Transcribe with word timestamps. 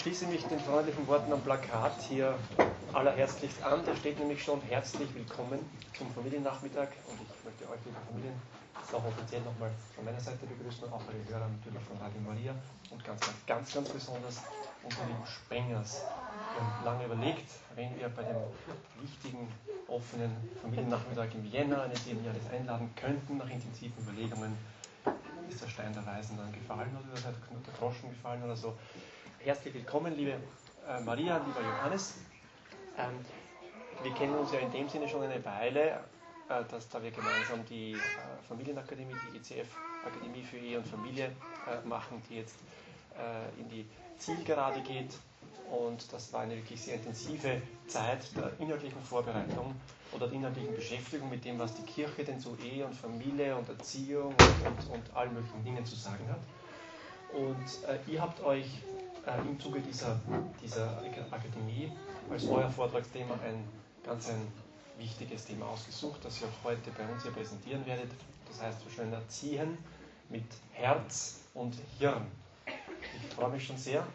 schließe 0.00 0.26
mich 0.28 0.42
den 0.46 0.58
freundlichen 0.60 1.06
Worten 1.06 1.30
am 1.30 1.42
Plakat 1.42 1.92
hier 2.08 2.34
allerherzlichst 2.94 3.62
an. 3.62 3.84
Da 3.84 3.94
steht 3.94 4.18
nämlich 4.18 4.42
schon 4.42 4.62
herzlich 4.62 5.14
willkommen 5.14 5.58
zum 5.92 6.10
Familiennachmittag 6.14 6.88
und 7.06 7.20
ich 7.20 7.44
möchte 7.44 7.64
euch, 7.68 7.84
liebe 7.84 7.98
Familien, 8.08 8.32
jetzt 8.80 8.94
auch 8.94 9.04
offiziell 9.04 9.42
nochmal 9.42 9.70
von 9.94 10.06
meiner 10.06 10.20
Seite 10.20 10.46
begrüßen 10.46 10.90
auch 10.90 11.02
alle 11.04 11.20
Hörer 11.28 11.46
natürlich 11.52 11.84
von 11.84 11.98
Radio 11.98 12.20
Maria 12.22 12.54
und 12.88 13.04
ganz, 13.04 13.20
ganz, 13.20 13.36
ganz, 13.46 13.74
ganz 13.74 13.88
besonders 13.90 14.40
unsere 14.82 15.04
lieben 15.04 15.26
Sprengers. 15.26 16.00
Wir 16.00 16.64
haben 16.64 16.84
lange 16.86 17.04
überlegt, 17.04 17.50
wenn 17.74 17.92
wir 17.98 18.08
bei 18.08 18.22
dem 18.22 18.40
wichtigen, 19.02 19.52
offenen 19.86 20.32
Familiennachmittag 20.62 21.28
in 21.34 21.52
Vienna 21.52 21.82
eines 21.82 22.06
jeden 22.06 22.24
Jahres 22.24 22.48
einladen 22.50 22.88
könnten, 22.96 23.36
nach 23.36 23.50
intensiven 23.50 24.02
Überlegungen, 24.02 24.56
ist 25.50 25.60
der 25.62 25.68
Stein 25.68 25.92
der 25.92 26.06
Weisen 26.06 26.38
dann 26.38 26.50
gefallen 26.52 26.96
oder 26.96 27.20
der 27.20 27.34
Groschen 27.76 28.08
gefallen 28.08 28.42
oder 28.42 28.56
so. 28.56 28.78
Herzlich 29.42 29.72
willkommen, 29.72 30.14
liebe 30.18 30.32
äh, 30.86 31.00
Maria, 31.00 31.38
lieber 31.38 31.62
Johannes. 31.62 32.16
Ähm, 32.98 33.14
wir 34.02 34.12
kennen 34.12 34.34
uns 34.34 34.52
ja 34.52 34.58
in 34.58 34.70
dem 34.70 34.86
Sinne 34.86 35.08
schon 35.08 35.22
eine 35.22 35.42
Weile, 35.42 35.92
äh, 36.50 36.62
dass 36.70 36.90
da 36.90 37.02
wir 37.02 37.10
gemeinsam 37.10 37.64
die 37.64 37.92
äh, 37.92 37.98
Familienakademie, 38.46 39.14
die 39.32 39.38
ECF 39.38 39.68
Akademie 40.04 40.42
für 40.42 40.58
Ehe 40.58 40.76
und 40.76 40.86
Familie 40.86 41.32
machen, 41.84 42.22
die 42.28 42.36
jetzt 42.36 42.56
in 43.58 43.68
die 43.68 43.86
Zielgerade 44.18 44.80
geht. 44.80 45.14
Und 45.70 46.10
das 46.12 46.32
war 46.32 46.40
eine 46.40 46.56
wirklich 46.56 46.80
sehr 46.80 46.94
intensive 46.94 47.60
Zeit 47.86 48.34
der 48.34 48.52
inhaltlichen 48.58 49.02
Vorbereitung 49.02 49.74
oder 50.12 50.26
der 50.26 50.36
inhaltlichen 50.36 50.74
Beschäftigung 50.74 51.28
mit 51.28 51.44
dem, 51.44 51.58
was 51.58 51.74
die 51.74 51.82
Kirche 51.82 52.24
denn 52.24 52.40
zu 52.40 52.56
Ehe 52.64 52.86
und 52.86 52.94
Familie 52.94 53.56
und 53.56 53.68
Erziehung 53.68 54.34
und, 54.34 54.66
und, 54.66 54.90
und 54.90 55.16
allen 55.16 55.34
möglichen 55.34 55.64
Dingen 55.64 55.84
zu 55.84 55.96
sagen 55.96 56.26
hat. 56.28 56.40
Und 57.34 57.88
äh, 57.88 57.98
ihr 58.10 58.22
habt 58.22 58.42
euch 58.42 58.66
äh, 59.26 59.40
im 59.48 59.58
Zuge 59.60 59.80
dieser, 59.80 60.18
dieser 60.62 60.98
Akademie 61.30 61.92
als 62.30 62.46
euer 62.46 62.68
Vortragsthema 62.68 63.34
ein 63.44 63.64
ganz 64.04 64.28
ein 64.28 64.46
wichtiges 64.98 65.46
Thema 65.46 65.66
ausgesucht, 65.66 66.20
das 66.24 66.40
ihr 66.40 66.46
auch 66.48 66.64
heute 66.64 66.90
bei 66.90 67.06
uns 67.10 67.22
hier 67.22 67.32
präsentieren 67.32 67.84
werdet. 67.86 68.10
Das 68.48 68.60
heißt 68.62 68.80
so 68.82 68.90
schön 68.90 69.12
Erziehen 69.12 69.78
mit 70.28 70.44
Herz 70.72 71.40
und 71.54 71.74
Hirn. 71.98 72.26
Ich 72.66 73.34
freue 73.34 73.50
mich 73.50 73.66
schon 73.66 73.76
sehr 73.76 74.06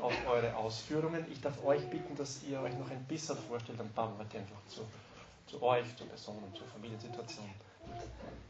auf 0.00 0.12
eure 0.28 0.54
Ausführungen. 0.56 1.24
Ich 1.30 1.40
darf 1.40 1.62
euch 1.64 1.84
bitten, 1.90 2.16
dass 2.16 2.42
ihr 2.44 2.60
euch 2.60 2.76
noch 2.78 2.90
ein 2.90 3.04
bisschen 3.04 3.36
vorstellt, 3.36 3.80
ein 3.80 3.92
paar 3.92 4.16
Worte 4.18 4.38
einfach 4.38 4.64
zu, 4.68 4.82
zu 5.46 5.62
euch, 5.62 5.84
zur 5.96 6.06
Person 6.06 6.36
und 6.38 6.56
zur 6.56 6.66
Familiensituation. 6.68 7.46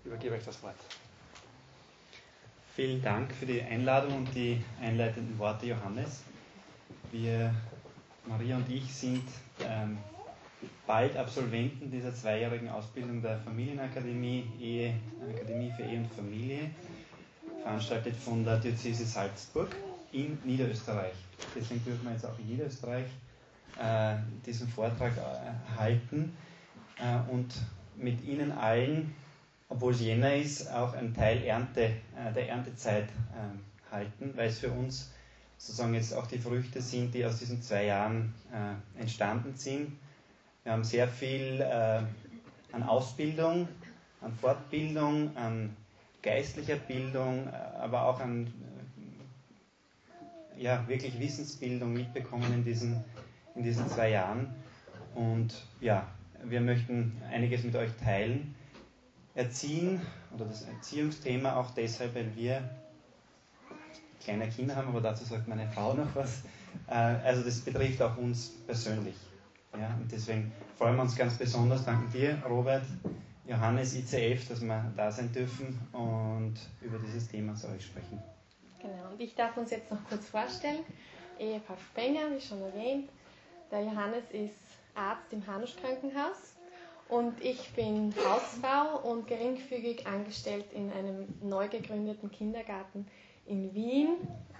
Ich 0.01 0.07
übergebe 0.07 0.35
euch 0.35 0.45
das 0.45 0.63
Wort. 0.63 0.77
Vielen 2.79 3.03
Dank 3.03 3.35
für 3.35 3.45
die 3.45 3.61
Einladung 3.61 4.19
und 4.19 4.33
die 4.37 4.63
einleitenden 4.81 5.37
Worte, 5.37 5.67
Johannes. 5.67 6.23
Wir, 7.11 7.53
Maria 8.25 8.55
und 8.55 8.71
ich, 8.71 8.95
sind 8.95 9.25
ähm, 9.69 9.99
bald 10.87 11.17
Absolventen 11.17 11.91
dieser 11.91 12.15
zweijährigen 12.15 12.69
Ausbildung 12.69 13.21
der 13.21 13.37
Familienakademie, 13.39 14.47
Ehe, 14.61 14.95
Akademie 15.29 15.73
für 15.77 15.83
Ehe 15.83 15.99
und 15.99 16.13
Familie, 16.13 16.71
veranstaltet 17.65 18.15
von 18.15 18.45
der 18.45 18.59
Diözese 18.59 19.07
Salzburg 19.07 19.75
in 20.13 20.39
Niederösterreich. 20.45 21.17
Deswegen 21.57 21.85
dürfen 21.85 22.05
wir 22.05 22.13
jetzt 22.13 22.27
auch 22.27 22.39
in 22.39 22.47
Niederösterreich 22.47 23.07
äh, 23.83 24.15
diesen 24.47 24.69
Vortrag 24.69 25.17
äh, 25.17 25.77
halten 25.81 26.33
äh, 26.99 27.29
und 27.29 27.53
mit 27.97 28.25
Ihnen 28.25 28.53
allen, 28.53 29.17
obwohl 29.69 29.93
es 29.93 30.01
Jänner 30.01 30.35
ist, 30.35 30.71
auch 30.71 30.95
einen 30.95 31.15
Teil 31.15 31.43
Ernte, 31.45 31.83
äh, 32.17 32.33
der 32.35 32.49
Erntezeit 32.49 33.09
ähm, 33.37 33.61
halten, 33.91 34.33
weil 34.35 34.49
es 34.49 34.59
für 34.59 34.71
uns 34.71 35.13
sozusagen 35.57 35.95
jetzt 35.95 36.15
auch 36.15 36.27
die 36.27 36.39
Früchte 36.39 36.81
sind, 36.81 37.15
die 37.15 37.25
aus 37.25 37.39
diesen 37.39 37.61
zwei 37.63 37.87
Jahren 37.87 38.33
äh, 38.53 39.01
entstanden 39.01 39.55
sind. 39.57 39.99
Wir 40.65 40.73
haben 40.73 40.85
sehr 40.85 41.09
viel 41.09 41.61
äh, 41.61 42.03
an 42.73 42.83
Ausbildung, 42.83 43.69
an 44.21 44.33
Fortbildung, 44.33 45.37
an 45.37 45.77
geistlicher 46.23 46.77
Bildung, 46.77 47.49
aber 47.49 48.05
auch 48.05 48.21
an 48.21 48.53
ja, 50.59 50.87
wirklich 50.89 51.19
Wissensbildung 51.19 51.93
mitbekommen 51.93 52.53
in 52.53 52.65
diesen, 52.65 53.05
in 53.55 53.63
diesen 53.63 53.89
zwei 53.89 54.11
Jahren. 54.11 54.55
Und 55.15 55.55
ja, 55.81 56.07
wir 56.45 56.61
möchten 56.61 57.21
einiges 57.31 57.65
mit 57.65 57.77
euch 57.77 57.91
teilen. 58.03 58.55
Erziehen 59.39 60.01
oder 60.35 60.47
das 60.47 60.63
Erziehungsthema 60.63 61.57
auch 61.57 61.71
deshalb, 61.71 62.17
weil 62.17 62.35
wir 62.35 62.69
kleine 64.21 64.49
Kinder 64.49 64.75
haben, 64.75 64.89
aber 64.89 65.01
dazu 65.01 65.25
sagt 65.25 65.47
meine 65.47 65.69
Frau 65.69 65.95
noch 65.95 66.13
was. 66.15 66.43
Äh, 66.89 66.95
also 66.95 67.45
das 67.45 67.61
betrifft 67.61 68.03
auch 68.03 68.17
uns 68.17 68.49
persönlich. 68.67 69.15
Ja, 69.79 69.97
und 70.01 70.11
deswegen 70.11 70.51
freuen 70.77 70.97
wir 70.97 71.03
uns 71.03 71.15
ganz 71.15 71.39
besonders, 71.39 71.85
danke 71.85 72.11
dir, 72.11 72.43
Robert, 72.49 72.83
Johannes, 73.47 73.95
ICF, 73.95 74.49
dass 74.49 74.61
wir 74.61 74.93
da 74.97 75.13
sein 75.13 75.33
dürfen 75.33 75.79
und 75.93 76.57
über 76.81 76.99
dieses 76.99 77.29
Thema 77.29 77.55
zu 77.55 77.69
euch 77.69 77.85
sprechen. 77.85 78.21
Genau, 78.83 79.13
und 79.13 79.21
ich 79.21 79.37
darf 79.37 79.57
uns 79.57 79.71
jetzt 79.71 79.89
noch 79.91 80.05
kurz 80.09 80.27
vorstellen. 80.27 80.81
Ehepaar 81.39 81.77
Spenger, 81.93 82.33
wie 82.35 82.41
schon 82.41 82.61
erwähnt. 82.61 83.09
Der 83.71 83.85
Johannes 83.85 84.25
ist 84.33 84.59
Arzt 84.97 85.33
im 85.33 85.47
Hanusch 85.47 85.77
Krankenhaus 85.77 86.58
und 87.09 87.43
ich 87.43 87.73
bin 87.75 88.15
Hausfrau 88.17 88.99
und 89.11 89.27
geringfügig 89.27 90.07
angestellt 90.07 90.67
in 90.73 90.93
einem 90.93 91.27
neu 91.43 91.69
gegründeten 91.69 92.31
Kindergarten 92.31 93.07
in 93.47 93.75
Wien. 93.75 94.09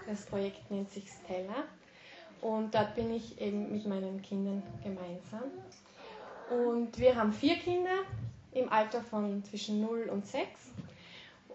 Das 0.07 0.25
Projekt 0.25 0.69
nennt 0.71 0.89
sich 0.89 1.05
Stella 1.23 1.63
und 2.41 2.73
dort 2.73 2.95
bin 2.95 3.13
ich 3.13 3.39
eben 3.39 3.71
mit 3.71 3.85
meinen 3.85 4.21
Kindern 4.21 4.63
gemeinsam. 4.83 5.51
Und 6.49 6.97
wir 6.97 7.15
haben 7.15 7.31
vier 7.31 7.57
Kinder 7.57 7.99
im 8.51 8.71
Alter 8.71 9.01
von 9.01 9.43
zwischen 9.43 9.81
0 9.81 10.09
und 10.09 10.25
6 10.25 10.47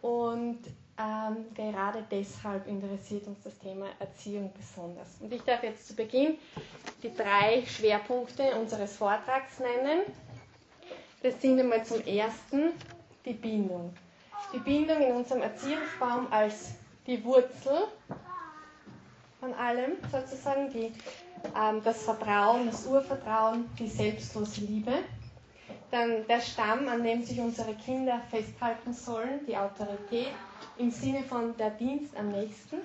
und 0.01 0.59
ähm, 0.97 1.47
gerade 1.55 2.05
deshalb 2.09 2.69
interessiert 2.69 3.27
uns 3.27 3.43
das 3.43 3.59
Thema 3.59 3.87
Erziehung 3.99 4.53
besonders. 4.57 5.09
Und 5.21 5.33
ich 5.33 5.43
darf 5.43 5.65
jetzt 5.65 5.89
zu 5.89 5.97
Beginn 5.97 6.39
die 7.03 7.13
drei 7.13 7.65
Schwerpunkte 7.67 8.55
unseres 8.55 8.97
Vortrags 8.97 9.59
nennen. 9.59 10.03
Das 11.25 11.41
sind 11.41 11.59
einmal 11.59 11.83
zum 11.83 12.03
ersten 12.05 12.73
die 13.25 13.33
Bindung. 13.33 13.95
Die 14.53 14.59
Bindung 14.59 15.01
in 15.01 15.13
unserem 15.13 15.41
Erziehungsbaum 15.41 16.31
als 16.31 16.75
die 17.07 17.25
Wurzel 17.25 17.87
von 19.41 19.55
allem, 19.55 19.93
sozusagen, 20.13 20.71
die, 20.71 20.93
ähm, 21.59 21.81
das 21.83 22.03
Vertrauen, 22.03 22.67
das 22.67 22.87
Urvertrauen, 22.87 23.65
die 23.79 23.87
selbstlose 23.87 24.67
Liebe. 24.67 24.93
Dann 25.91 26.27
der 26.27 26.43
Stamm, 26.43 26.89
an 26.89 27.03
dem 27.03 27.23
sich 27.25 27.41
unsere 27.41 27.73
Kinder 27.73 28.21
festhalten 28.31 28.93
sollen, 28.93 29.47
die 29.47 29.57
Autorität 29.57 30.29
im 30.77 30.91
Sinne 30.91 31.23
von 31.23 31.57
der 31.57 31.71
Dienst 31.71 32.15
am 32.19 32.33
nächsten. 32.33 32.77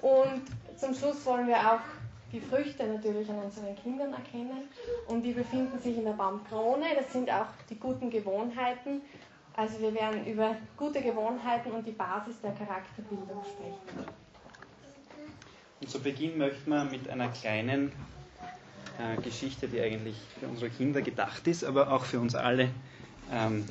Und 0.00 0.44
zum 0.78 0.94
Schluss 0.94 1.26
wollen 1.26 1.46
wir 1.46 1.58
auch 1.58 1.99
die 2.32 2.40
Früchte 2.40 2.86
natürlich 2.86 3.28
an 3.30 3.38
unseren 3.38 3.74
Kindern 3.76 4.12
erkennen. 4.12 4.68
Und 5.08 5.22
die 5.22 5.32
befinden 5.32 5.78
sich 5.80 5.96
in 5.96 6.04
der 6.04 6.12
Baumkrone. 6.12 6.86
Das 6.96 7.12
sind 7.12 7.30
auch 7.30 7.46
die 7.68 7.78
guten 7.78 8.10
Gewohnheiten. 8.10 9.02
Also 9.56 9.80
wir 9.80 9.92
werden 9.94 10.24
über 10.26 10.56
gute 10.76 11.02
Gewohnheiten 11.02 11.72
und 11.72 11.86
die 11.86 11.92
Basis 11.92 12.40
der 12.40 12.52
Charakterbildung 12.52 13.42
sprechen. 13.42 14.06
Und 15.80 15.90
zu 15.90 16.00
Beginn 16.00 16.38
möchten 16.38 16.70
wir 16.70 16.84
mit 16.84 17.08
einer 17.08 17.28
kleinen 17.28 17.90
äh, 18.98 19.20
Geschichte, 19.22 19.66
die 19.66 19.80
eigentlich 19.80 20.16
für 20.38 20.46
unsere 20.46 20.70
Kinder 20.70 21.02
gedacht 21.02 21.46
ist, 21.46 21.64
aber 21.64 21.92
auch 21.92 22.04
für 22.04 22.20
uns 22.20 22.34
alle, 22.34 22.70
ähm, 23.32 23.64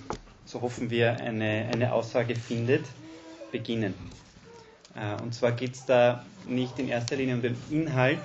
so 0.46 0.62
hoffen 0.62 0.90
wir, 0.90 1.18
eine, 1.18 1.70
eine 1.72 1.94
Aussage 1.94 2.36
findet 2.36 2.86
beginnen. 3.52 3.94
Äh, 4.96 5.22
und 5.22 5.34
zwar 5.34 5.52
geht 5.52 5.76
es 5.76 5.86
da 5.86 6.26
nicht 6.48 6.80
in 6.80 6.90
erster 6.90 7.16
Linie 7.16 7.36
um 7.36 7.42
den 7.42 7.58
Inhalt, 7.70 8.20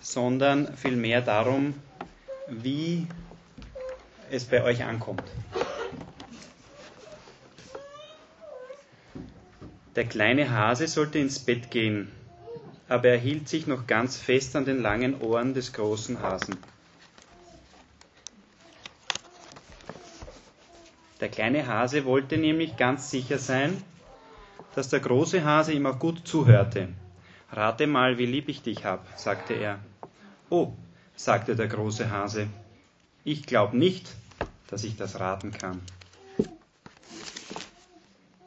sondern 0.00 0.76
vielmehr 0.76 1.20
darum, 1.20 1.74
wie 2.48 3.06
es 4.30 4.44
bei 4.44 4.62
euch 4.62 4.84
ankommt. 4.84 5.22
Der 9.96 10.04
kleine 10.04 10.50
Hase 10.50 10.86
sollte 10.86 11.18
ins 11.18 11.38
Bett 11.38 11.70
gehen, 11.70 12.10
aber 12.88 13.08
er 13.08 13.18
hielt 13.18 13.48
sich 13.48 13.66
noch 13.66 13.86
ganz 13.86 14.16
fest 14.16 14.56
an 14.56 14.64
den 14.64 14.80
langen 14.80 15.20
Ohren 15.20 15.52
des 15.52 15.72
großen 15.72 16.22
Hasen. 16.22 16.58
Der 21.20 21.28
kleine 21.28 21.66
Hase 21.66 22.04
wollte 22.06 22.38
nämlich 22.38 22.76
ganz 22.76 23.10
sicher 23.10 23.38
sein, 23.38 23.82
dass 24.74 24.88
der 24.88 25.00
große 25.00 25.44
Hase 25.44 25.72
ihm 25.72 25.86
auch 25.86 25.98
gut 25.98 26.26
zuhörte. 26.26 26.88
Rate 27.52 27.86
mal, 27.86 28.16
wie 28.16 28.26
lieb 28.26 28.48
ich 28.48 28.62
dich 28.62 28.84
hab, 28.84 29.06
sagte 29.16 29.54
er. 29.54 29.80
Oh, 30.50 30.72
sagte 31.14 31.54
der 31.54 31.68
große 31.68 32.10
Hase, 32.10 32.48
ich 33.22 33.46
glaub 33.46 33.72
nicht, 33.72 34.08
dass 34.66 34.82
ich 34.82 34.96
das 34.96 35.20
raten 35.20 35.52
kann. 35.52 35.80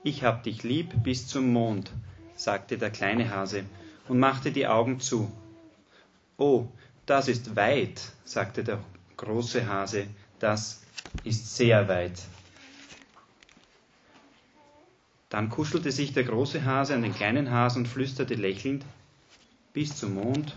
Ich 0.03 0.25
hab 0.25 0.43
dich 0.43 0.63
lieb 0.63 1.01
bis 1.01 1.27
zum 1.27 1.53
Mond, 1.53 1.91
sagte 2.35 2.77
der 2.77 2.89
kleine 2.89 3.29
Hase 3.29 3.63
und 4.09 4.19
machte 4.19 4.51
die 4.51 4.67
Augen 4.67 4.99
zu. 4.99 5.31
Oh, 6.37 6.67
das 7.05 7.29
ist 7.29 7.55
weit, 7.55 8.01
sagte 8.25 8.65
der 8.65 8.83
große 9.15 9.65
Hase, 9.65 10.07
das 10.39 10.83
ist 11.23 11.55
sehr 11.55 11.87
weit. 11.87 12.21
Dann 15.29 15.49
kuschelte 15.49 15.93
sich 15.93 16.11
der 16.11 16.25
große 16.25 16.65
Hase 16.65 16.95
an 16.95 17.01
den 17.01 17.15
kleinen 17.15 17.49
Hasen 17.49 17.83
und 17.83 17.87
flüsterte 17.87 18.35
lächelnd, 18.35 18.83
bis 19.71 19.95
zum 19.95 20.15
Mond 20.15 20.53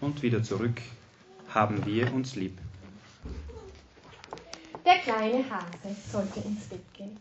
und 0.00 0.22
wieder 0.22 0.42
zurück 0.42 0.80
haben 1.48 1.84
wir 1.86 2.12
uns 2.12 2.36
lieb. 2.36 2.58
Der 4.84 4.98
kleine 4.98 5.44
Hase 5.50 5.94
sollte 6.10 6.40
ins 6.40 6.66
Bett 6.66 6.94
gehen, 6.94 7.18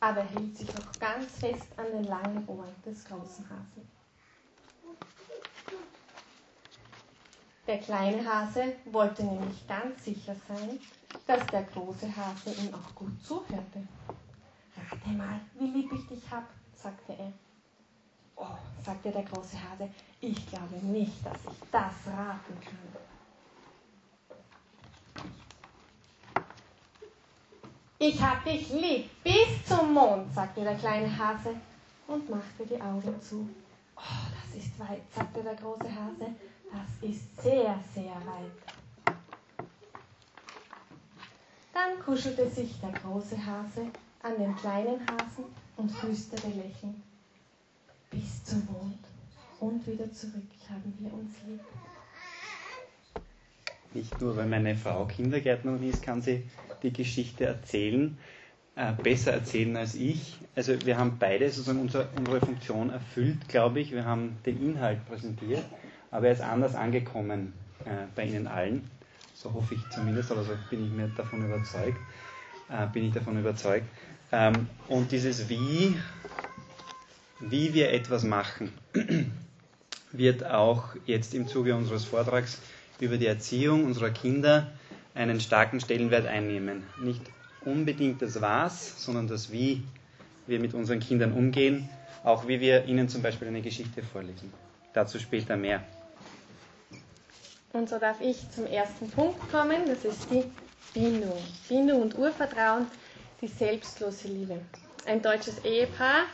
aber 0.00 0.20
er 0.20 0.28
hielt 0.28 0.56
sich 0.56 0.68
noch 0.74 0.92
ganz 0.98 1.38
fest 1.38 1.66
an 1.76 1.86
den 1.92 2.04
langen 2.04 2.46
Ohren 2.48 2.74
des 2.84 3.04
großen 3.04 3.44
Hasen. 3.48 3.96
Der 7.66 7.78
kleine 7.78 8.24
Hase 8.24 8.76
wollte 8.86 9.24
nämlich 9.24 9.66
ganz 9.66 10.04
sicher 10.04 10.36
sein, 10.48 10.78
dass 11.26 11.44
der 11.48 11.64
große 11.64 12.06
Hase 12.16 12.52
ihm 12.60 12.72
auch 12.72 12.94
gut 12.94 13.20
zuhörte. 13.24 13.86
Rate 14.76 15.08
mal, 15.10 15.40
wie 15.58 15.66
lieb 15.66 15.92
ich 15.92 16.06
dich 16.06 16.30
hab, 16.30 16.48
sagte 16.74 17.12
er. 17.18 17.32
Oh, 18.36 18.56
sagte 18.84 19.10
der 19.10 19.24
große 19.24 19.56
Hase, 19.56 19.90
ich 20.20 20.46
glaube 20.48 20.76
nicht, 20.76 21.24
dass 21.24 21.38
ich 21.44 21.70
das 21.70 21.92
raten 22.06 22.60
kann. 22.60 22.96
Ich 27.98 28.20
hab 28.22 28.44
dich 28.44 28.68
lieb 28.70 29.10
bis 29.22 29.64
zum 29.66 29.94
Mond, 29.94 30.32
sagte 30.34 30.62
der 30.62 30.76
kleine 30.76 31.16
Hase 31.16 31.56
und 32.06 32.28
machte 32.28 32.66
die 32.68 32.80
Augen 32.80 33.20
zu. 33.20 33.48
Oh, 33.96 34.00
das 34.00 34.62
ist 34.62 34.78
weit, 34.78 35.02
sagte 35.14 35.42
der 35.42 35.54
große 35.54 35.84
Hase. 35.84 36.34
Das 36.70 37.08
ist 37.08 37.42
sehr, 37.42 37.78
sehr 37.94 38.14
weit. 38.26 39.16
Dann 41.72 41.98
kuschelte 42.04 42.48
sich 42.50 42.78
der 42.80 42.92
große 42.92 43.36
Hase 43.44 43.86
an 44.22 44.38
den 44.38 44.54
kleinen 44.56 45.00
Hasen 45.00 45.44
und 45.76 45.90
flüsterte 45.90 46.48
lächelnd. 46.48 47.02
Bis 48.10 48.44
zum 48.44 48.66
Mond 48.66 49.05
und 49.66 49.86
wieder 49.86 50.10
zurück 50.12 50.44
haben 50.70 50.94
wir 51.00 51.12
uns 51.12 51.32
lieb. 51.46 51.60
Nicht 53.94 54.20
nur, 54.20 54.36
weil 54.36 54.46
meine 54.46 54.76
Frau 54.76 55.06
Kindergärtnerin 55.06 55.88
ist, 55.88 56.02
kann 56.02 56.22
sie 56.22 56.44
die 56.82 56.92
Geschichte 56.92 57.46
erzählen, 57.46 58.16
äh, 58.76 58.92
besser 58.92 59.32
erzählen 59.32 59.76
als 59.76 59.94
ich. 59.94 60.36
Also 60.54 60.74
wir 60.84 60.98
haben 60.98 61.16
beide 61.18 61.50
sozusagen 61.50 61.80
unser, 61.80 62.08
unsere 62.16 62.40
Funktion 62.40 62.90
erfüllt, 62.90 63.48
glaube 63.48 63.80
ich. 63.80 63.90
Wir 63.90 64.04
haben 64.04 64.36
den 64.44 64.62
Inhalt 64.62 65.04
präsentiert, 65.06 65.64
aber 66.10 66.26
er 66.26 66.32
ist 66.34 66.42
anders 66.42 66.74
angekommen 66.74 67.52
äh, 67.84 68.06
bei 68.14 68.24
Ihnen 68.24 68.46
allen. 68.46 68.90
So 69.34 69.52
hoffe 69.52 69.74
ich 69.74 69.80
zumindest, 69.90 70.30
oder 70.30 70.44
so 70.44 70.52
bin 70.70 70.84
ich 70.84 70.92
mir 70.92 71.08
davon 71.08 71.44
überzeugt. 71.44 71.98
Äh, 72.68 72.86
bin 72.92 73.04
ich 73.04 73.14
davon 73.14 73.38
überzeugt. 73.38 73.86
Ähm, 74.30 74.68
und 74.88 75.10
dieses 75.10 75.48
Wie, 75.48 75.96
wie 77.40 77.74
wir 77.74 77.92
etwas 77.92 78.24
machen, 78.24 78.72
wird 80.12 80.44
auch 80.44 80.94
jetzt 81.06 81.34
im 81.34 81.46
Zuge 81.48 81.74
unseres 81.74 82.04
Vortrags 82.04 82.58
über 83.00 83.16
die 83.16 83.26
Erziehung 83.26 83.84
unserer 83.84 84.10
Kinder 84.10 84.70
einen 85.14 85.40
starken 85.40 85.80
Stellenwert 85.80 86.26
einnehmen. 86.26 86.84
Nicht 87.02 87.22
unbedingt 87.64 88.22
das 88.22 88.40
Was, 88.40 89.02
sondern 89.02 89.26
das 89.28 89.50
Wie 89.50 89.82
wir 90.46 90.60
mit 90.60 90.74
unseren 90.74 91.00
Kindern 91.00 91.32
umgehen, 91.32 91.88
auch 92.22 92.46
wie 92.46 92.60
wir 92.60 92.84
ihnen 92.84 93.08
zum 93.08 93.22
Beispiel 93.22 93.48
eine 93.48 93.62
Geschichte 93.62 94.02
vorlesen. 94.02 94.52
Dazu 94.92 95.18
später 95.18 95.56
mehr. 95.56 95.82
Und 97.72 97.88
so 97.88 97.98
darf 97.98 98.20
ich 98.20 98.50
zum 98.50 98.66
ersten 98.66 99.10
Punkt 99.10 99.50
kommen, 99.50 99.82
das 99.86 100.04
ist 100.04 100.30
die 100.30 100.44
Bindung. 100.94 101.36
Bindung 101.68 102.02
und 102.02 102.16
Urvertrauen, 102.16 102.86
die 103.42 103.48
selbstlose 103.48 104.28
Liebe. 104.28 104.58
Ein 105.04 105.20
deutsches 105.20 105.62
Ehepaar, 105.64 106.24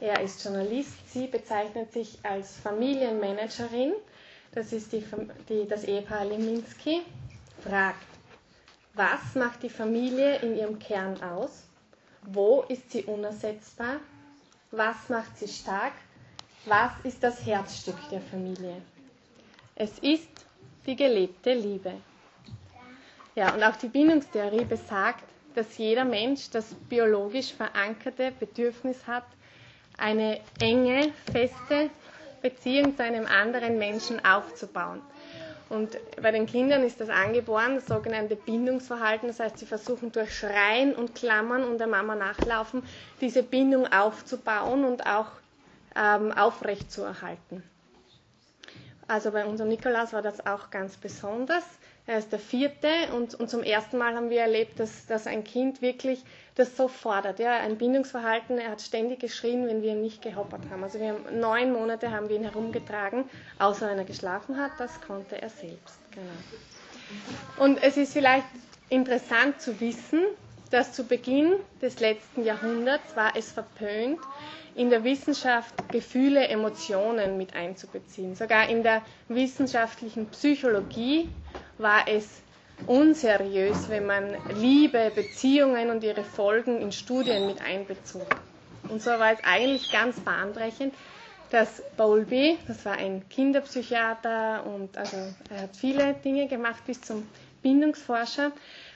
er 0.00 0.20
ist 0.20 0.42
Journalist, 0.44 0.92
sie 1.12 1.26
bezeichnet 1.26 1.92
sich 1.92 2.18
als 2.22 2.56
Familienmanagerin, 2.58 3.92
das 4.52 4.72
ist 4.72 4.92
die, 4.92 5.04
die, 5.48 5.68
das 5.68 5.84
Ehepaar 5.84 6.24
Leminski, 6.24 7.02
fragt, 7.62 8.04
was 8.94 9.34
macht 9.34 9.62
die 9.62 9.68
Familie 9.70 10.36
in 10.38 10.56
ihrem 10.56 10.78
Kern 10.78 11.22
aus? 11.22 11.64
Wo 12.22 12.62
ist 12.68 12.90
sie 12.90 13.04
unersetzbar? 13.04 13.96
Was 14.72 15.08
macht 15.08 15.38
sie 15.38 15.48
stark? 15.48 15.92
Was 16.66 16.92
ist 17.04 17.22
das 17.22 17.44
Herzstück 17.46 17.96
der 18.10 18.20
Familie? 18.20 18.82
Es 19.76 19.98
ist 20.00 20.28
die 20.86 20.96
gelebte 20.96 21.54
Liebe. 21.54 21.92
Ja, 23.34 23.54
und 23.54 23.62
auch 23.62 23.76
die 23.76 23.88
Bindungstheorie 23.88 24.64
besagt, 24.64 25.24
dass 25.54 25.78
jeder 25.78 26.04
Mensch 26.04 26.50
das 26.50 26.74
biologisch 26.88 27.52
verankerte 27.54 28.32
Bedürfnis 28.32 29.06
hat, 29.06 29.24
eine 30.00 30.40
enge, 30.60 31.12
feste 31.30 31.90
Beziehung 32.42 32.96
zu 32.96 33.02
einem 33.02 33.26
anderen 33.26 33.78
Menschen 33.78 34.24
aufzubauen. 34.24 35.00
Und 35.68 35.96
bei 36.20 36.32
den 36.32 36.46
Kindern 36.46 36.82
ist 36.82 37.00
das 37.00 37.08
angeboren, 37.10 37.76
das 37.76 37.86
sogenannte 37.86 38.34
Bindungsverhalten. 38.34 39.28
Das 39.28 39.38
heißt, 39.38 39.58
sie 39.58 39.66
versuchen 39.66 40.10
durch 40.10 40.36
Schreien 40.36 40.96
und 40.96 41.14
Klammern 41.14 41.62
und 41.62 41.78
der 41.78 41.86
Mama 41.86 42.16
nachlaufen, 42.16 42.82
diese 43.20 43.44
Bindung 43.44 43.86
aufzubauen 43.92 44.84
und 44.84 45.06
auch 45.06 45.28
ähm, 45.94 46.32
aufrechtzuerhalten. 46.32 47.62
Also 49.06 49.30
bei 49.30 49.44
unserem 49.46 49.70
Nikolaus 49.70 50.12
war 50.12 50.22
das 50.22 50.44
auch 50.44 50.70
ganz 50.70 50.96
besonders. 50.96 51.64
Er 52.10 52.18
ist 52.18 52.32
der 52.32 52.40
vierte 52.40 52.88
und, 53.14 53.36
und 53.36 53.48
zum 53.48 53.62
ersten 53.62 53.96
Mal 53.96 54.16
haben 54.16 54.30
wir 54.30 54.40
erlebt, 54.40 54.80
dass, 54.80 55.06
dass 55.06 55.28
ein 55.28 55.44
Kind 55.44 55.80
wirklich 55.80 56.24
das 56.56 56.76
so 56.76 56.88
fordert. 56.88 57.38
Ja, 57.38 57.58
ein 57.58 57.78
Bindungsverhalten, 57.78 58.58
er 58.58 58.72
hat 58.72 58.82
ständig 58.82 59.20
geschrien, 59.20 59.68
wenn 59.68 59.80
wir 59.80 59.92
ihn 59.92 60.02
nicht 60.02 60.20
gehoppert 60.20 60.62
haben. 60.72 60.82
Also 60.82 60.98
wir 60.98 61.10
haben 61.10 61.38
neun 61.38 61.72
Monate 61.72 62.10
haben 62.10 62.28
wir 62.28 62.34
ihn 62.34 62.42
herumgetragen, 62.42 63.30
außer 63.60 63.88
wenn 63.88 63.96
er 63.98 64.04
geschlafen 64.04 64.56
hat, 64.56 64.72
das 64.78 65.00
konnte 65.02 65.40
er 65.40 65.50
selbst. 65.50 66.00
Genau. 66.10 67.64
Und 67.64 67.80
es 67.80 67.96
ist 67.96 68.12
vielleicht 68.14 68.46
interessant 68.88 69.60
zu 69.60 69.78
wissen, 69.80 70.24
dass 70.72 70.92
zu 70.92 71.04
Beginn 71.04 71.52
des 71.80 72.00
letzten 72.00 72.44
Jahrhunderts 72.44 73.14
war 73.14 73.36
es 73.36 73.52
verpönt, 73.52 74.18
in 74.74 74.90
der 74.90 75.04
Wissenschaft 75.04 75.74
Gefühle, 75.92 76.48
Emotionen 76.48 77.36
mit 77.36 77.54
einzubeziehen. 77.54 78.34
Sogar 78.34 78.68
in 78.68 78.82
der 78.82 79.02
wissenschaftlichen 79.28 80.26
Psychologie 80.30 81.28
war 81.82 82.06
es 82.08 82.42
unseriös, 82.86 83.88
wenn 83.88 84.06
man 84.06 84.36
Liebe, 84.54 85.12
Beziehungen 85.14 85.90
und 85.90 86.02
ihre 86.04 86.24
Folgen 86.24 86.80
in 86.80 86.92
Studien 86.92 87.46
mit 87.46 87.60
einbezog. 87.62 88.26
Und 88.88 89.02
so 89.02 89.10
war 89.10 89.32
es 89.32 89.38
eigentlich 89.44 89.92
ganz 89.92 90.18
bahnbrechend, 90.20 90.94
dass 91.50 91.82
Bowlby, 91.96 92.58
das 92.66 92.84
war 92.84 92.96
ein 92.96 93.28
Kinderpsychiater 93.28 94.64
und 94.66 94.96
also 94.96 95.16
er 95.50 95.62
hat 95.62 95.76
viele 95.76 96.14
Dinge 96.14 96.46
gemacht 96.48 96.84
bis 96.86 97.00
zum 97.00 97.26
Bindungsforscher, 97.62 98.52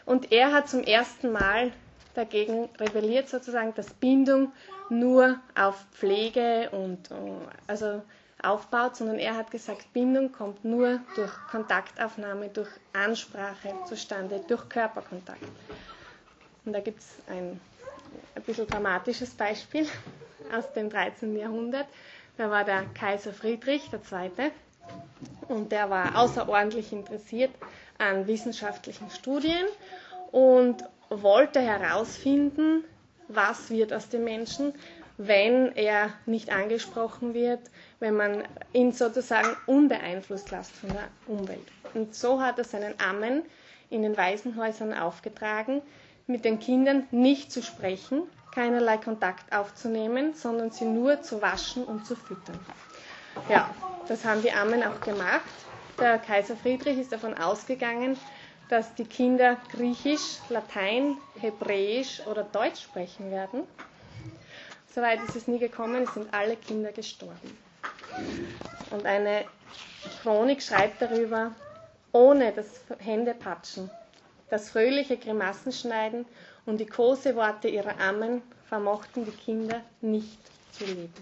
und 0.06 0.32
er 0.32 0.52
hat 0.52 0.68
zum 0.68 0.82
ersten 0.82 1.32
Mal 1.32 1.72
dagegen 2.14 2.68
rebelliert, 2.78 3.28
sozusagen, 3.28 3.74
dass 3.74 3.92
Bindung 3.94 4.52
nur 4.90 5.38
auf 5.54 5.84
Pflege 5.92 6.70
und 6.70 7.08
also 7.66 8.02
aufbaut, 8.44 8.96
sondern 8.96 9.18
er 9.18 9.36
hat 9.36 9.50
gesagt, 9.50 9.92
Bindung 9.92 10.32
kommt 10.32 10.64
nur 10.64 11.00
durch 11.16 11.32
Kontaktaufnahme, 11.50 12.48
durch 12.48 12.68
Ansprache 12.92 13.74
zustande, 13.86 14.40
durch 14.46 14.68
Körperkontakt. 14.68 15.42
Und 16.64 16.72
da 16.72 16.80
gibt 16.80 17.00
es 17.00 17.06
ein, 17.28 17.60
ein 18.34 18.42
bisschen 18.42 18.66
dramatisches 18.66 19.30
Beispiel 19.34 19.86
aus 20.56 20.72
dem 20.72 20.90
13. 20.90 21.36
Jahrhundert. 21.36 21.86
Da 22.36 22.50
war 22.50 22.64
der 22.64 22.84
Kaiser 22.94 23.32
Friedrich 23.32 23.90
II. 23.92 24.50
und 25.48 25.70
der 25.72 25.88
war 25.90 26.16
außerordentlich 26.18 26.92
interessiert 26.92 27.50
an 27.98 28.26
wissenschaftlichen 28.26 29.08
Studien 29.10 29.66
und 30.32 30.82
wollte 31.10 31.60
herausfinden, 31.60 32.82
was 33.28 33.70
wird 33.70 33.92
aus 33.92 34.08
dem 34.08 34.24
Menschen, 34.24 34.74
wenn 35.16 35.74
er 35.76 36.12
nicht 36.26 36.50
angesprochen 36.50 37.34
wird, 37.34 37.60
wenn 38.04 38.16
man 38.16 38.44
ihn 38.74 38.92
sozusagen 38.92 39.56
unbeeinflusst 39.64 40.50
lässt 40.50 40.72
von 40.72 40.90
der 40.90 41.08
Umwelt. 41.26 41.66
Und 41.94 42.14
so 42.14 42.38
hat 42.42 42.58
er 42.58 42.64
seinen 42.64 42.92
Ammen 43.00 43.42
in 43.88 44.02
den 44.02 44.14
Waisenhäusern 44.14 44.92
aufgetragen, 44.92 45.80
mit 46.26 46.44
den 46.44 46.58
Kindern 46.58 47.06
nicht 47.12 47.50
zu 47.50 47.62
sprechen, 47.62 48.24
keinerlei 48.50 48.98
Kontakt 48.98 49.50
aufzunehmen, 49.54 50.34
sondern 50.34 50.70
sie 50.70 50.84
nur 50.84 51.22
zu 51.22 51.40
waschen 51.40 51.82
und 51.82 52.04
zu 52.04 52.14
füttern. 52.14 52.58
Ja, 53.48 53.70
das 54.06 54.22
haben 54.26 54.42
die 54.42 54.52
Ammen 54.52 54.82
auch 54.82 55.00
gemacht. 55.00 55.40
Der 55.98 56.18
Kaiser 56.18 56.56
Friedrich 56.56 56.98
ist 56.98 57.10
davon 57.10 57.32
ausgegangen, 57.32 58.18
dass 58.68 58.94
die 58.96 59.06
Kinder 59.06 59.56
Griechisch, 59.72 60.40
Latein, 60.50 61.16
Hebräisch 61.40 62.20
oder 62.26 62.42
Deutsch 62.42 62.82
sprechen 62.82 63.30
werden. 63.30 63.62
Soweit 64.94 65.22
ist 65.26 65.36
es 65.36 65.48
nie 65.48 65.58
gekommen, 65.58 66.02
es 66.02 66.12
sind 66.12 66.34
alle 66.34 66.56
Kinder 66.56 66.92
gestorben. 66.92 67.56
Und 68.90 69.06
eine 69.06 69.44
Chronik 70.22 70.62
schreibt 70.62 71.02
darüber, 71.02 71.52
ohne 72.12 72.52
das 72.52 72.80
Händepatschen, 72.98 73.90
das 74.50 74.70
fröhliche 74.70 75.16
Grimassenschneiden 75.16 76.26
und 76.66 76.78
die 76.78 76.86
Koseworte 76.86 77.68
ihrer 77.68 77.98
Ammen 78.00 78.42
vermochten 78.68 79.24
die 79.24 79.32
Kinder 79.32 79.80
nicht 80.00 80.38
zu 80.72 80.84
leben. 80.84 81.12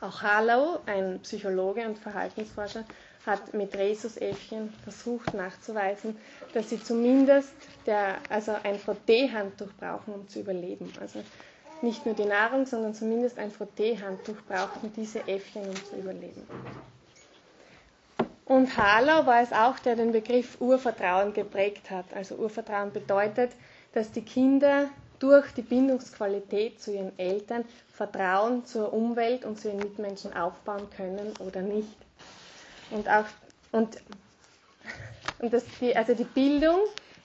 Auch 0.00 0.22
Harlow, 0.22 0.80
ein 0.86 1.20
Psychologe 1.20 1.86
und 1.86 1.98
Verhaltensforscher, 1.98 2.84
hat 3.24 3.54
mit 3.54 3.74
Rhesusäffchen 3.74 4.72
versucht 4.84 5.34
nachzuweisen, 5.34 6.16
dass 6.52 6.70
sie 6.70 6.82
zumindest 6.82 7.52
der, 7.86 8.18
also 8.28 8.54
ein 8.62 8.78
Frotteehandtuch 8.78 9.72
brauchen, 9.80 10.14
um 10.14 10.28
zu 10.28 10.40
überleben. 10.40 10.92
Also 11.00 11.24
nicht 11.82 12.06
nur 12.06 12.14
die 12.14 12.24
Nahrung, 12.24 12.66
sondern 12.66 12.94
zumindest 12.94 13.38
ein 13.38 13.50
Frotteehandtuch 13.50 14.36
brauchten 14.48 14.92
diese 14.94 15.26
Äffchen, 15.28 15.62
um 15.68 15.74
zu 15.76 15.96
überleben. 15.96 16.46
Und 18.44 18.76
Harlow 18.76 19.26
war 19.26 19.42
es 19.42 19.52
auch, 19.52 19.78
der 19.80 19.96
den 19.96 20.12
Begriff 20.12 20.60
Urvertrauen 20.60 21.32
geprägt 21.32 21.90
hat. 21.90 22.06
Also 22.14 22.36
Urvertrauen 22.36 22.92
bedeutet, 22.92 23.50
dass 23.92 24.12
die 24.12 24.22
Kinder 24.22 24.88
durch 25.18 25.50
die 25.52 25.62
Bindungsqualität 25.62 26.80
zu 26.80 26.92
ihren 26.92 27.18
Eltern 27.18 27.64
Vertrauen 27.92 28.64
zur 28.64 28.92
Umwelt 28.92 29.44
und 29.44 29.58
zu 29.58 29.68
ihren 29.68 29.78
Mitmenschen 29.78 30.32
aufbauen 30.36 30.88
können 30.96 31.32
oder 31.40 31.62
nicht. 31.62 31.96
Und 32.90 33.08
auch 33.08 33.24
und, 33.72 33.96
und 35.40 35.52
das, 35.52 35.64
die, 35.80 35.96
also 35.96 36.14
die 36.14 36.24
Bildung 36.24 36.78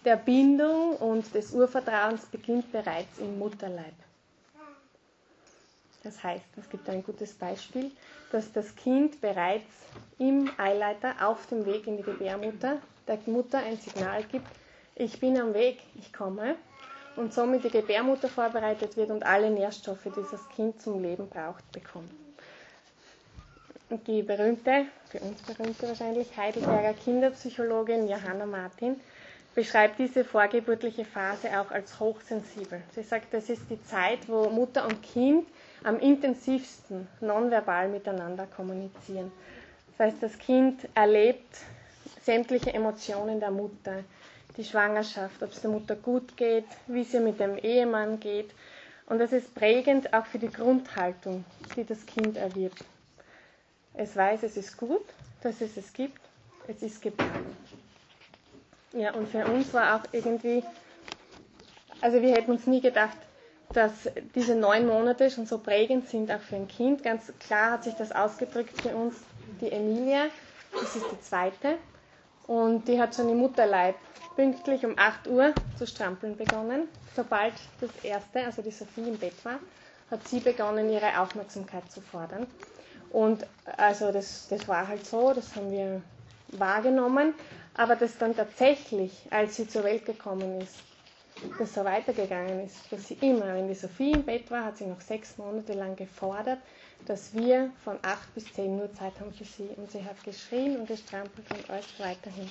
der 0.05 0.15
Bindung 0.15 0.95
und 0.95 1.33
des 1.35 1.51
Urvertrauens 1.53 2.25
beginnt 2.25 2.71
bereits 2.71 3.19
im 3.19 3.37
Mutterleib. 3.37 3.93
Das 6.03 6.23
heißt, 6.23 6.45
es 6.57 6.69
gibt 6.69 6.89
ein 6.89 7.03
gutes 7.03 7.33
Beispiel, 7.33 7.91
dass 8.31 8.51
das 8.51 8.75
Kind 8.75 9.21
bereits 9.21 9.65
im 10.17 10.49
Eileiter 10.57 11.15
auf 11.27 11.45
dem 11.47 11.65
Weg 11.65 11.85
in 11.87 11.97
die 11.97 12.03
Gebärmutter 12.03 12.77
der 13.07 13.19
Mutter 13.27 13.59
ein 13.59 13.77
Signal 13.77 14.23
gibt, 14.23 14.47
ich 14.95 15.19
bin 15.19 15.39
am 15.39 15.53
Weg, 15.53 15.79
ich 15.99 16.13
komme, 16.13 16.55
und 17.15 17.33
somit 17.33 17.63
die 17.63 17.69
Gebärmutter 17.69 18.29
vorbereitet 18.29 18.95
wird 18.97 19.09
und 19.09 19.23
alle 19.25 19.49
Nährstoffe, 19.49 20.03
die 20.05 20.23
das 20.31 20.47
Kind 20.49 20.81
zum 20.81 21.01
Leben 21.01 21.27
braucht, 21.27 21.69
bekommt. 21.71 22.11
Die 24.07 24.21
berühmte, 24.21 24.85
für 25.09 25.19
uns 25.19 25.41
berühmte 25.41 25.89
wahrscheinlich, 25.89 26.37
Heidelberger 26.37 26.93
Kinderpsychologin 26.93 28.07
Johanna 28.07 28.45
Martin 28.45 28.95
beschreibt 29.53 29.99
diese 29.99 30.23
vorgeburtliche 30.23 31.03
Phase 31.03 31.59
auch 31.59 31.71
als 31.71 31.99
hochsensibel. 31.99 32.81
Sie 32.95 33.03
sagt, 33.03 33.33
das 33.33 33.49
ist 33.49 33.63
die 33.69 33.83
Zeit, 33.83 34.19
wo 34.29 34.49
Mutter 34.49 34.85
und 34.85 35.03
Kind 35.03 35.45
am 35.83 35.99
intensivsten 35.99 37.07
nonverbal 37.21 37.89
miteinander 37.89 38.45
kommunizieren. 38.47 39.31
Das 39.97 40.07
heißt, 40.07 40.23
das 40.23 40.37
Kind 40.37 40.87
erlebt 40.95 41.57
sämtliche 42.23 42.73
Emotionen 42.73 43.39
der 43.39 43.51
Mutter, 43.51 44.03
die 44.57 44.63
Schwangerschaft, 44.63 45.41
ob 45.43 45.51
es 45.51 45.61
der 45.61 45.71
Mutter 45.71 45.95
gut 45.95 46.35
geht, 46.37 46.65
wie 46.87 47.01
es 47.01 47.13
ihr 47.13 47.21
mit 47.21 47.39
dem 47.39 47.57
Ehemann 47.57 48.19
geht. 48.19 48.51
Und 49.07 49.19
das 49.19 49.31
ist 49.33 49.53
prägend 49.55 50.13
auch 50.13 50.25
für 50.25 50.39
die 50.39 50.51
Grundhaltung, 50.51 51.43
die 51.75 51.83
das 51.83 52.05
Kind 52.05 52.37
erwirbt. 52.37 52.83
Es 53.93 54.15
weiß, 54.15 54.43
es 54.43 54.55
ist 54.57 54.77
gut, 54.77 55.03
dass 55.41 55.59
es 55.61 55.75
es 55.77 55.91
gibt, 55.91 56.21
es 56.67 56.81
ist 56.81 57.01
geboren. 57.01 57.45
Ja, 58.93 59.13
und 59.13 59.27
für 59.27 59.45
uns 59.45 59.73
war 59.73 59.95
auch 59.95 60.03
irgendwie, 60.11 60.63
also 62.01 62.21
wir 62.21 62.33
hätten 62.33 62.51
uns 62.51 62.67
nie 62.67 62.81
gedacht, 62.81 63.17
dass 63.73 63.91
diese 64.35 64.55
neun 64.55 64.87
Monate 64.87 65.29
schon 65.31 65.45
so 65.45 65.57
prägend 65.57 66.07
sind, 66.09 66.31
auch 66.31 66.39
für 66.39 66.55
ein 66.55 66.67
Kind. 66.67 67.03
Ganz 67.03 67.31
klar 67.39 67.71
hat 67.71 67.83
sich 67.83 67.93
das 67.95 68.11
ausgedrückt 68.11 68.81
für 68.81 68.95
uns 68.95 69.15
die 69.59 69.71
Emilia, 69.71 70.25
das 70.73 70.95
ist 70.95 71.05
die 71.11 71.21
zweite, 71.21 71.77
und 72.47 72.87
die 72.87 72.99
hat 72.99 73.15
schon 73.15 73.29
im 73.29 73.37
Mutterleib 73.37 73.95
pünktlich 74.35 74.85
um 74.85 74.97
8 74.97 75.27
Uhr 75.27 75.53
zu 75.77 75.85
strampeln 75.85 76.35
begonnen. 76.37 76.87
Sobald 77.15 77.53
das 77.79 77.89
erste, 78.03 78.45
also 78.45 78.61
die 78.61 78.71
Sophie 78.71 79.07
im 79.07 79.17
Bett 79.17 79.33
war, 79.43 79.59
hat 80.09 80.27
sie 80.27 80.39
begonnen, 80.39 80.89
ihre 80.89 81.19
Aufmerksamkeit 81.19 81.89
zu 81.91 82.01
fordern. 82.01 82.47
Und 83.11 83.45
also 83.77 84.11
das, 84.11 84.47
das 84.49 84.67
war 84.67 84.87
halt 84.87 85.05
so, 85.05 85.33
das 85.33 85.55
haben 85.55 85.71
wir 85.71 86.01
wahrgenommen, 86.49 87.33
aber 87.75 87.95
das 87.95 88.17
dann 88.17 88.35
tatsächlich, 88.35 89.11
als 89.29 89.55
sie 89.57 89.67
zur 89.67 89.83
Welt 89.83 90.05
gekommen 90.05 90.61
ist, 90.61 90.75
das 91.57 91.73
so 91.73 91.83
weitergegangen 91.83 92.65
ist, 92.65 92.91
dass 92.91 93.07
sie 93.07 93.15
immer, 93.21 93.53
wenn 93.55 93.67
die 93.67 93.73
Sophie 93.75 94.11
im 94.11 94.23
Bett 94.23 94.49
war, 94.51 94.65
hat 94.65 94.77
sie 94.77 94.85
noch 94.85 95.01
sechs 95.01 95.37
Monate 95.37 95.73
lang 95.73 95.95
gefordert, 95.95 96.59
dass 97.05 97.33
wir 97.33 97.71
von 97.83 97.97
acht 98.03 98.33
bis 98.35 98.51
zehn 98.53 98.79
Uhr 98.79 98.91
Zeit 98.93 99.13
haben 99.19 99.33
für 99.33 99.45
sie. 99.45 99.69
Und 99.77 99.89
sie 99.91 100.03
hat 100.03 100.23
geschrien 100.23 100.77
und 100.77 100.87
gestrampelt 100.87 101.45
und 101.51 101.69
alles 101.69 101.87
weiterhin. 101.99 102.49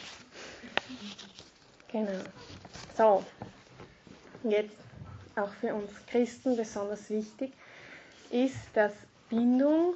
Genau. 1.92 2.22
So, 2.96 3.24
jetzt 4.44 4.76
auch 5.36 5.50
für 5.60 5.74
uns 5.74 5.90
Christen 6.06 6.56
besonders 6.56 7.08
wichtig 7.10 7.52
ist, 8.30 8.56
dass 8.74 8.92
Bindung 9.28 9.94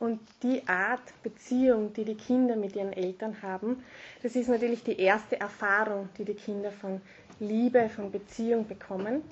und 0.00 0.20
die 0.42 0.66
Art 0.68 1.00
Beziehung, 1.22 1.92
die 1.92 2.04
die 2.04 2.14
Kinder 2.14 2.54
mit 2.56 2.76
ihren 2.76 2.92
Eltern 2.92 3.40
haben, 3.42 3.82
das 4.22 4.36
ist 4.36 4.48
natürlich 4.48 4.84
die 4.84 4.98
erste 5.00 5.40
Erfahrung, 5.40 6.08
die 6.18 6.24
die 6.24 6.34
Kinder 6.34 6.70
von 6.70 7.00
Liebe, 7.40 7.88
von 7.88 8.10
Beziehung 8.10 8.66
bekommen 8.66 9.22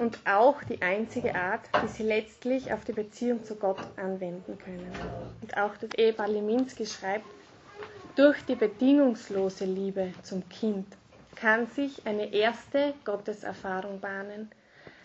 und 0.00 0.18
auch 0.26 0.62
die 0.64 0.82
einzige 0.82 1.34
Art, 1.34 1.62
die 1.82 1.88
sie 1.88 2.02
letztlich 2.02 2.72
auf 2.72 2.84
die 2.84 2.92
Beziehung 2.92 3.44
zu 3.44 3.56
Gott 3.56 3.80
anwenden 3.96 4.58
können. 4.58 4.90
Und 5.40 5.56
auch 5.56 5.76
das 5.76 5.90
Ehepaar 5.94 6.28
Leminski 6.28 6.86
schreibt, 6.86 7.26
durch 8.14 8.42
die 8.46 8.54
bedingungslose 8.54 9.64
Liebe 9.64 10.12
zum 10.22 10.48
Kind 10.48 10.86
kann 11.34 11.66
sich 11.66 12.06
eine 12.06 12.32
erste 12.32 12.94
Gotteserfahrung 13.04 14.00
bahnen, 14.00 14.50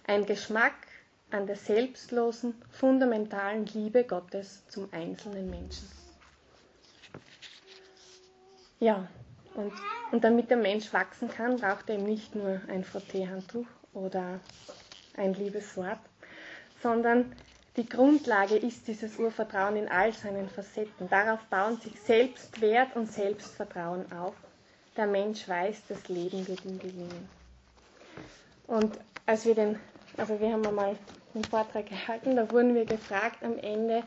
ein 0.07 0.25
Geschmack 0.25 0.75
an 1.29 1.45
der 1.45 1.55
selbstlosen, 1.55 2.55
fundamentalen 2.71 3.65
Liebe 3.67 4.03
Gottes 4.03 4.63
zum 4.67 4.87
einzelnen 4.91 5.49
Menschen. 5.49 5.87
Ja, 8.79 9.07
und, 9.55 9.73
und 10.11 10.23
damit 10.23 10.49
der 10.49 10.57
Mensch 10.57 10.93
wachsen 10.93 11.29
kann, 11.29 11.57
braucht 11.57 11.89
er 11.89 11.95
eben 11.95 12.05
nicht 12.05 12.35
nur 12.35 12.61
ein 12.67 12.83
Frotteehandtuch 12.83 13.65
oder 13.93 14.39
ein 15.17 15.33
liebes 15.33 15.75
Wort, 15.77 15.99
sondern 16.81 17.33
die 17.77 17.87
Grundlage 17.87 18.57
ist 18.57 18.87
dieses 18.87 19.17
Urvertrauen 19.17 19.77
in 19.77 19.87
all 19.87 20.11
seinen 20.13 20.49
Facetten. 20.49 21.09
Darauf 21.09 21.39
bauen 21.45 21.79
sich 21.79 21.99
Selbstwert 22.01 22.95
und 22.95 23.11
Selbstvertrauen 23.11 24.11
auf. 24.11 24.33
Der 24.97 25.07
Mensch 25.07 25.47
weiß, 25.47 25.83
das 25.87 26.09
Leben 26.09 26.45
wird 26.49 26.65
ihm 26.65 26.79
gelingen. 26.79 27.29
Und 28.67 28.97
als 29.25 29.45
wir 29.45 29.55
den, 29.55 29.79
also 30.17 30.37
wir 30.39 30.51
haben 30.51 30.65
einmal 30.67 30.97
einen 31.33 31.43
Vortrag 31.45 31.85
gehalten, 31.87 32.35
da 32.35 32.51
wurden 32.51 32.75
wir 32.75 32.85
gefragt 32.85 33.41
am 33.43 33.57
Ende, 33.57 34.03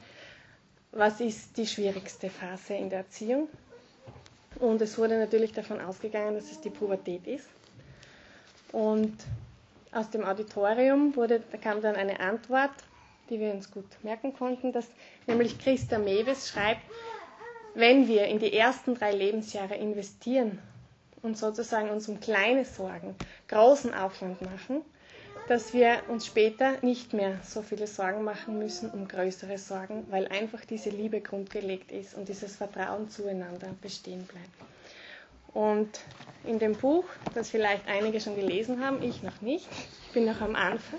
was 0.92 1.20
ist 1.20 1.56
die 1.56 1.66
schwierigste 1.66 2.28
Phase 2.28 2.74
in 2.74 2.90
der 2.90 3.00
Erziehung? 3.00 3.48
Und 4.64 4.80
es 4.80 4.96
wurde 4.96 5.18
natürlich 5.18 5.52
davon 5.52 5.78
ausgegangen, 5.80 6.34
dass 6.36 6.50
es 6.50 6.60
die 6.60 6.70
Pubertät 6.70 7.26
ist. 7.26 7.46
Und 8.72 9.14
aus 9.92 10.08
dem 10.10 10.24
Auditorium 10.24 11.14
wurde, 11.16 11.42
da 11.52 11.58
kam 11.58 11.82
dann 11.82 11.96
eine 11.96 12.18
Antwort, 12.18 12.70
die 13.28 13.38
wir 13.38 13.52
uns 13.52 13.70
gut 13.70 13.84
merken 14.02 14.32
konnten, 14.34 14.72
dass 14.72 14.86
nämlich 15.26 15.58
Christa 15.58 15.98
Mewes 15.98 16.48
schreibt, 16.48 16.80
wenn 17.74 18.08
wir 18.08 18.24
in 18.26 18.38
die 18.38 18.52
ersten 18.54 18.94
drei 18.94 19.12
Lebensjahre 19.12 19.74
investieren 19.74 20.58
und 21.22 21.36
sozusagen 21.36 21.90
uns 21.90 22.08
um 22.08 22.18
kleine 22.20 22.64
Sorgen 22.64 23.14
großen 23.48 23.92
Aufwand 23.92 24.40
machen, 24.42 24.80
dass 25.48 25.74
wir 25.74 26.02
uns 26.08 26.26
später 26.26 26.78
nicht 26.82 27.12
mehr 27.12 27.38
so 27.44 27.60
viele 27.62 27.86
Sorgen 27.86 28.24
machen 28.24 28.58
müssen 28.58 28.90
um 28.90 29.06
größere 29.06 29.58
Sorgen, 29.58 30.06
weil 30.10 30.26
einfach 30.28 30.64
diese 30.64 30.90
Liebe 30.90 31.20
grundgelegt 31.20 31.92
ist 31.92 32.14
und 32.14 32.28
dieses 32.28 32.56
Vertrauen 32.56 33.10
zueinander 33.10 33.68
bestehen 33.82 34.24
bleibt. 34.24 34.48
Und 35.52 36.00
in 36.44 36.58
dem 36.58 36.74
Buch, 36.74 37.04
das 37.34 37.50
vielleicht 37.50 37.86
einige 37.86 38.20
schon 38.20 38.36
gelesen 38.36 38.84
haben, 38.84 39.02
ich 39.02 39.22
noch 39.22 39.40
nicht, 39.40 39.68
bin 40.12 40.24
noch 40.24 40.40
am 40.40 40.56
Anfang, 40.56 40.98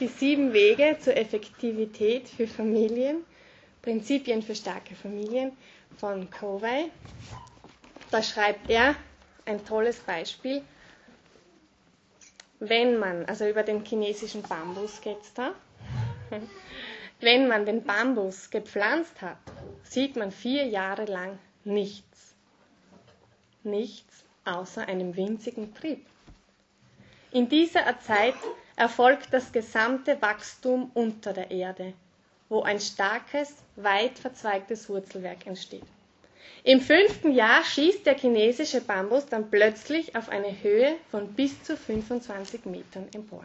die 0.00 0.06
sieben 0.08 0.52
Wege 0.52 0.96
zur 1.00 1.16
Effektivität 1.16 2.28
für 2.28 2.46
Familien, 2.46 3.24
Prinzipien 3.82 4.42
für 4.42 4.54
starke 4.54 4.94
Familien 4.94 5.52
von 5.98 6.30
Covey. 6.30 6.90
Da 8.10 8.22
schreibt 8.22 8.70
er 8.70 8.94
ein 9.44 9.64
tolles 9.64 9.98
Beispiel. 10.00 10.62
Wenn 12.60 12.98
man, 12.98 13.24
also 13.26 13.46
über 13.48 13.62
den 13.62 13.84
chinesischen 13.84 14.42
Bambus 14.42 15.00
geht 15.00 15.20
es 15.22 15.32
da, 15.34 15.52
wenn 17.20 17.48
man 17.48 17.66
den 17.66 17.84
Bambus 17.84 18.50
gepflanzt 18.50 19.20
hat, 19.22 19.38
sieht 19.82 20.16
man 20.16 20.30
vier 20.32 20.66
Jahre 20.66 21.04
lang 21.04 21.38
nichts 21.64 22.34
nichts 23.64 24.24
außer 24.46 24.88
einem 24.88 25.14
winzigen 25.14 25.74
Trieb. 25.74 26.06
In 27.32 27.50
dieser 27.50 28.00
Zeit 28.00 28.34
erfolgt 28.76 29.28
das 29.32 29.52
gesamte 29.52 30.22
Wachstum 30.22 30.90
unter 30.94 31.34
der 31.34 31.50
Erde 31.50 31.92
wo 32.48 32.62
ein 32.62 32.80
starkes, 32.80 33.54
weit 33.76 34.18
verzweigtes 34.18 34.88
Wurzelwerk 34.88 35.46
entsteht. 35.46 35.84
Im 36.64 36.80
fünften 36.80 37.32
Jahr 37.32 37.64
schießt 37.64 38.04
der 38.06 38.16
chinesische 38.18 38.80
Bambus 38.80 39.26
dann 39.26 39.50
plötzlich 39.50 40.16
auf 40.16 40.28
eine 40.28 40.62
Höhe 40.62 40.96
von 41.10 41.32
bis 41.34 41.62
zu 41.62 41.76
25 41.76 42.64
Metern 42.66 43.06
empor. 43.14 43.44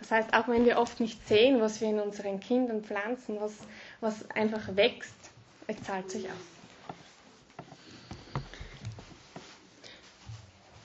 Das 0.00 0.10
heißt, 0.10 0.34
auch 0.34 0.48
wenn 0.48 0.64
wir 0.64 0.78
oft 0.78 1.00
nicht 1.00 1.26
sehen, 1.26 1.60
was 1.60 1.80
wir 1.80 1.88
in 1.88 1.98
unseren 2.00 2.40
Kindern 2.40 2.82
pflanzen, 2.82 3.36
was, 3.40 3.52
was 4.00 4.30
einfach 4.30 4.76
wächst, 4.76 5.14
es 5.66 5.82
zahlt 5.82 6.10
sich 6.10 6.26
aus. 6.26 6.32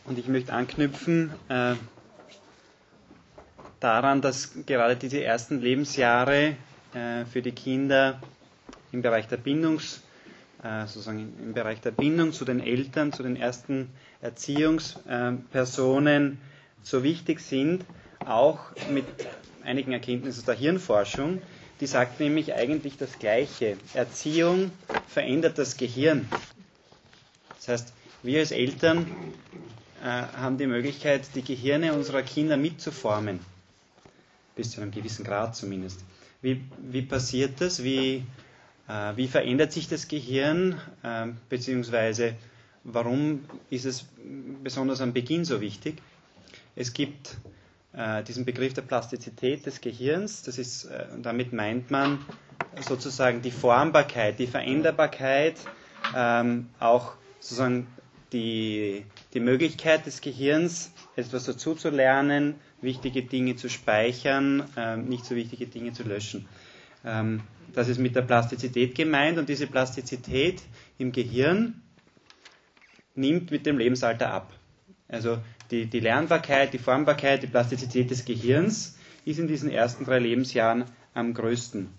Und 0.05 0.19
ich 0.19 0.27
möchte 0.27 0.51
anknüpfen 0.53 1.31
äh, 1.49 1.75
daran, 3.79 4.21
dass 4.21 4.51
gerade 4.65 4.95
diese 4.97 5.23
ersten 5.23 5.61
Lebensjahre 5.61 6.55
äh, 6.93 7.25
für 7.25 7.41
die 7.41 7.53
Kinder 7.53 8.21
im 8.91 9.01
Bereich 9.01 9.27
der 9.27 9.37
Bindungs, 9.37 10.02
sozusagen 10.85 11.33
im 11.41 11.53
Bereich 11.53 11.81
der 11.81 11.91
Bindung 11.91 12.31
zu 12.31 12.45
den 12.45 12.61
Eltern, 12.61 13.11
zu 13.11 13.21
den 13.23 13.35
ersten 13.35 13.89
Erziehungspersonen 14.21 16.37
so 16.83 17.03
wichtig 17.03 17.41
sind, 17.41 17.83
auch 18.25 18.59
mit 18.91 19.05
einigen 19.63 19.91
Erkenntnissen 19.91 20.45
der 20.45 20.55
Hirnforschung. 20.55 21.41
Die 21.81 21.87
sagt 21.87 22.19
nämlich 22.19 22.53
eigentlich 22.53 22.97
das 22.97 23.19
Gleiche. 23.19 23.77
Erziehung 23.93 24.71
verändert 25.07 25.57
das 25.57 25.75
Gehirn. 25.75 26.29
Das 27.57 27.67
heißt, 27.67 27.93
wir 28.23 28.39
als 28.39 28.51
Eltern 28.51 29.07
äh, 30.01 30.05
haben 30.05 30.57
die 30.57 30.67
Möglichkeit, 30.67 31.23
die 31.35 31.43
Gehirne 31.43 31.93
unserer 31.93 32.21
Kinder 32.21 32.57
mitzuformen. 32.57 33.39
Bis 34.55 34.71
zu 34.71 34.81
einem 34.81 34.91
gewissen 34.91 35.25
Grad 35.25 35.55
zumindest. 35.55 36.03
Wie, 36.41 36.61
wie 36.79 37.01
passiert 37.01 37.59
das? 37.59 37.83
Wie, 37.83 38.17
äh, 38.17 38.21
wie 38.87 39.27
verändert 39.27 39.71
sich 39.71 39.87
das 39.87 40.07
Gehirn? 40.07 40.79
Äh, 41.03 41.27
beziehungsweise 41.49 42.35
warum 42.83 43.45
ist 43.69 43.85
es 43.85 44.05
besonders 44.63 45.01
am 45.01 45.13
Beginn 45.13 45.45
so 45.45 45.61
wichtig? 45.61 46.01
Es 46.75 46.93
gibt 46.93 47.37
äh, 47.93 48.23
diesen 48.23 48.45
Begriff 48.45 48.73
der 48.73 48.81
Plastizität 48.81 49.65
des 49.65 49.79
Gehirns. 49.81 50.43
Das 50.43 50.57
ist, 50.57 50.85
äh, 50.85 51.05
damit 51.21 51.53
meint 51.53 51.91
man 51.91 52.19
sozusagen 52.81 53.41
die 53.41 53.51
Formbarkeit, 53.51 54.39
die 54.39 54.47
Veränderbarkeit, 54.47 55.55
ähm, 56.15 56.69
auch 56.79 57.13
sozusagen 57.39 57.87
die, 58.33 59.05
die 59.33 59.39
Möglichkeit 59.39 60.05
des 60.07 60.21
Gehirns, 60.21 60.91
etwas 61.15 61.45
dazu 61.45 61.75
zu 61.75 61.89
lernen, 61.89 62.55
wichtige 62.81 63.21
Dinge 63.23 63.55
zu 63.55 63.69
speichern, 63.69 64.63
ähm, 64.75 65.05
nicht 65.05 65.25
so 65.25 65.35
wichtige 65.35 65.67
Dinge 65.67 65.93
zu 65.93 66.03
löschen. 66.03 66.47
Ähm, 67.05 67.41
das 67.73 67.87
ist 67.87 67.99
mit 67.99 68.15
der 68.15 68.21
Plastizität 68.21 68.95
gemeint 68.95 69.37
und 69.37 69.49
diese 69.49 69.67
Plastizität 69.67 70.61
im 70.97 71.11
Gehirn 71.11 71.81
nimmt 73.15 73.51
mit 73.51 73.65
dem 73.65 73.77
Lebensalter 73.77 74.31
ab. 74.31 74.53
Also 75.07 75.39
die, 75.71 75.85
die 75.87 75.99
Lernbarkeit, 75.99 76.73
die 76.73 76.79
Formbarkeit, 76.79 77.43
die 77.43 77.47
Plastizität 77.47 78.11
des 78.11 78.25
Gehirns 78.25 78.97
ist 79.25 79.39
in 79.39 79.47
diesen 79.47 79.69
ersten 79.69 80.05
drei 80.05 80.19
Lebensjahren 80.19 80.85
am 81.13 81.33
größten. 81.33 81.89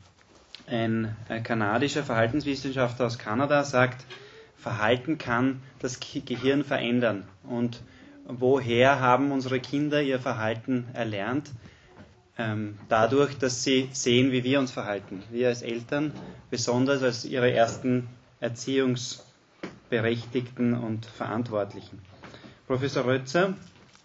Ein 0.66 1.16
kanadischer 1.42 2.04
Verhaltenswissenschaftler 2.04 3.06
aus 3.06 3.18
Kanada 3.18 3.64
sagt, 3.64 4.04
Verhalten 4.56 5.18
kann 5.18 5.60
das 5.80 6.00
Gehirn 6.00 6.64
verändern. 6.64 7.24
Und 7.42 7.82
woher 8.26 9.00
haben 9.00 9.30
unsere 9.30 9.60
Kinder 9.60 10.02
ihr 10.02 10.18
Verhalten 10.18 10.86
erlernt? 10.94 11.50
Ähm, 12.36 12.76
dadurch, 12.88 13.38
dass 13.38 13.62
sie 13.62 13.88
sehen, 13.92 14.32
wie 14.32 14.42
wir 14.42 14.58
uns 14.58 14.72
verhalten. 14.72 15.22
Wir 15.30 15.46
als 15.48 15.62
Eltern, 15.62 16.12
besonders 16.50 17.00
als 17.02 17.24
ihre 17.24 17.52
ersten 17.52 18.08
Erziehungsberechtigten 18.40 20.74
und 20.74 21.06
Verantwortlichen. 21.06 22.02
Professor 22.66 23.04
Rötzer, 23.04 23.54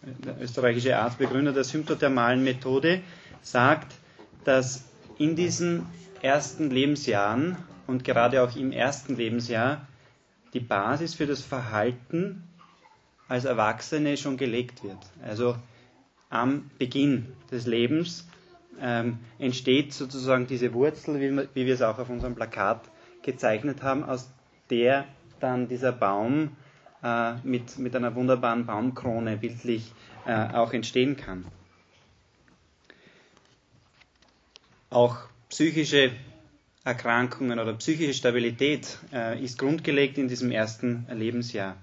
der 0.04 0.40
österreichische 0.42 0.98
Arzt, 0.98 1.18
Begründer 1.18 1.54
der 1.54 1.64
symptothermalen 1.64 2.44
Methode, 2.44 3.02
sagt, 3.42 3.96
dass 4.44 4.84
in 5.18 5.36
diesen 5.36 5.88
ersten 6.22 6.70
Lebensjahren 6.70 7.58
und 7.88 8.04
gerade 8.04 8.44
auch 8.44 8.56
im 8.56 8.72
ersten 8.72 9.16
Lebensjahr 9.16 9.88
die 10.54 10.60
Basis 10.60 11.16
für 11.16 11.26
das 11.26 11.42
Verhalten 11.42 12.44
als 13.28 13.46
Erwachsene 13.46 14.18
schon 14.18 14.38
gelegt 14.38 14.84
wird. 14.84 15.00
Also 15.24 15.56
am 16.30 16.70
Beginn 16.78 17.28
des 17.52 17.66
Lebens 17.66 18.28
ähm, 18.82 19.18
entsteht 19.40 19.94
sozusagen 19.94 20.48
diese 20.48 20.74
Wurzel, 20.74 21.20
wie 21.20 21.36
wir, 21.36 21.50
wie 21.54 21.66
wir 21.66 21.74
es 21.74 21.82
auch 21.82 22.00
auf 22.00 22.10
unserem 22.10 22.36
Plakat 22.36 22.82
gezeichnet 23.24 23.82
haben, 23.84 24.04
aus 24.04 24.30
der 24.70 25.06
dann 25.40 25.68
dieser 25.68 25.92
Baum 25.92 26.56
äh, 27.04 27.34
mit, 27.44 27.78
mit 27.78 27.96
einer 27.96 28.16
wunderbaren 28.16 28.66
Baumkrone 28.66 29.38
bildlich 29.38 29.92
äh, 30.26 30.34
auch 30.54 30.74
entstehen 30.74 31.18
kann. 31.18 31.46
Auch 34.90 35.18
psychische 35.50 36.12
Erkrankungen 36.84 37.60
oder 37.60 37.74
psychische 37.74 38.14
Stabilität 38.14 38.98
äh, 39.14 39.44
ist 39.44 39.58
grundgelegt 39.60 40.18
in 40.18 40.28
diesem 40.28 40.52
ersten 40.52 41.06
Lebensjahr. 41.12 41.76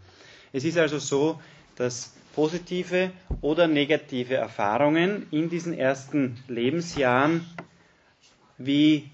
Es 0.52 0.64
ist 0.64 0.78
also 0.78 0.98
so, 0.98 1.40
dass 1.76 2.15
positive 2.36 3.10
oder 3.40 3.66
negative 3.66 4.34
Erfahrungen 4.34 5.26
in 5.30 5.48
diesen 5.48 5.72
ersten 5.72 6.36
Lebensjahren 6.48 7.46
wie 8.58 9.10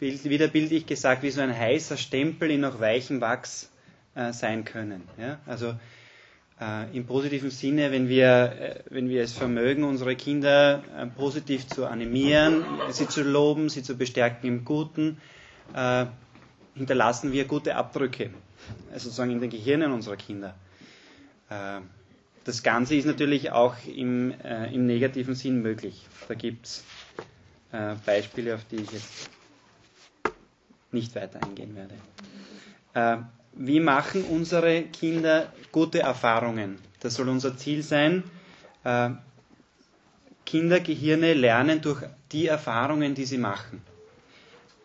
wieder 0.00 0.48
bildlich 0.48 0.86
gesagt, 0.86 1.22
wie 1.22 1.30
so 1.30 1.40
ein 1.42 1.56
heißer 1.56 1.96
Stempel 1.98 2.50
in 2.50 2.60
noch 2.62 2.80
weichem 2.80 3.20
Wachs 3.20 3.70
äh, 4.14 4.32
sein 4.32 4.64
können. 4.64 5.02
Ja? 5.18 5.38
Also 5.46 5.74
äh, 6.60 6.96
im 6.96 7.06
positiven 7.06 7.50
Sinne, 7.50 7.92
wenn 7.92 8.08
wir, 8.08 8.52
äh, 8.58 8.80
wenn 8.90 9.08
wir 9.10 9.22
es 9.22 9.32
vermögen, 9.32 9.84
unsere 9.84 10.16
Kinder 10.16 10.82
äh, 10.98 11.06
positiv 11.06 11.66
zu 11.66 11.86
animieren, 11.86 12.64
sie 12.90 13.06
zu 13.08 13.22
loben, 13.22 13.68
sie 13.68 13.82
zu 13.82 13.96
bestärken 13.96 14.46
im 14.48 14.64
Guten, 14.64 15.18
äh, 15.74 16.06
hinterlassen 16.74 17.32
wir 17.32 17.44
gute 17.46 17.76
Abdrücke, 17.76 18.30
also 18.92 19.04
sozusagen 19.04 19.30
in 19.32 19.40
den 19.40 19.50
Gehirnen 19.50 19.92
unserer 19.92 20.16
Kinder. 20.16 20.54
Äh, 22.46 22.50
das 22.50 22.62
Ganze 22.62 22.94
ist 22.94 23.04
natürlich 23.06 23.50
auch 23.52 23.74
im, 23.86 24.32
im 24.72 24.86
negativen 24.86 25.34
Sinn 25.34 25.62
möglich. 25.62 26.06
Da 26.28 26.34
gibt 26.34 26.66
es 26.66 26.84
Beispiele, 28.06 28.54
auf 28.54 28.64
die 28.70 28.76
ich 28.76 28.92
jetzt 28.92 29.28
nicht 30.92 31.14
weiter 31.14 31.40
eingehen 31.42 31.74
werde 31.74 31.94
wie 33.56 33.80
machen 33.80 34.24
unsere 34.24 34.82
Kinder 34.82 35.52
gute 35.72 36.00
Erfahrungen? 36.00 36.78
Das 37.00 37.14
soll 37.14 37.28
unser 37.28 37.56
Ziel 37.56 37.82
sein. 37.82 38.22
Äh, 38.84 39.10
Kindergehirne 40.44 41.34
lernen 41.34 41.80
durch 41.80 42.02
die 42.32 42.46
Erfahrungen, 42.46 43.14
die 43.14 43.24
sie 43.24 43.38
machen. 43.38 43.82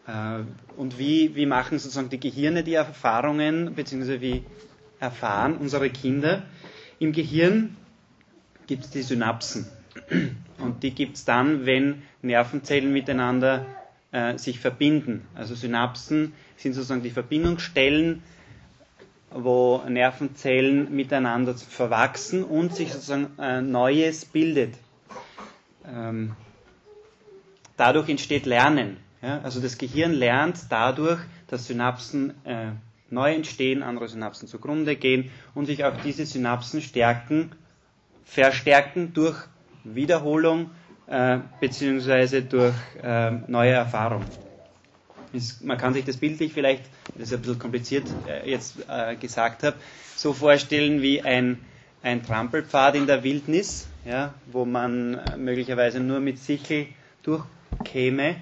Äh, 0.08 0.40
und 0.78 0.98
wie, 0.98 1.36
wie 1.36 1.46
machen 1.46 1.78
sozusagen 1.80 2.10
die 2.10 2.20
Gehirne 2.20 2.64
die 2.64 2.74
Erfahrungen, 2.76 3.76
beziehungsweise 3.76 4.22
wie 4.22 4.44
erfahren 5.00 5.58
unsere 5.58 5.90
Kinder? 5.90 6.44
Im 7.02 7.14
Gehirn 7.14 7.76
gibt 8.68 8.86
es 8.86 8.92
die 8.92 9.02
Synapsen. 9.02 9.66
Und 10.60 10.84
die 10.84 10.92
gibt 10.92 11.18
es 11.18 11.26
dann, 11.26 11.66
wenn 11.66 12.04
Nervenzellen 12.22 12.94
miteinander 12.94 13.66
äh, 14.12 14.38
sich 14.38 14.60
verbinden. 14.60 15.26
Also 15.34 15.56
Synapsen 15.56 16.34
sind 16.58 16.74
sozusagen 16.74 17.02
die 17.02 17.10
Verbindungsstellen 17.10 18.22
wo 19.34 19.82
Nervenzellen 19.88 20.94
miteinander 20.94 21.56
verwachsen 21.56 22.44
und 22.44 22.76
sich 22.76 22.92
sozusagen 22.92 23.30
äh, 23.40 23.62
Neues 23.62 24.26
bildet. 24.26 24.76
Ähm, 25.88 26.36
dadurch 27.78 28.10
entsteht 28.10 28.46
Lernen. 28.46 28.98
Ja? 29.22 29.40
Also 29.42 29.62
das 29.62 29.78
Gehirn 29.78 30.12
lernt 30.12 30.58
dadurch, 30.70 31.22
dass 31.48 31.68
Synapsen 31.68 32.34
äh, 32.46 32.72
neu 33.12 33.34
entstehen, 33.34 33.84
andere 33.84 34.08
Synapsen 34.08 34.48
zugrunde 34.48 34.96
gehen 34.96 35.30
und 35.54 35.66
sich 35.66 35.84
auch 35.84 35.94
diese 36.04 36.26
Synapsen 36.26 36.82
stärken, 36.82 37.52
verstärken 38.26 39.14
durch 39.14 39.38
Wiederholung 39.84 40.72
äh, 41.08 41.40
beziehungsweise 41.60 42.42
durch 42.44 42.74
äh, 43.04 43.32
neue 43.48 43.72
Erfahrung. 43.72 44.24
Man 45.62 45.78
kann 45.78 45.94
sich 45.94 46.06
das 46.06 46.18
bildlich 46.18 46.54
vielleicht, 46.54 46.84
das 47.16 47.30
ist 47.30 47.34
ein 47.34 47.42
bisschen 47.42 47.60
kompliziert 47.60 48.06
äh, 48.28 48.50
jetzt 48.50 48.78
äh, 48.90 49.16
gesagt 49.16 49.64
habe, 49.64 49.78
so 50.16 50.34
vorstellen 50.34 51.02
wie 51.02 51.22
ein, 51.22 51.58
ein 52.04 52.24
Trampelpfad 52.24 52.96
in 52.96 53.08
der 53.08 53.24
Wildnis, 53.24 53.88
ja, 54.06 54.34
wo 54.52 54.66
man 54.66 55.16
äh, 55.16 55.38
möglicherweise 55.38 56.00
nur 56.00 56.20
mit 56.20 56.38
Sichel 56.40 56.88
durchkäme. 57.24 58.38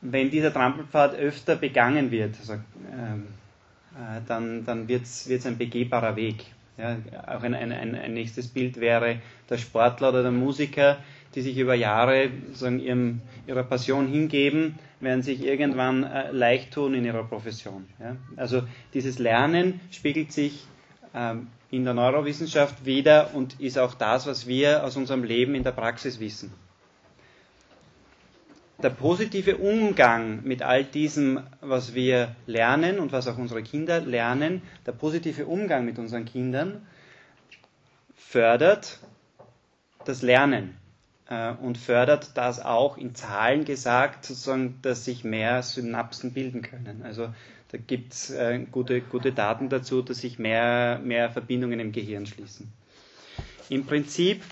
Wenn 0.00 0.30
dieser 0.30 0.52
Trampelpfad 0.52 1.14
öfter 1.16 1.56
begangen 1.56 2.10
wird, 2.10 2.36
also, 2.40 2.54
äh, 2.98 4.20
dann, 4.26 4.64
dann 4.64 4.88
wird 4.88 5.02
es 5.04 5.46
ein 5.46 5.58
begehbarer 5.58 6.16
Weg. 6.16 6.44
Ja, 6.76 6.96
auch 7.26 7.42
ein, 7.42 7.54
ein, 7.54 7.72
ein 7.72 8.14
nächstes 8.14 8.46
Bild 8.46 8.78
wäre 8.78 9.20
der 9.50 9.58
Sportler 9.58 10.10
oder 10.10 10.22
der 10.22 10.30
Musiker, 10.30 10.98
die 11.34 11.40
sich 11.40 11.58
über 11.58 11.74
Jahre 11.74 12.30
sagen, 12.52 12.78
ihrem, 12.78 13.20
ihrer 13.48 13.64
Passion 13.64 14.06
hingeben, 14.06 14.78
werden 15.00 15.22
sich 15.22 15.44
irgendwann 15.44 16.04
äh, 16.04 16.30
leicht 16.30 16.72
tun 16.72 16.94
in 16.94 17.04
ihrer 17.04 17.24
Profession. 17.24 17.86
Ja? 17.98 18.16
Also 18.36 18.62
dieses 18.94 19.18
Lernen 19.18 19.80
spiegelt 19.90 20.32
sich 20.32 20.66
ähm, 21.14 21.48
in 21.70 21.84
der 21.84 21.94
Neurowissenschaft 21.94 22.86
wieder 22.86 23.34
und 23.34 23.60
ist 23.60 23.78
auch 23.78 23.94
das, 23.94 24.26
was 24.26 24.46
wir 24.46 24.84
aus 24.84 24.96
unserem 24.96 25.24
Leben 25.24 25.54
in 25.54 25.64
der 25.64 25.72
Praxis 25.72 26.20
wissen. 26.20 26.52
Der 28.80 28.90
positive 28.90 29.56
Umgang 29.56 30.44
mit 30.44 30.62
all 30.62 30.84
diesem, 30.84 31.40
was 31.60 31.94
wir 31.94 32.36
lernen 32.46 33.00
und 33.00 33.10
was 33.10 33.26
auch 33.26 33.36
unsere 33.36 33.62
Kinder 33.64 34.00
lernen, 34.00 34.62
der 34.86 34.92
positive 34.92 35.46
Umgang 35.46 35.84
mit 35.84 35.98
unseren 35.98 36.24
Kindern 36.24 36.86
fördert 38.14 39.00
das 40.04 40.22
Lernen 40.22 40.76
äh, 41.28 41.52
und 41.54 41.76
fördert 41.76 42.36
das 42.36 42.64
auch 42.64 42.96
in 42.96 43.16
Zahlen 43.16 43.64
gesagt, 43.64 44.24
sozusagen, 44.24 44.78
dass 44.82 45.04
sich 45.04 45.24
mehr 45.24 45.64
Synapsen 45.64 46.32
bilden 46.32 46.62
können. 46.62 47.02
Also 47.02 47.34
da 47.72 47.78
gibt 47.78 48.12
es 48.12 48.30
äh, 48.30 48.64
gute, 48.70 49.00
gute 49.00 49.32
Daten 49.32 49.70
dazu, 49.70 50.02
dass 50.02 50.18
sich 50.18 50.38
mehr, 50.38 51.00
mehr 51.02 51.30
Verbindungen 51.30 51.80
im 51.80 51.90
Gehirn 51.90 52.26
schließen. 52.26 52.72
Im 53.70 53.86
Prinzip 53.86 54.42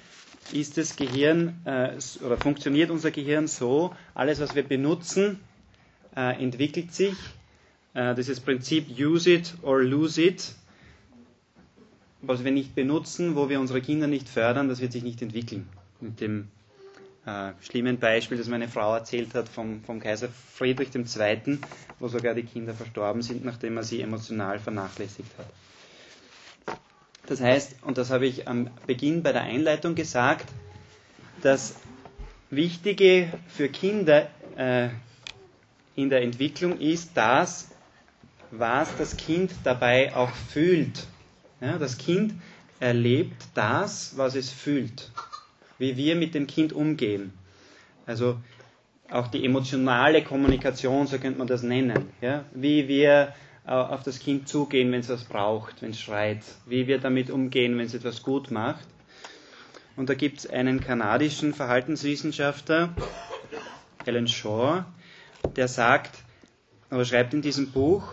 ist 0.52 0.76
das 0.76 0.96
Gehirn 0.96 1.54
äh, 1.64 1.92
oder 2.24 2.36
funktioniert 2.36 2.90
unser 2.90 3.10
Gehirn 3.10 3.46
so, 3.46 3.94
alles 4.14 4.40
was 4.40 4.54
wir 4.54 4.62
benutzen, 4.62 5.40
äh, 6.16 6.42
entwickelt 6.42 6.92
sich. 6.92 7.14
Äh, 7.94 8.14
dieses 8.14 8.40
Prinzip 8.40 8.86
use 8.98 9.30
it 9.30 9.54
or 9.62 9.82
lose 9.82 10.20
it, 10.22 10.52
was 12.22 12.44
wir 12.44 12.50
nicht 12.52 12.74
benutzen, 12.74 13.36
wo 13.36 13.48
wir 13.48 13.60
unsere 13.60 13.80
Kinder 13.80 14.06
nicht 14.06 14.28
fördern, 14.28 14.68
das 14.68 14.80
wird 14.80 14.92
sich 14.92 15.02
nicht 15.02 15.22
entwickeln. 15.22 15.68
Mit 16.00 16.20
dem 16.20 16.48
äh, 17.26 17.52
schlimmen 17.60 17.98
Beispiel, 17.98 18.38
das 18.38 18.48
meine 18.48 18.68
Frau 18.68 18.94
erzählt 18.94 19.34
hat 19.34 19.48
vom, 19.48 19.82
vom 19.84 20.00
Kaiser 20.00 20.28
Friedrich 20.28 20.88
II., 20.94 21.58
wo 21.98 22.08
sogar 22.08 22.34
die 22.34 22.42
Kinder 22.42 22.74
verstorben 22.74 23.22
sind, 23.22 23.44
nachdem 23.44 23.76
er 23.76 23.82
sie 23.84 24.00
emotional 24.00 24.58
vernachlässigt 24.58 25.30
hat. 25.38 25.46
Das 27.26 27.40
heißt, 27.40 27.76
und 27.82 27.98
das 27.98 28.10
habe 28.10 28.26
ich 28.26 28.46
am 28.48 28.70
Beginn 28.86 29.22
bei 29.22 29.32
der 29.32 29.42
Einleitung 29.42 29.94
gesagt, 29.94 30.48
das 31.42 31.76
Wichtige 32.50 33.32
für 33.48 33.68
Kinder 33.68 34.28
äh, 34.56 34.88
in 35.96 36.10
der 36.10 36.22
Entwicklung 36.22 36.78
ist 36.78 37.10
das, 37.14 37.68
was 38.50 38.88
das 38.96 39.16
Kind 39.16 39.52
dabei 39.64 40.14
auch 40.14 40.30
fühlt. 40.30 41.06
Ja, 41.60 41.78
das 41.78 41.98
Kind 41.98 42.34
erlebt 42.78 43.42
das, 43.54 44.16
was 44.16 44.34
es 44.36 44.50
fühlt 44.50 45.10
wie 45.78 45.96
wir 45.96 46.16
mit 46.16 46.34
dem 46.34 46.46
Kind 46.46 46.72
umgehen. 46.72 47.32
Also 48.06 48.38
auch 49.10 49.28
die 49.28 49.44
emotionale 49.44 50.22
Kommunikation, 50.22 51.06
so 51.06 51.18
könnte 51.18 51.38
man 51.38 51.46
das 51.46 51.62
nennen. 51.62 52.10
Ja? 52.20 52.44
Wie 52.52 52.88
wir 52.88 53.32
auf 53.66 54.02
das 54.02 54.20
Kind 54.20 54.48
zugehen, 54.48 54.92
wenn 54.92 55.00
es 55.00 55.08
was 55.08 55.24
braucht, 55.24 55.82
wenn 55.82 55.90
es 55.90 56.00
schreit. 56.00 56.42
Wie 56.66 56.86
wir 56.86 56.98
damit 56.98 57.30
umgehen, 57.30 57.76
wenn 57.78 57.86
es 57.86 57.94
etwas 57.94 58.22
gut 58.22 58.50
macht. 58.50 58.86
Und 59.96 60.08
da 60.08 60.14
gibt 60.14 60.40
es 60.40 60.46
einen 60.46 60.80
kanadischen 60.80 61.54
Verhaltenswissenschaftler, 61.54 62.90
Alan 64.06 64.28
Shaw, 64.28 64.84
der 65.56 65.68
sagt, 65.68 66.18
oder 66.90 67.04
schreibt 67.04 67.34
in 67.34 67.42
diesem 67.42 67.72
Buch, 67.72 68.12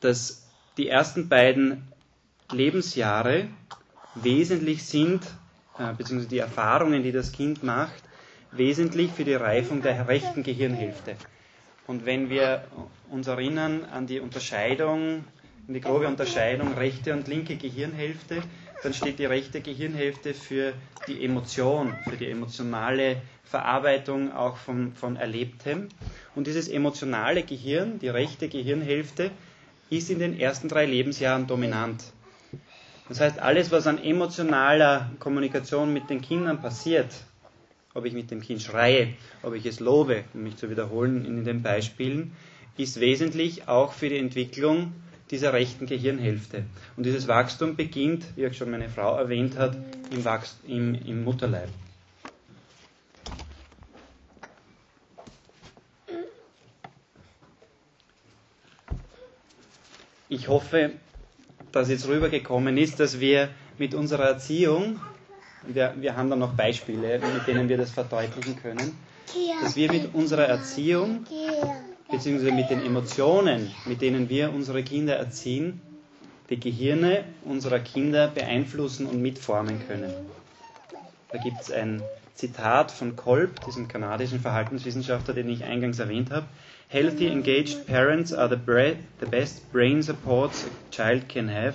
dass 0.00 0.46
die 0.76 0.88
ersten 0.88 1.28
beiden 1.28 1.88
Lebensjahre 2.52 3.48
wesentlich 4.14 4.84
sind 4.84 5.22
äh, 5.78 5.92
beziehungsweise 5.92 6.30
die 6.30 6.38
Erfahrungen, 6.38 7.02
die 7.02 7.12
das 7.12 7.32
Kind 7.32 7.62
macht, 7.62 8.02
wesentlich 8.52 9.10
für 9.12 9.24
die 9.24 9.34
Reifung 9.34 9.82
der 9.82 10.08
rechten 10.08 10.42
Gehirnhälfte. 10.42 11.16
Und 11.86 12.04
wenn 12.04 12.30
wir 12.30 12.64
uns 13.10 13.26
erinnern 13.26 13.84
an 13.84 14.06
die 14.06 14.20
Unterscheidung, 14.20 15.24
an 15.68 15.74
die 15.74 15.80
grobe 15.80 16.08
Unterscheidung 16.08 16.74
rechte 16.74 17.12
und 17.12 17.28
linke 17.28 17.56
Gehirnhälfte, 17.56 18.42
dann 18.82 18.92
steht 18.92 19.18
die 19.18 19.24
rechte 19.24 19.60
Gehirnhälfte 19.60 20.34
für 20.34 20.72
die 21.06 21.24
Emotion, 21.24 21.94
für 22.08 22.16
die 22.16 22.30
emotionale 22.30 23.22
Verarbeitung 23.44 24.32
auch 24.32 24.56
von, 24.56 24.92
von 24.94 25.16
Erlebtem. 25.16 25.88
Und 26.34 26.46
dieses 26.46 26.68
emotionale 26.68 27.42
Gehirn, 27.42 27.98
die 27.98 28.08
rechte 28.08 28.48
Gehirnhälfte, 28.48 29.30
ist 29.88 30.10
in 30.10 30.18
den 30.18 30.38
ersten 30.38 30.68
drei 30.68 30.84
Lebensjahren 30.84 31.46
dominant. 31.46 32.02
Das 33.08 33.20
heißt, 33.20 33.38
alles, 33.38 33.70
was 33.70 33.86
an 33.86 34.02
emotionaler 34.02 35.12
Kommunikation 35.20 35.92
mit 35.92 36.10
den 36.10 36.20
Kindern 36.20 36.60
passiert, 36.60 37.14
ob 37.96 38.04
ich 38.04 38.12
mit 38.12 38.30
dem 38.30 38.42
Kind 38.42 38.60
schreie, 38.62 39.14
ob 39.42 39.54
ich 39.54 39.64
es 39.64 39.80
lobe, 39.80 40.24
um 40.34 40.42
mich 40.42 40.56
zu 40.56 40.68
wiederholen 40.70 41.24
in 41.24 41.44
den 41.44 41.62
Beispielen, 41.62 42.32
ist 42.76 43.00
wesentlich 43.00 43.68
auch 43.68 43.94
für 43.94 44.10
die 44.10 44.18
Entwicklung 44.18 44.92
dieser 45.30 45.54
rechten 45.54 45.86
Gehirnhälfte. 45.86 46.64
Und 46.96 47.06
dieses 47.06 47.26
Wachstum 47.26 47.74
beginnt, 47.74 48.24
wie 48.36 48.46
auch 48.46 48.52
schon 48.52 48.70
meine 48.70 48.90
Frau 48.90 49.16
erwähnt 49.16 49.56
hat, 49.56 49.76
im, 50.10 50.24
Wachst 50.24 50.58
im, 50.68 50.94
im 50.94 51.24
Mutterleib. 51.24 51.68
Ich 60.28 60.48
hoffe, 60.48 60.90
das 61.72 61.88
jetzt 61.88 62.06
rübergekommen 62.08 62.76
ist, 62.76 63.00
dass 63.00 63.20
wir 63.20 63.48
mit 63.78 63.94
unserer 63.94 64.24
Erziehung, 64.24 65.00
wir, 65.68 65.94
wir 65.98 66.16
haben 66.16 66.30
da 66.30 66.36
noch 66.36 66.54
Beispiele, 66.54 67.18
mit 67.18 67.46
denen 67.46 67.68
wir 67.68 67.76
das 67.76 67.90
verdeutlichen 67.90 68.56
können, 68.60 68.96
dass 69.62 69.76
wir 69.76 69.90
mit 69.92 70.14
unserer 70.14 70.44
Erziehung, 70.44 71.26
beziehungsweise 72.10 72.52
mit 72.52 72.70
den 72.70 72.84
Emotionen, 72.84 73.70
mit 73.86 74.00
denen 74.02 74.28
wir 74.28 74.52
unsere 74.52 74.82
Kinder 74.82 75.16
erziehen, 75.16 75.80
die 76.50 76.60
Gehirne 76.60 77.24
unserer 77.44 77.80
Kinder 77.80 78.28
beeinflussen 78.28 79.06
und 79.06 79.20
mitformen 79.20 79.80
können. 79.88 80.12
Da 81.30 81.38
gibt 81.38 81.60
es 81.60 81.72
ein 81.72 82.02
Zitat 82.34 82.92
von 82.92 83.16
Kolb, 83.16 83.64
diesem 83.64 83.88
kanadischen 83.88 84.40
Verhaltenswissenschaftler, 84.40 85.34
den 85.34 85.48
ich 85.48 85.64
eingangs 85.64 85.98
erwähnt 85.98 86.30
habe. 86.30 86.46
Healthy, 86.88 87.26
engaged 87.28 87.86
parents 87.86 88.32
are 88.32 88.48
the, 88.48 88.96
the 89.18 89.26
best 89.26 89.72
brain 89.72 90.02
supports 90.02 90.64
a 90.64 90.94
child 90.94 91.28
can 91.28 91.48
have. 91.48 91.74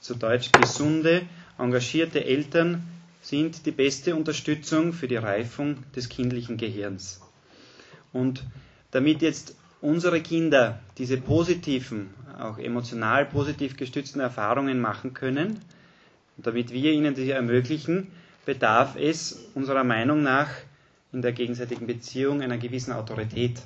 Zu 0.00 0.14
Deutsch 0.14 0.52
gesunde, 0.52 1.22
engagierte 1.58 2.24
Eltern 2.24 2.82
sind 3.22 3.64
die 3.66 3.70
beste 3.70 4.14
Unterstützung 4.14 4.92
für 4.92 5.08
die 5.08 5.16
Reifung 5.16 5.78
des 5.96 6.08
kindlichen 6.08 6.56
Gehirns. 6.58 7.20
Und 8.12 8.44
damit 8.90 9.22
jetzt 9.22 9.56
unsere 9.80 10.20
Kinder 10.20 10.80
diese 10.98 11.16
positiven, 11.16 12.10
auch 12.38 12.58
emotional 12.58 13.24
positiv 13.24 13.76
gestützten 13.76 14.20
Erfahrungen 14.20 14.80
machen 14.80 15.14
können, 15.14 15.60
damit 16.36 16.72
wir 16.72 16.92
ihnen 16.92 17.14
diese 17.14 17.32
ermöglichen, 17.32 18.10
bedarf 18.44 18.96
es 18.96 19.46
unserer 19.54 19.84
Meinung 19.84 20.22
nach 20.22 20.48
in 21.12 21.22
der 21.22 21.32
gegenseitigen 21.32 21.86
Beziehung 21.86 22.42
einer 22.42 22.58
gewissen 22.58 22.92
Autorität. 22.92 23.62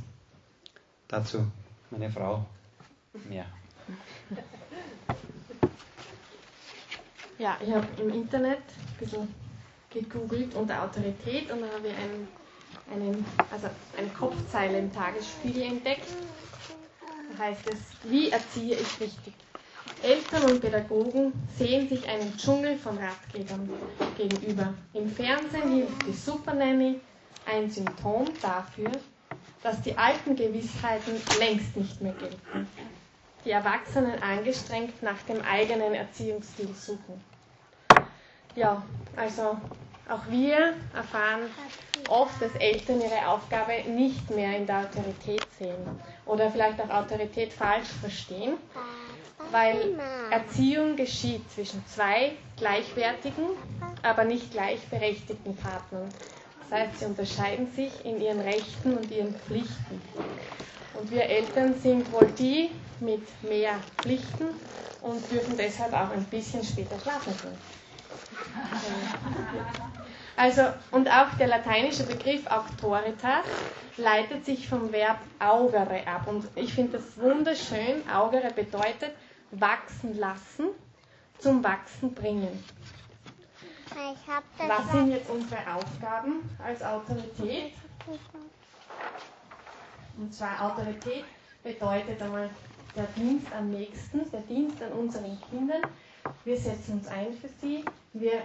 Dazu 1.09 1.47
meine 1.91 2.11
Frau 2.11 2.45
mehr. 3.29 3.47
Ja, 7.39 7.57
ich 7.65 7.71
habe 7.73 7.87
im 8.03 8.11
Internet 8.11 8.59
ein 8.59 8.97
bisschen 8.99 9.46
gegoogelt 9.91 10.55
unter 10.55 10.83
Autorität 10.83 11.51
und 11.51 11.61
da 11.63 11.67
habe 11.69 11.89
ich 11.89 11.95
einen, 11.97 12.29
einen, 12.93 13.25
also 13.51 13.69
eine 13.97 14.09
Kopfzeile 14.09 14.79
im 14.79 14.93
Tagesspiegel 14.93 15.63
entdeckt. 15.63 16.07
Da 17.33 17.45
heißt 17.45 17.67
es, 17.73 17.79
wie 18.11 18.31
erziehe 18.31 18.75
ich 18.77 19.01
richtig? 19.01 19.33
Eltern 20.03 20.51
und 20.51 20.61
Pädagogen 20.61 21.33
sehen 21.57 21.89
sich 21.89 22.07
einen 22.09 22.37
Dschungel 22.37 22.77
von 22.77 22.99
Ratgebern 22.99 23.69
gegenüber. 24.17 24.75
Im 24.93 25.09
Fernsehen 25.11 25.71
hilft 25.71 26.07
die 26.07 26.13
Supernanny 26.13 27.01
ein 27.47 27.71
Symptom 27.71 28.27
dafür, 28.43 28.91
dass 29.63 29.81
die 29.83 29.97
alten 29.97 30.37
Gewissheiten 30.37 31.15
längst 31.39 31.77
nicht 31.77 32.01
mehr 32.03 32.13
gelten. 32.13 32.69
Die 33.45 33.51
Erwachsenen 33.53 34.21
angestrengt 34.23 35.03
nach 35.03 35.21
dem 35.23 35.41
eigenen 35.43 35.95
Erziehungsstil 35.95 36.75
suchen. 36.75 37.23
Ja, 38.57 38.83
also 39.17 39.59
auch 40.09 40.31
wir 40.31 40.73
erfahren 40.95 41.43
oft, 42.09 42.41
dass 42.41 42.55
Eltern 42.55 43.03
ihre 43.03 43.29
Aufgabe 43.29 43.73
nicht 43.91 44.31
mehr 44.31 44.57
in 44.57 44.67
der 44.67 44.79
Autorität 44.81 45.43
sehen 45.59 45.77
oder 46.25 46.51
vielleicht 46.51 46.81
auch 46.81 46.89
Autorität 46.89 47.53
falsch 47.53 47.89
verstehen, 48.01 48.55
weil 49.51 49.77
Erziehung 50.31 50.97
geschieht 50.97 51.51
zwischen 51.51 51.87
zwei 51.87 52.33
gleichwertigen, 52.57 53.45
aber 54.03 54.25
nicht 54.25 54.53
gleichberechtigten 54.53 55.55
Partnern. 55.57 56.13
Das 56.71 56.81
heißt, 56.81 57.01
sie 57.01 57.05
unterscheiden 57.05 57.71
sich 57.73 58.05
in 58.07 58.21
ihren 58.23 58.41
Rechten 58.41 58.97
und 58.97 59.13
ihren 59.13 59.35
Pflichten. 59.41 60.01
Und 60.95 61.11
wir 61.11 61.25
Eltern 61.25 61.75
sind 61.75 62.11
wohl 62.11 62.27
die 62.39 62.71
mit 63.01 63.23
mehr 63.43 63.81
Pflichten 63.99 64.47
und 65.03 65.31
dürfen 65.31 65.59
deshalb 65.59 65.93
auch 65.93 66.11
ein 66.11 66.25
bisschen 66.25 66.65
später 66.65 66.99
schlafen 66.99 67.35
gehen. 67.43 67.86
Also, 70.37 70.63
und 70.91 71.09
auch 71.09 71.35
der 71.39 71.47
lateinische 71.47 72.05
Begriff 72.05 72.47
auctoritas 72.47 73.45
leitet 73.97 74.45
sich 74.45 74.69
vom 74.69 74.93
Verb 74.93 75.19
augere 75.39 76.07
ab. 76.07 76.27
Und 76.27 76.47
ich 76.55 76.75
finde 76.75 76.99
das 76.99 77.17
wunderschön. 77.19 78.03
Augere 78.13 78.53
bedeutet 78.53 79.13
wachsen 79.51 80.19
lassen, 80.19 80.67
zum 81.39 81.65
Wachsen 81.65 82.15
bringen. 82.15 82.63
Was 84.67 84.93
sind 84.93 85.11
jetzt 85.11 85.31
unsere 85.31 85.61
Aufgaben 85.75 86.51
als 86.63 86.83
Autorität? 86.83 87.73
Und 90.19 90.35
zwar 90.35 90.71
Autorität 90.71 91.25
bedeutet 91.63 92.21
einmal 92.21 92.51
der 92.95 93.07
Dienst 93.17 93.47
am 93.53 93.71
nächsten, 93.71 94.31
der 94.31 94.41
Dienst 94.41 94.83
an 94.83 94.93
unseren 94.93 95.39
Kindern. 95.51 95.83
Wir 96.45 96.57
setzen 96.59 96.95
uns 96.99 97.07
ein 97.09 97.33
für 97.35 97.49
sie, 97.61 97.85
wir 98.21 98.43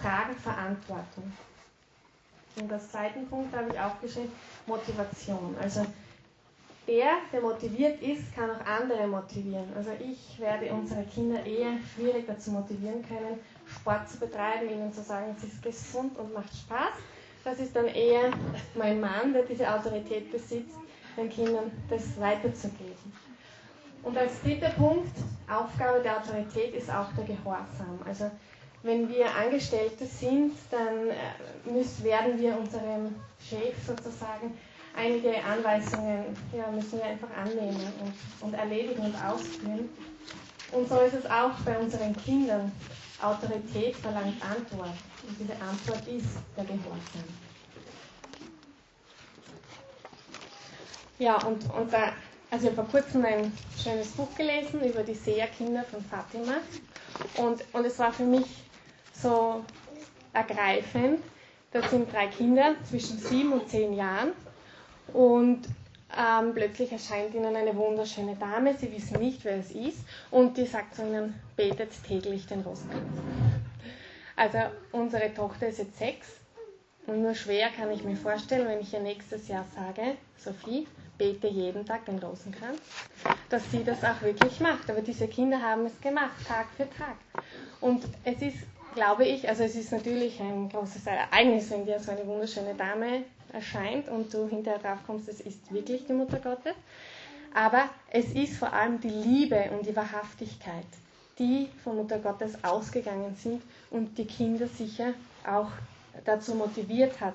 tragen 0.00 0.34
Verantwortung. 0.36 1.32
Und 2.60 2.72
als 2.72 2.90
zweiten 2.90 3.28
Punkt 3.28 3.54
habe 3.56 3.70
ich 3.72 3.78
aufgeschrieben, 3.78 4.32
Motivation. 4.66 5.54
Also 5.60 5.86
der, 6.86 7.18
der 7.32 7.40
motiviert 7.40 8.00
ist, 8.02 8.34
kann 8.34 8.50
auch 8.50 8.64
andere 8.64 9.06
motivieren. 9.06 9.68
Also 9.76 9.90
ich 10.00 10.40
werde 10.40 10.72
unsere 10.72 11.04
Kinder 11.04 11.44
eher 11.44 11.72
schwierig 11.94 12.26
dazu 12.26 12.50
motivieren 12.50 13.06
können, 13.06 13.38
Sport 13.66 14.08
zu 14.08 14.18
betreiben, 14.18 14.70
ihnen 14.70 14.92
zu 14.92 15.02
sagen, 15.02 15.36
es 15.36 15.44
ist 15.44 15.62
gesund 15.62 16.18
und 16.18 16.32
macht 16.32 16.54
Spaß. 16.54 16.94
Das 17.44 17.60
ist 17.60 17.76
dann 17.76 17.86
eher 17.86 18.30
mein 18.74 19.00
Mann, 19.00 19.32
der 19.32 19.42
diese 19.42 19.72
Autorität 19.72 20.32
besitzt, 20.32 20.76
den 21.16 21.28
Kindern 21.28 21.70
das 21.88 22.18
weiterzugeben. 22.18 23.12
Und 24.02 24.16
als 24.16 24.40
dritter 24.42 24.70
Punkt, 24.70 25.14
Aufgabe 25.48 26.00
der 26.00 26.18
Autorität 26.18 26.74
ist 26.74 26.90
auch 26.90 27.12
der 27.12 27.24
Gehorsam. 27.24 28.00
Also 28.06 28.30
wenn 28.88 29.06
wir 29.10 29.26
Angestellte 29.34 30.06
sind, 30.06 30.54
dann 30.70 31.10
äh, 31.10 31.70
müssen, 31.70 32.04
werden 32.04 32.40
wir 32.40 32.56
unserem 32.58 33.14
Chef 33.38 33.74
sozusagen 33.86 34.56
einige 34.96 35.44
Anweisungen 35.44 36.24
ja, 36.56 36.70
müssen 36.70 36.96
wir 36.98 37.04
einfach 37.04 37.28
annehmen 37.36 37.92
und, 38.02 38.46
und 38.46 38.54
erledigen 38.54 39.00
und 39.04 39.14
ausführen. 39.14 39.90
Und 40.72 40.88
so 40.88 41.00
ist 41.00 41.12
es 41.12 41.26
auch 41.26 41.52
bei 41.66 41.78
unseren 41.78 42.16
Kindern. 42.16 42.72
Autorität 43.20 43.94
verlangt 43.96 44.42
Antwort. 44.42 44.96
Und 45.28 45.38
diese 45.38 45.52
Antwort 45.60 46.08
ist 46.08 46.38
der 46.56 46.64
Gehorsam. 46.64 47.24
Ja, 51.18 51.34
und, 51.44 51.62
und 51.74 51.92
da, 51.92 52.12
also 52.50 52.68
ich 52.68 52.76
habe 52.76 52.88
vor 52.88 53.02
kurzem 53.02 53.24
ein 53.26 53.52
schönes 53.76 54.08
Buch 54.12 54.34
gelesen 54.34 54.80
über 54.82 55.02
die 55.02 55.14
Seherkinder 55.14 55.84
von 55.84 56.02
Fatima. 56.02 56.54
Und, 57.36 57.62
und 57.74 57.84
es 57.84 57.98
war 57.98 58.12
für 58.12 58.24
mich 58.24 58.46
so 59.22 59.64
ergreifend. 60.32 61.20
Das 61.70 61.90
sind 61.90 62.12
drei 62.12 62.28
Kinder 62.28 62.74
zwischen 62.84 63.18
sieben 63.18 63.52
und 63.52 63.68
zehn 63.68 63.92
Jahren. 63.92 64.32
Und 65.12 65.62
ähm, 66.16 66.54
plötzlich 66.54 66.90
erscheint 66.92 67.34
ihnen 67.34 67.54
eine 67.54 67.74
wunderschöne 67.76 68.36
Dame, 68.36 68.74
sie 68.76 68.90
wissen 68.92 69.20
nicht, 69.20 69.44
wer 69.44 69.58
es 69.58 69.70
ist, 69.70 69.98
und 70.30 70.56
die 70.56 70.64
sagt 70.64 70.94
zu 70.94 71.02
ihnen, 71.02 71.34
betet 71.56 71.90
täglich 72.06 72.46
den 72.46 72.62
Rosenkranz. 72.62 73.04
Also 74.36 74.58
unsere 74.92 75.32
Tochter 75.34 75.68
ist 75.68 75.78
jetzt 75.78 75.98
sechs 75.98 76.28
und 77.06 77.22
nur 77.22 77.34
schwer 77.34 77.68
kann 77.70 77.90
ich 77.90 78.04
mir 78.04 78.16
vorstellen, 78.16 78.68
wenn 78.68 78.80
ich 78.80 78.92
ihr 78.92 79.00
nächstes 79.00 79.48
Jahr 79.48 79.64
sage, 79.74 80.16
Sophie, 80.36 80.86
bete 81.18 81.48
jeden 81.48 81.84
Tag 81.84 82.04
den 82.06 82.18
Rosenkranz, 82.18 82.78
dass 83.48 83.68
sie 83.70 83.82
das 83.82 84.04
auch 84.04 84.22
wirklich 84.22 84.60
macht. 84.60 84.88
Aber 84.90 85.00
diese 85.02 85.26
Kinder 85.26 85.60
haben 85.60 85.86
es 85.86 86.00
gemacht, 86.00 86.36
Tag 86.46 86.66
für 86.76 86.88
Tag. 86.90 87.16
Und 87.80 88.04
es 88.24 88.40
ist, 88.40 88.58
glaube 88.94 89.24
ich, 89.24 89.48
also 89.48 89.64
es 89.64 89.74
ist 89.74 89.92
natürlich 89.92 90.40
ein 90.40 90.68
großes 90.68 91.06
Ereignis, 91.06 91.70
wenn 91.70 91.84
dir 91.84 92.00
so 92.00 92.10
eine 92.10 92.26
wunderschöne 92.26 92.74
Dame 92.74 93.24
erscheint 93.52 94.08
und 94.08 94.32
du 94.32 94.48
hinterher 94.48 94.78
drauf 94.78 94.98
kommst, 95.06 95.28
es 95.28 95.40
ist 95.40 95.72
wirklich 95.72 96.06
die 96.06 96.12
Mutter 96.12 96.38
Gottes. 96.38 96.74
Aber 97.54 97.88
es 98.10 98.26
ist 98.32 98.56
vor 98.56 98.72
allem 98.72 99.00
die 99.00 99.08
Liebe 99.08 99.70
und 99.72 99.86
die 99.86 99.96
Wahrhaftigkeit, 99.96 100.86
die 101.38 101.68
von 101.82 101.96
Mutter 101.96 102.18
Gottes 102.18 102.62
ausgegangen 102.62 103.34
sind 103.36 103.62
und 103.90 104.16
die 104.18 104.26
Kinder 104.26 104.66
sicher 104.66 105.14
auch 105.46 105.70
dazu 106.24 106.54
motiviert 106.54 107.20
hat, 107.20 107.34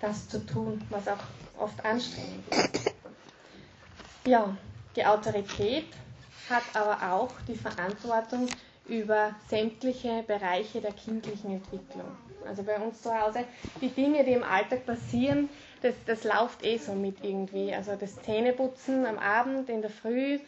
das 0.00 0.28
zu 0.28 0.44
tun, 0.44 0.82
was 0.90 1.06
auch 1.08 1.22
oft 1.58 1.84
anstrengend 1.84 2.44
ist. 2.50 2.92
Ja, 4.24 4.56
die 4.96 5.06
Autorität 5.06 5.86
hat 6.50 6.64
aber 6.74 7.12
auch 7.12 7.30
die 7.46 7.54
Verantwortung 7.54 8.48
über 8.88 9.34
sämtliche 9.48 10.22
Bereiche 10.26 10.80
der 10.80 10.92
kindlichen 10.92 11.52
Entwicklung. 11.52 12.06
Also 12.46 12.62
bei 12.62 12.76
uns 12.78 13.02
zu 13.02 13.12
Hause, 13.12 13.44
die 13.80 13.88
Dinge, 13.88 14.24
die 14.24 14.32
im 14.32 14.44
Alltag 14.44 14.86
passieren, 14.86 15.48
das, 15.82 15.94
das 16.06 16.24
läuft 16.24 16.64
eh 16.64 16.78
so 16.78 16.92
mit 16.92 17.22
irgendwie. 17.22 17.72
Also 17.74 17.96
das 17.96 18.20
Zähneputzen 18.22 19.04
am 19.04 19.18
Abend, 19.18 19.68
in 19.68 19.82
der 19.82 19.90
Früh, 19.90 20.38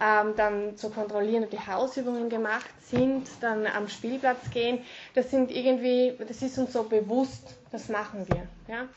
ähm, 0.00 0.34
dann 0.36 0.76
zu 0.76 0.90
kontrollieren, 0.90 1.44
ob 1.44 1.50
die 1.50 1.60
Hausübungen 1.60 2.28
gemacht 2.28 2.70
sind, 2.82 3.28
dann 3.40 3.66
am 3.66 3.88
Spielplatz 3.88 4.50
gehen, 4.50 4.80
das 5.14 5.30
sind 5.30 5.50
irgendwie, 5.50 6.14
das 6.26 6.42
ist 6.42 6.58
uns 6.58 6.72
so 6.72 6.84
bewusst, 6.84 7.56
das 7.70 7.88
machen 7.88 8.26
wir. 8.28 8.46
Ja? 8.74 8.88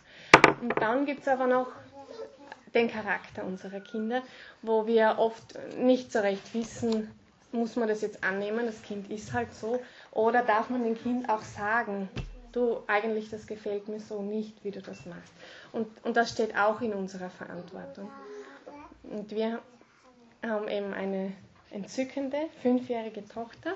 Und 0.62 0.74
dann 0.82 1.06
gibt 1.06 1.22
es 1.22 1.28
aber 1.28 1.48
noch 1.48 1.68
den 2.74 2.90
Charakter 2.90 3.44
unserer 3.46 3.80
Kinder, 3.80 4.22
wo 4.62 4.86
wir 4.88 5.16
oft 5.18 5.58
nicht 5.78 6.12
so 6.12 6.20
recht 6.20 6.54
wissen, 6.54 7.10
muss 7.56 7.76
man 7.76 7.88
das 7.88 8.02
jetzt 8.02 8.24
annehmen, 8.24 8.66
das 8.66 8.82
Kind 8.82 9.10
ist 9.10 9.34
halt 9.34 9.54
so, 9.54 9.82
oder 10.12 10.44
darf 10.44 10.70
man 10.70 10.84
dem 10.84 10.98
Kind 10.98 11.30
auch 11.30 11.42
sagen, 11.42 12.10
du, 12.52 12.84
eigentlich 12.88 13.30
das 13.30 13.48
gefällt 13.48 13.88
mir 13.88 14.00
so 14.00 14.22
nicht, 14.22 14.64
wie 14.64 14.72
du 14.72 14.82
das 14.82 15.06
machst. 15.06 15.34
Und, 15.72 15.88
und 16.06 16.16
das 16.16 16.32
steht 16.32 16.58
auch 16.58 16.82
in 16.82 16.94
unserer 16.94 17.30
Verantwortung. 17.30 18.10
Und 19.04 19.32
wir 19.32 19.60
haben 20.44 20.68
eben 20.68 20.94
eine 20.94 21.34
entzückende 21.72 22.38
fünfjährige 22.62 23.28
Tochter 23.28 23.74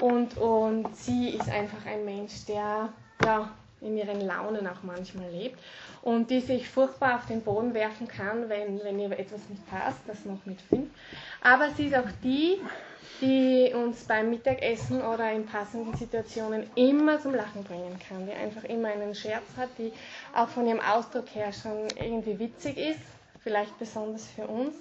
und, 0.00 0.36
und 0.36 0.94
sie 0.96 1.30
ist 1.30 1.48
einfach 1.48 1.86
ein 1.86 2.04
Mensch, 2.04 2.44
der 2.46 2.92
ja, 3.24 3.50
in 3.82 3.96
ihren 3.96 4.20
Launen 4.20 4.66
auch 4.66 4.82
manchmal 4.82 5.30
lebt 5.30 5.58
und 6.02 6.30
die 6.30 6.40
sich 6.40 6.68
furchtbar 6.68 7.16
auf 7.16 7.26
den 7.26 7.42
Boden 7.42 7.74
werfen 7.74 8.08
kann, 8.08 8.48
wenn, 8.48 8.82
wenn 8.82 8.98
ihr 8.98 9.10
etwas 9.18 9.40
nicht 9.48 9.68
passt, 9.70 9.98
das 10.06 10.24
noch 10.24 10.44
mit 10.44 10.60
fünf. 10.60 10.88
Aber 11.42 11.70
sie 11.70 11.86
ist 11.86 11.94
auch 11.96 12.08
die, 12.22 12.60
die 13.20 13.72
uns 13.74 14.04
beim 14.04 14.30
Mittagessen 14.30 15.00
oder 15.00 15.30
in 15.32 15.46
passenden 15.46 15.94
Situationen 15.94 16.68
immer 16.74 17.20
zum 17.20 17.34
Lachen 17.34 17.62
bringen 17.64 17.98
kann, 18.08 18.26
die 18.26 18.32
einfach 18.32 18.64
immer 18.64 18.88
einen 18.88 19.14
Scherz 19.14 19.44
hat, 19.56 19.68
die 19.78 19.92
auch 20.34 20.48
von 20.48 20.66
ihrem 20.66 20.80
Ausdruck 20.80 21.26
her 21.34 21.52
schon 21.52 21.86
irgendwie 22.00 22.38
witzig 22.38 22.76
ist, 22.76 23.00
vielleicht 23.42 23.78
besonders 23.78 24.26
für 24.28 24.46
uns. 24.46 24.74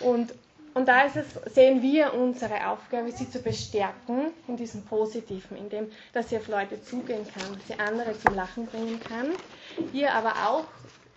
Und, 0.00 0.32
und 0.74 0.86
da 0.86 1.04
es, 1.06 1.14
sehen 1.54 1.82
wir 1.82 2.14
unsere 2.14 2.68
Aufgabe, 2.68 3.10
sie 3.12 3.28
zu 3.28 3.40
bestärken 3.40 4.32
in 4.48 4.56
diesem 4.56 4.84
Positiven, 4.84 5.56
in 5.56 5.68
dem, 5.68 5.90
dass 6.12 6.28
sie 6.28 6.36
auf 6.36 6.48
Leute 6.48 6.82
zugehen 6.82 7.26
kann, 7.26 7.54
dass 7.54 7.66
sie 7.66 7.78
andere 7.78 8.18
zum 8.18 8.34
Lachen 8.34 8.66
bringen 8.66 9.00
kann, 9.00 9.32
ihr 9.92 10.12
aber 10.14 10.32
auch 10.48 10.64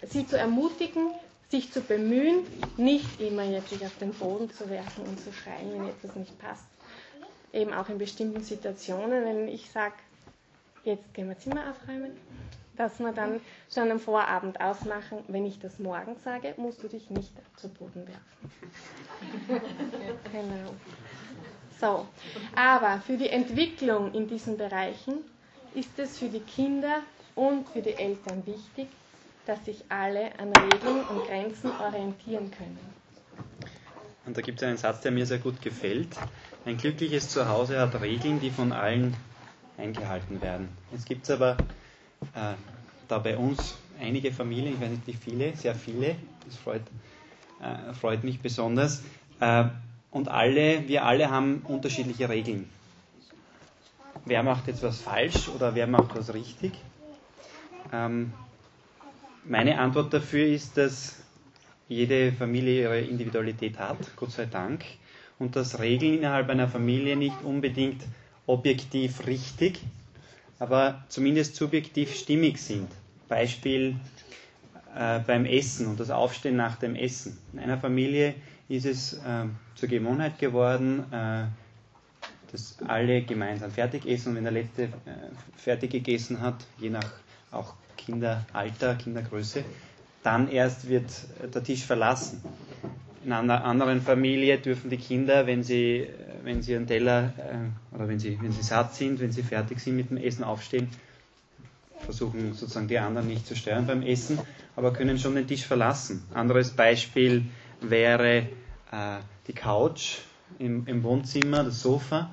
sie 0.10 0.26
zu 0.28 0.38
ermutigen, 0.38 1.12
sich 1.50 1.72
zu 1.72 1.82
bemühen, 1.82 2.46
nicht 2.78 3.22
immer 3.22 3.44
jetzt 3.44 3.70
sich 3.70 3.86
auf 3.86 3.96
den 4.00 4.12
Boden 4.14 4.50
zu 4.52 4.70
werfen 4.70 5.06
und 5.06 5.20
zu 5.20 5.32
schreien, 5.32 5.72
wenn 5.72 5.88
etwas 5.88 6.16
nicht 6.16 6.38
passt. 6.40 6.66
Eben 7.54 7.74
auch 7.74 7.90
in 7.90 8.00
bestimmten 8.00 8.42
Situationen, 8.44 9.24
wenn 9.24 9.48
ich 9.48 9.70
sage, 9.72 9.94
jetzt 10.84 11.14
gehen 11.14 11.30
wir 11.30 11.38
Zimmer 11.38 11.70
aufräumen, 11.70 12.18
dass 12.78 13.00
wir 13.00 13.12
dann 13.12 13.40
schon 13.74 13.92
am 13.92 14.00
Vorabend 14.00 14.60
ausmachen, 14.60 15.20
wenn 15.28 15.46
ich 15.46 15.60
das 15.60 15.80
morgen 15.80 16.16
sage, 16.24 16.54
musst 16.58 16.84
du 16.84 16.88
dich 16.88 17.10
nicht 17.10 17.32
zu 17.56 17.70
Boden 17.70 18.08
werfen. 18.08 18.52
genau. 20.32 20.74
So, 21.80 22.08
aber 22.56 23.02
für 23.02 23.18
die 23.18 23.30
Entwicklung 23.30 24.14
in 24.14 24.28
diesen 24.28 24.58
Bereichen 24.58 25.16
ist 25.76 25.98
es 25.98 26.18
für 26.18 26.30
die 26.30 26.40
Kinder 26.40 27.02
und 27.36 27.68
für 27.70 27.82
die 27.82 27.94
Eltern 27.94 28.46
wichtig, 28.46 28.88
dass 29.46 29.66
sich 29.66 29.84
alle 29.90 30.32
an 30.40 30.54
Regeln 30.54 31.02
und 31.10 31.28
Grenzen 31.28 31.72
orientieren 31.72 32.52
können. 32.52 32.80
Und 34.26 34.38
da 34.38 34.42
gibt 34.42 34.62
es 34.62 34.68
einen 34.68 34.78
Satz, 34.78 35.02
der 35.02 35.12
mir 35.12 35.26
sehr 35.26 35.40
gut 35.40 35.62
gefällt. 35.62 36.16
Ein 36.66 36.78
glückliches 36.78 37.30
Zuhause 37.30 37.80
hat 37.80 38.00
Regeln, 38.00 38.40
die 38.40 38.52
von 38.52 38.72
allen 38.72 39.14
eingehalten 39.78 40.42
werden. 40.42 40.70
Es 40.96 41.04
gibt 41.04 41.30
aber 41.30 41.58
äh, 42.36 42.54
da 43.08 43.20
bei 43.20 43.38
uns 43.38 43.76
einige 44.00 44.32
Familien, 44.32 44.74
ich 44.74 44.82
weiß 44.82 44.90
nicht 44.90 45.08
wie 45.08 45.14
viele, 45.14 45.56
sehr 45.56 45.76
viele, 45.76 46.16
das 46.46 46.58
freut, 46.58 46.82
äh, 47.62 47.94
freut 47.94 48.24
mich 48.24 48.40
besonders. 48.40 49.04
Äh, 49.40 49.66
und 50.12 50.28
alle, 50.28 50.88
wir 50.88 51.06
alle 51.06 51.30
haben 51.30 51.62
unterschiedliche 51.68 52.30
Regeln. 52.30 52.70
Wer 54.26 54.44
macht 54.44 54.68
jetzt 54.68 54.84
was 54.84 55.02
falsch 55.02 55.50
oder 55.50 55.76
wer 55.76 55.88
macht 55.88 56.16
was 56.16 56.34
richtig? 56.34 56.74
Ähm, 57.92 58.32
meine 59.44 59.80
Antwort 59.80 60.14
dafür 60.14 60.46
ist, 60.46 60.78
dass 60.78 61.22
jede 61.90 62.32
Familie 62.32 62.84
ihre 62.84 63.02
Individualität 63.02 63.78
hat, 63.78 63.98
Gott 64.16 64.32
sei 64.32 64.46
Dank, 64.46 64.86
und 65.40 65.56
dass 65.56 65.80
Regeln 65.80 66.20
innerhalb 66.20 66.50
einer 66.50 66.68
Familie 66.68 67.18
nicht 67.18 67.44
unbedingt 67.44 68.02
objektiv 68.46 69.26
richtig 69.28 69.82
aber 70.64 71.04
zumindest 71.10 71.58
subjektiv 71.58 72.16
stimmig 72.16 72.58
sind. 72.58 72.88
Beispiel 73.28 73.98
äh, 74.96 75.20
beim 75.20 75.46
Essen 75.46 75.88
und 75.88 76.00
das 76.00 76.10
Aufstehen 76.10 76.56
nach 76.56 76.78
dem 76.78 76.96
Essen. 76.96 77.38
In 77.52 77.60
einer 77.60 77.78
Familie 77.78 78.34
ist 78.70 78.86
es 78.86 79.14
äh, 79.16 79.46
zur 79.76 79.90
Gewohnheit 79.90 80.40
geworden, 80.40 81.04
äh, 81.12 81.44
dass 82.54 82.78
alle 82.88 83.24
gemeinsam 83.24 83.72
fertig 83.72 84.06
essen 84.06 84.30
und 84.30 84.36
wenn 84.38 84.44
der 84.46 84.54
Letzte 84.54 84.84
äh, 84.84 84.88
fertig 85.58 85.92
gegessen 85.92 86.40
hat, 86.40 86.66
je 86.80 86.92
nach 86.92 87.12
auch 87.52 87.74
Kinderalter, 87.98 88.96
Kindergröße, 88.96 89.66
dann 90.24 90.50
erst 90.50 90.88
wird 90.88 91.12
der 91.54 91.62
Tisch 91.62 91.84
verlassen. 91.84 92.42
In 93.26 93.34
einer 93.34 93.66
anderen 93.66 94.02
Familie 94.02 94.60
dürfen 94.60 94.90
die 94.90 94.98
Kinder, 94.98 95.46
wenn 95.46 95.62
sie, 95.62 96.08
wenn 96.44 96.62
sie 96.62 96.76
einen 96.76 96.88
Teller 96.88 97.34
äh, 97.38 97.96
oder 97.96 98.08
wenn 98.08 98.20
sie, 98.20 98.38
wenn 98.42 98.52
sie 98.52 98.64
satt 98.64 98.94
sind, 98.96 99.20
wenn 99.20 99.32
sie 99.32 99.44
fertig 99.44 99.80
sind 99.80 99.96
mit 99.96 100.10
dem 100.10 100.18
Essen, 100.18 100.44
aufstehen, 100.44 100.90
versuchen 102.00 102.54
sozusagen 102.54 102.88
die 102.88 103.00
anderen 103.00 103.28
nicht 103.28 103.48
zu 103.48 103.56
stören 103.56 103.88
beim 103.88 104.02
Essen, 104.02 104.40
aber 104.76 104.94
können 104.94 105.18
schon 105.18 105.36
den 105.36 105.48
Tisch 105.48 105.66
verlassen. 105.66 106.24
Anderes 106.34 106.72
Beispiel 106.72 107.46
wäre 107.82 108.50
äh, 108.92 109.20
die 109.48 109.54
Couch 109.54 110.18
im, 110.60 110.86
im, 110.88 111.04
Wohnzimmer, 111.04 111.64
das 111.64 111.82
Sofa. 111.82 112.32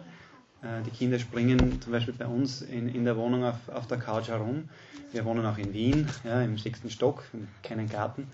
Äh, 0.62 0.82
die 0.84 0.90
Kinder 0.90 1.18
springen 1.18 1.80
zum 1.80 1.92
Beispiel 1.92 2.14
bei 2.14 2.26
uns 2.26 2.62
in, 2.62 2.88
in 2.88 3.04
der 3.04 3.16
Wohnung 3.16 3.44
auf, 3.44 3.68
auf, 3.68 3.86
der 3.86 3.98
Couch 3.98 4.28
herum. 4.28 4.68
Wir 5.12 5.24
wohnen 5.24 5.44
auch 5.46 5.58
in 5.58 5.72
Wien, 5.72 6.08
ja, 6.24 6.42
im 6.42 6.58
sechsten 6.58 6.90
Stock, 6.90 7.24
keinen 7.62 7.88
Garten. 7.88 8.28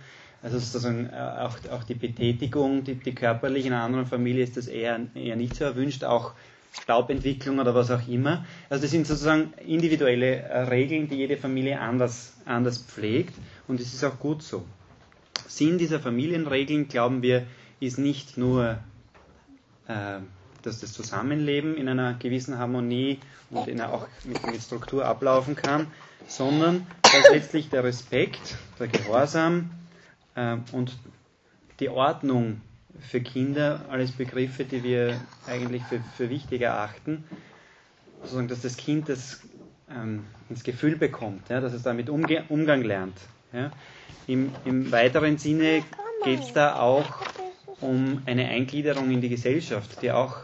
Also 0.46 0.60
sozusagen 0.60 1.10
äh, 1.12 1.16
auch, 1.16 1.56
auch 1.72 1.82
die 1.82 1.96
Betätigung, 1.96 2.84
die, 2.84 2.94
die 2.94 3.16
körperliche, 3.16 3.66
in 3.66 3.74
einer 3.74 3.82
anderen 3.82 4.06
Familie 4.06 4.44
ist 4.44 4.56
das 4.56 4.68
eher, 4.68 5.00
eher 5.16 5.34
nicht 5.34 5.56
so 5.56 5.64
erwünscht, 5.64 6.04
auch 6.04 6.34
Staubentwicklung 6.72 7.58
oder 7.58 7.74
was 7.74 7.90
auch 7.90 8.06
immer. 8.06 8.46
Also 8.70 8.82
das 8.82 8.92
sind 8.92 9.08
sozusagen 9.08 9.52
individuelle 9.66 10.36
äh, 10.42 10.58
Regeln, 10.60 11.08
die 11.08 11.16
jede 11.16 11.36
Familie 11.36 11.80
anders, 11.80 12.32
anders 12.44 12.78
pflegt 12.78 13.34
und 13.66 13.80
es 13.80 13.92
ist 13.92 14.04
auch 14.04 14.20
gut 14.20 14.40
so. 14.40 14.64
Sinn 15.48 15.78
dieser 15.78 15.98
Familienregeln, 15.98 16.86
glauben 16.86 17.22
wir, 17.22 17.44
ist 17.80 17.98
nicht 17.98 18.38
nur, 18.38 18.78
äh, 19.88 20.18
dass 20.62 20.78
das 20.78 20.92
Zusammenleben 20.92 21.76
in 21.76 21.88
einer 21.88 22.14
gewissen 22.14 22.56
Harmonie 22.56 23.18
und 23.50 23.66
in 23.66 23.80
einer, 23.80 23.92
auch 23.92 24.06
mit, 24.22 24.46
mit 24.46 24.62
Struktur 24.62 25.06
ablaufen 25.06 25.56
kann, 25.56 25.88
sondern 26.28 26.86
dass 27.02 27.30
letztlich 27.32 27.68
der 27.68 27.82
Respekt, 27.82 28.56
der 28.78 28.86
Gehorsam 28.86 29.70
und 30.72 30.96
die 31.80 31.88
Ordnung 31.88 32.60
für 33.00 33.20
Kinder 33.20 33.84
alles 33.90 34.12
Begriffe, 34.12 34.64
die 34.64 34.82
wir 34.82 35.20
eigentlich 35.46 35.82
für, 35.84 36.00
für 36.16 36.30
wichtig 36.30 36.62
erachten, 36.62 37.24
sozusagen, 38.22 38.48
dass 38.48 38.62
das 38.62 38.76
Kind 38.76 39.08
das 39.08 39.42
ähm, 39.90 40.24
ins 40.48 40.64
Gefühl 40.64 40.96
bekommt, 40.96 41.48
ja, 41.48 41.60
dass 41.60 41.72
es 41.72 41.82
damit 41.82 42.08
Umge 42.10 42.44
Umgang 42.48 42.82
lernt. 42.82 43.18
Ja. 43.52 43.70
Im, 44.26 44.52
Im 44.64 44.90
weiteren 44.90 45.38
Sinne 45.38 45.84
geht 46.24 46.40
es 46.40 46.52
da 46.52 46.76
auch 46.76 47.06
um 47.80 48.22
eine 48.26 48.48
Eingliederung 48.48 49.10
in 49.10 49.20
die 49.20 49.28
Gesellschaft, 49.28 50.02
die 50.02 50.10
auch 50.10 50.38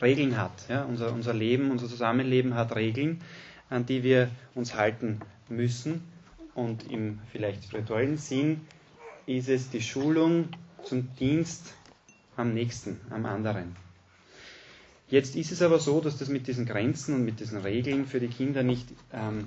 Regeln 0.00 0.36
hat. 0.36 0.68
Ja. 0.68 0.84
Unser, 0.84 1.12
unser 1.12 1.34
Leben, 1.34 1.70
unser 1.70 1.88
Zusammenleben 1.88 2.54
hat 2.54 2.76
Regeln, 2.76 3.20
an 3.70 3.86
die 3.86 4.02
wir 4.02 4.30
uns 4.54 4.74
halten 4.74 5.20
müssen. 5.48 6.02
Und 6.58 6.90
im 6.90 7.20
vielleicht 7.30 7.62
spirituellen 7.62 8.16
Sinn 8.16 8.62
ist 9.26 9.48
es 9.48 9.70
die 9.70 9.80
Schulung 9.80 10.48
zum 10.82 11.14
Dienst 11.14 11.72
am 12.36 12.52
Nächsten, 12.52 13.00
am 13.10 13.26
anderen. 13.26 13.76
Jetzt 15.06 15.36
ist 15.36 15.52
es 15.52 15.62
aber 15.62 15.78
so, 15.78 16.00
dass 16.00 16.18
das 16.18 16.28
mit 16.28 16.48
diesen 16.48 16.66
Grenzen 16.66 17.14
und 17.14 17.24
mit 17.24 17.38
diesen 17.38 17.58
Regeln 17.58 18.06
für 18.06 18.18
die 18.18 18.26
Kinder 18.26 18.64
nicht, 18.64 18.88
ähm, 19.12 19.46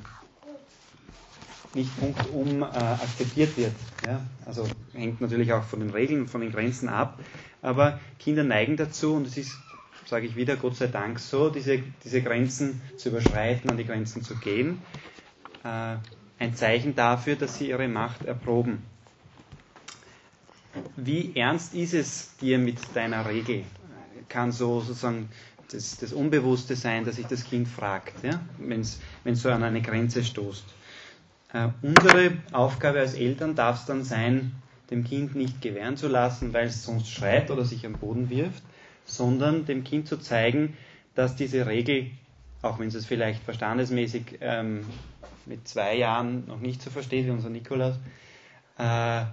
nicht 1.73 1.89
punktum 1.99 2.61
äh, 2.61 2.65
akzeptiert 2.67 3.57
wird. 3.57 3.73
Ja? 4.05 4.25
Also 4.45 4.65
hängt 4.93 5.19
natürlich 5.19 5.51
auch 5.51 5.65
von 5.65 5.81
den 5.81 5.89
Regeln 5.89 6.21
und 6.21 6.27
von 6.29 6.39
den 6.39 6.53
Grenzen 6.53 6.87
ab. 6.87 7.19
Aber 7.61 7.99
Kinder 8.19 8.45
neigen 8.45 8.77
dazu, 8.77 9.15
und 9.15 9.27
es 9.27 9.35
ist, 9.35 9.57
sage 10.05 10.27
ich 10.27 10.37
wieder, 10.37 10.55
Gott 10.55 10.77
sei 10.77 10.87
Dank 10.87 11.19
so, 11.19 11.49
diese, 11.49 11.83
diese 12.05 12.21
Grenzen 12.21 12.81
zu 12.95 13.09
überschreiten, 13.09 13.69
an 13.69 13.75
die 13.75 13.85
Grenzen 13.85 14.23
zu 14.23 14.37
gehen. 14.37 14.81
Äh, 15.65 15.97
ein 16.41 16.55
Zeichen 16.55 16.95
dafür, 16.95 17.37
dass 17.37 17.57
sie 17.57 17.69
ihre 17.69 17.87
Macht 17.87 18.25
erproben 18.25 18.83
wie 20.95 21.35
ernst 21.35 21.73
ist 21.73 21.93
es 21.93 22.35
dir 22.37 22.57
mit 22.57 22.79
deiner 22.93 23.27
Regel? 23.27 23.63
Kann 24.29 24.51
so 24.51 24.79
sozusagen 24.79 25.29
das, 25.71 25.97
das 25.97 26.13
Unbewusste 26.13 26.75
sein, 26.75 27.05
dass 27.05 27.15
sich 27.15 27.27
das 27.27 27.43
Kind 27.43 27.67
fragt, 27.67 28.23
ja? 28.23 28.41
wenn 28.57 28.81
es 28.81 28.99
so 29.33 29.49
an 29.49 29.63
eine 29.63 29.81
Grenze 29.81 30.23
stoßt. 30.23 30.65
Äh, 31.53 31.69
unsere 31.81 32.37
Aufgabe 32.51 32.99
als 32.99 33.13
Eltern 33.13 33.55
darf 33.55 33.79
es 33.79 33.85
dann 33.85 34.03
sein, 34.03 34.53
dem 34.89 35.03
Kind 35.03 35.35
nicht 35.35 35.61
gewähren 35.61 35.97
zu 35.97 36.07
lassen, 36.07 36.53
weil 36.53 36.67
es 36.67 36.83
sonst 36.83 37.09
schreit 37.09 37.51
oder 37.51 37.65
sich 37.65 37.85
am 37.85 37.93
Boden 37.93 38.29
wirft, 38.29 38.63
sondern 39.05 39.65
dem 39.65 39.83
Kind 39.83 40.07
zu 40.07 40.17
zeigen, 40.17 40.77
dass 41.15 41.35
diese 41.35 41.65
Regel, 41.65 42.11
auch 42.61 42.79
wenn 42.79 42.87
es 42.87 42.95
es 42.95 43.05
vielleicht 43.05 43.43
verstandesmäßig 43.43 44.37
ähm, 44.41 44.85
mit 45.45 45.67
zwei 45.67 45.95
Jahren 45.95 46.47
noch 46.47 46.59
nicht 46.59 46.81
so 46.81 46.89
versteht 46.89 47.25
wie 47.25 47.31
unser 47.31 47.49
Nikolaus, 47.49 47.95
äh, 48.77 49.25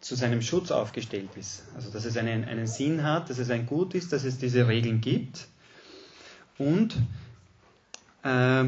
zu 0.00 0.16
seinem 0.16 0.42
Schutz 0.42 0.70
aufgestellt 0.70 1.30
ist. 1.36 1.64
Also 1.74 1.90
dass 1.90 2.04
es 2.04 2.16
einen, 2.16 2.44
einen 2.44 2.66
Sinn 2.66 3.02
hat, 3.02 3.30
dass 3.30 3.38
es 3.38 3.50
ein 3.50 3.66
Gut 3.66 3.94
ist, 3.94 4.12
dass 4.12 4.24
es 4.24 4.38
diese 4.38 4.68
Regeln 4.68 5.00
gibt 5.00 5.48
und 6.58 6.94
äh, 8.22 8.64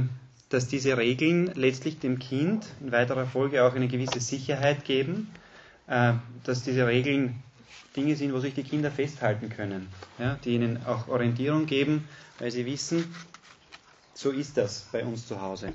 dass 0.49 0.69
diese 0.69 0.97
Regeln 0.97 1.53
letztlich 1.55 1.99
dem 1.99 2.19
Kind 2.19 2.67
in 2.81 2.91
weiterer 2.91 3.27
Folge 3.27 3.65
auch 3.65 3.75
eine 3.75 3.89
gewisse 3.89 4.21
Sicherheit 4.21 4.85
geben, 4.85 5.29
äh, 5.89 6.15
dass 6.45 6.63
diese 6.63 6.87
Regeln 6.87 7.43
Dinge 7.95 8.17
sind, 8.17 8.33
wo 8.33 8.41
sich 8.41 8.55
die 8.55 8.63
Kinder 8.63 8.91
festhalten 8.91 9.49
können, 9.49 9.89
ja, 10.19 10.39
die 10.45 10.55
ihnen 10.55 10.85
auch 10.87 11.09
Orientierung 11.09 11.67
geben, 11.67 12.09
weil 12.39 12.51
sie 12.51 12.67
wissen, 12.67 13.15
so 14.15 14.31
ist 14.31 14.57
das 14.57 14.89
bei 14.93 15.05
uns 15.05 15.27
zu 15.27 15.41
Hause 15.41 15.73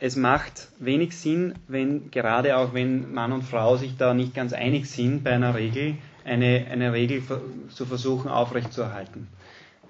es 0.00 0.16
macht 0.16 0.68
wenig 0.78 1.16
Sinn, 1.16 1.54
wenn 1.68 2.10
gerade 2.10 2.56
auch 2.56 2.72
wenn 2.72 3.12
Mann 3.12 3.32
und 3.32 3.42
Frau 3.42 3.76
sich 3.76 3.98
da 3.98 4.14
nicht 4.14 4.34
ganz 4.34 4.54
einig 4.54 4.88
sind 4.90 5.22
bei 5.22 5.32
einer 5.32 5.54
Regel, 5.54 5.98
eine, 6.24 6.66
eine 6.70 6.92
Regel 6.94 7.22
zu 7.68 7.84
versuchen 7.84 8.30
aufrechtzuerhalten. 8.30 9.28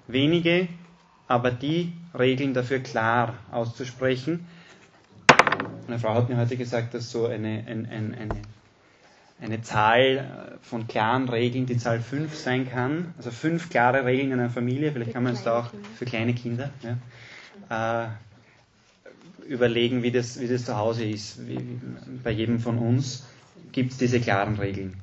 Wenige, 0.07 0.67
aber 1.29 1.49
die 1.49 1.93
Regeln 2.17 2.53
dafür 2.53 2.79
klar 2.79 3.35
auszusprechen. 3.51 4.45
Eine 5.87 5.97
Frau 5.97 6.13
hat 6.15 6.27
mir 6.27 6.37
heute 6.37 6.57
gesagt, 6.57 6.93
dass 6.93 7.09
so 7.09 7.27
eine, 7.27 7.63
ein, 7.65 7.87
ein, 7.89 8.13
eine, 8.13 8.41
eine 9.41 9.61
Zahl 9.61 10.57
von 10.61 10.89
klaren 10.89 11.29
Regeln 11.29 11.65
die 11.67 11.77
Zahl 11.77 12.01
5 12.01 12.35
sein 12.35 12.69
kann. 12.69 13.13
Also 13.15 13.31
fünf 13.31 13.69
klare 13.69 14.03
Regeln 14.03 14.33
in 14.33 14.39
einer 14.39 14.49
Familie, 14.49 14.91
vielleicht 14.91 15.13
kann 15.13 15.23
man 15.23 15.33
es 15.33 15.43
da 15.43 15.59
auch 15.59 15.69
für 15.95 16.03
kleine 16.03 16.33
Kinder. 16.33 16.69
Ja. 17.69 18.03
Äh, 18.03 18.09
überlegen, 19.47 20.03
wie 20.03 20.11
das, 20.11 20.39
wie 20.39 20.47
das 20.47 20.65
zu 20.65 20.77
Hause 20.77 21.05
ist. 21.05 21.47
Wie, 21.47 21.59
bei 22.23 22.31
jedem 22.31 22.59
von 22.59 22.77
uns 22.77 23.25
gibt 23.71 23.91
es 23.91 23.97
diese 23.97 24.19
klaren 24.19 24.57
Regeln. 24.57 24.95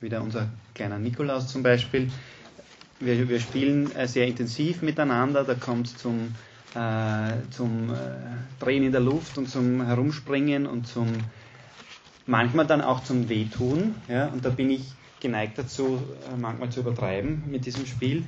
Wieder 0.00 0.22
unser 0.22 0.48
kleiner 0.74 0.98
Nikolaus 0.98 1.48
zum 1.48 1.62
Beispiel. 1.62 2.10
Wir, 3.00 3.28
wir 3.28 3.40
spielen 3.40 3.94
äh, 3.94 4.06
sehr 4.06 4.26
intensiv 4.26 4.82
miteinander. 4.82 5.44
Da 5.44 5.54
kommt 5.54 5.88
zum, 5.98 6.34
äh, 6.74 7.32
zum 7.50 7.90
äh, 7.90 7.96
Drehen 8.60 8.84
in 8.84 8.92
der 8.92 9.00
Luft 9.00 9.38
und 9.38 9.48
zum 9.48 9.84
Herumspringen 9.84 10.66
und 10.66 10.86
zum 10.86 11.08
manchmal 12.26 12.66
dann 12.66 12.80
auch 12.80 13.02
zum 13.04 13.28
Wehtun. 13.28 13.94
Ja? 14.08 14.26
Und 14.28 14.44
da 14.44 14.50
bin 14.50 14.70
ich 14.70 14.92
geneigt 15.20 15.58
dazu, 15.58 16.02
äh, 16.30 16.36
manchmal 16.36 16.70
zu 16.70 16.80
übertreiben 16.80 17.44
mit 17.50 17.66
diesem 17.66 17.86
Spiel 17.86 18.24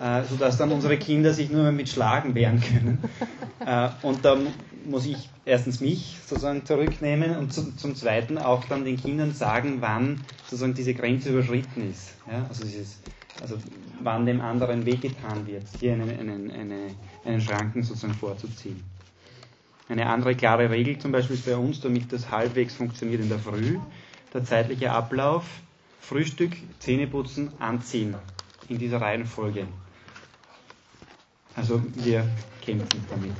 äh, 0.00 0.22
sodass 0.24 0.56
dann 0.56 0.70
unsere 0.72 0.96
Kinder 0.96 1.32
sich 1.32 1.50
nur 1.50 1.62
mehr 1.62 1.72
mit 1.72 1.88
Schlagen 1.88 2.34
wehren 2.34 2.60
können. 2.60 2.98
Äh, 3.66 3.88
und 4.02 4.24
da 4.24 4.36
muss 4.84 5.04
ich 5.04 5.28
erstens 5.44 5.80
mich 5.80 6.16
sozusagen 6.24 6.64
zurücknehmen 6.64 7.36
und 7.36 7.52
zum, 7.52 7.76
zum 7.76 7.96
Zweiten 7.96 8.38
auch 8.38 8.64
dann 8.66 8.84
den 8.84 8.96
Kindern 8.96 9.34
sagen, 9.34 9.78
wann 9.80 10.20
sozusagen 10.44 10.74
diese 10.74 10.94
Grenze 10.94 11.30
überschritten 11.30 11.90
ist. 11.90 12.14
Ja? 12.30 12.46
Also, 12.48 12.62
dieses, 12.62 13.00
also 13.40 13.56
wann 14.00 14.26
dem 14.26 14.40
anderen 14.40 14.86
wehgetan 14.86 15.44
wird, 15.48 15.64
hier 15.80 15.94
einen, 15.94 16.08
einen, 16.08 16.50
eine, 16.52 16.86
einen 17.24 17.40
Schranken 17.40 17.82
sozusagen 17.82 18.14
vorzuziehen. 18.14 18.82
Eine 19.88 20.06
andere 20.06 20.34
klare 20.34 20.70
Regel 20.70 20.98
zum 20.98 21.12
Beispiel 21.12 21.36
ist 21.36 21.46
bei 21.46 21.56
uns, 21.56 21.80
damit 21.80 22.12
das 22.12 22.30
halbwegs 22.30 22.74
funktioniert 22.74 23.22
in 23.22 23.28
der 23.28 23.38
Früh, 23.38 23.78
der 24.32 24.44
zeitliche 24.44 24.92
Ablauf, 24.92 25.44
Frühstück, 26.00 26.52
Zähneputzen, 26.78 27.50
Anziehen 27.58 28.14
in 28.68 28.78
dieser 28.78 29.00
Reihenfolge. 29.00 29.66
Also 31.58 31.82
wir 31.96 32.24
kämpfen 32.64 33.04
damit. 33.10 33.32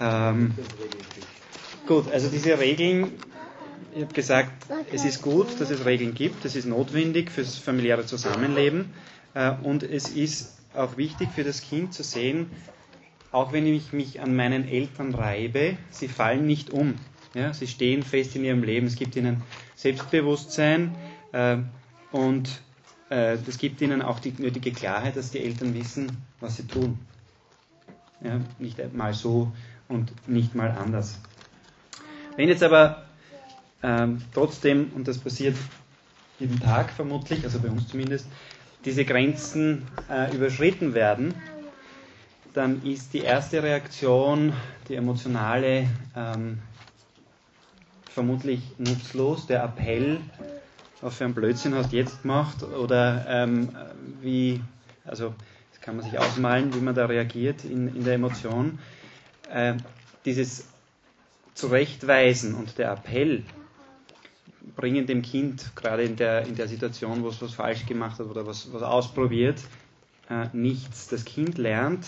Ähm, 0.00 0.54
gut, 1.86 2.10
also 2.12 2.28
diese 2.28 2.58
Regeln, 2.60 3.12
ich 3.92 4.02
habe 4.02 4.14
gesagt, 4.14 4.52
es 4.92 5.04
ist 5.04 5.20
gut, 5.20 5.60
dass 5.60 5.70
es 5.70 5.84
Regeln 5.84 6.14
gibt, 6.14 6.44
es 6.44 6.54
ist 6.54 6.64
notwendig 6.66 7.30
fürs 7.32 7.58
familiäre 7.58 8.06
Zusammenleben. 8.06 8.90
Äh, 9.34 9.52
und 9.64 9.82
es 9.82 10.08
ist 10.10 10.56
auch 10.74 10.96
wichtig 10.96 11.28
für 11.34 11.42
das 11.42 11.60
Kind 11.62 11.92
zu 11.92 12.04
sehen, 12.04 12.48
auch 13.32 13.52
wenn 13.52 13.66
ich 13.66 13.92
mich 13.92 14.20
an 14.20 14.36
meinen 14.36 14.66
Eltern 14.68 15.12
reibe, 15.14 15.76
sie 15.90 16.06
fallen 16.08 16.46
nicht 16.46 16.70
um. 16.70 16.94
Ja, 17.34 17.52
sie 17.52 17.66
stehen 17.66 18.04
fest 18.04 18.36
in 18.36 18.44
ihrem 18.44 18.62
Leben. 18.62 18.86
Es 18.86 18.94
gibt 18.96 19.16
ihnen 19.16 19.42
Selbstbewusstsein 19.74 20.94
äh, 21.32 21.58
und 22.12 22.48
das 23.10 23.58
gibt 23.58 23.80
ihnen 23.80 24.02
auch 24.02 24.20
die 24.20 24.32
nötige 24.38 24.70
Klarheit, 24.72 25.16
dass 25.16 25.32
die 25.32 25.40
Eltern 25.40 25.74
wissen, 25.74 26.06
was 26.38 26.56
sie 26.56 26.66
tun. 26.66 26.98
Ja, 28.22 28.40
nicht 28.58 28.78
mal 28.94 29.12
so 29.14 29.50
und 29.88 30.12
nicht 30.28 30.54
mal 30.54 30.70
anders. 30.70 31.18
Wenn 32.36 32.48
jetzt 32.48 32.62
aber 32.62 33.04
ähm, 33.82 34.22
trotzdem, 34.32 34.92
und 34.94 35.08
das 35.08 35.18
passiert 35.18 35.56
jeden 36.38 36.60
Tag 36.60 36.90
vermutlich, 36.90 37.44
also 37.44 37.58
bei 37.58 37.68
uns 37.68 37.88
zumindest, 37.88 38.26
diese 38.84 39.04
Grenzen 39.04 39.86
äh, 40.08 40.34
überschritten 40.34 40.94
werden, 40.94 41.34
dann 42.54 42.82
ist 42.84 43.12
die 43.12 43.20
erste 43.20 43.62
Reaktion, 43.62 44.52
die 44.88 44.94
emotionale, 44.94 45.86
ähm, 46.16 46.58
vermutlich 48.08 48.60
nutzlos. 48.78 49.46
Der 49.46 49.62
Appell, 49.64 50.20
was 51.00 51.16
für 51.16 51.24
ein 51.24 51.34
Blödsinn 51.34 51.74
hast 51.74 51.92
du 51.92 51.96
jetzt 51.96 52.22
gemacht 52.22 52.62
oder 52.62 53.24
ähm, 53.28 53.70
wie, 54.20 54.60
also 55.04 55.34
das 55.72 55.80
kann 55.80 55.96
man 55.96 56.04
sich 56.04 56.18
ausmalen, 56.18 56.74
wie 56.74 56.80
man 56.80 56.94
da 56.94 57.06
reagiert 57.06 57.64
in, 57.64 57.94
in 57.94 58.04
der 58.04 58.14
Emotion. 58.14 58.78
Äh, 59.50 59.74
dieses 60.24 60.68
Zurechtweisen 61.54 62.54
und 62.54 62.78
der 62.78 62.92
Appell 62.92 63.44
bringen 64.76 65.06
dem 65.06 65.22
Kind, 65.22 65.74
gerade 65.74 66.02
in 66.04 66.16
der, 66.16 66.46
in 66.46 66.54
der 66.54 66.68
Situation, 66.68 67.22
wo 67.22 67.28
es 67.28 67.40
was 67.42 67.54
falsch 67.54 67.86
gemacht 67.86 68.18
hat 68.18 68.26
oder 68.26 68.46
was, 68.46 68.72
was 68.72 68.82
ausprobiert, 68.82 69.60
äh, 70.28 70.46
nichts. 70.52 71.08
Das 71.08 71.24
Kind 71.24 71.58
lernt 71.58 72.06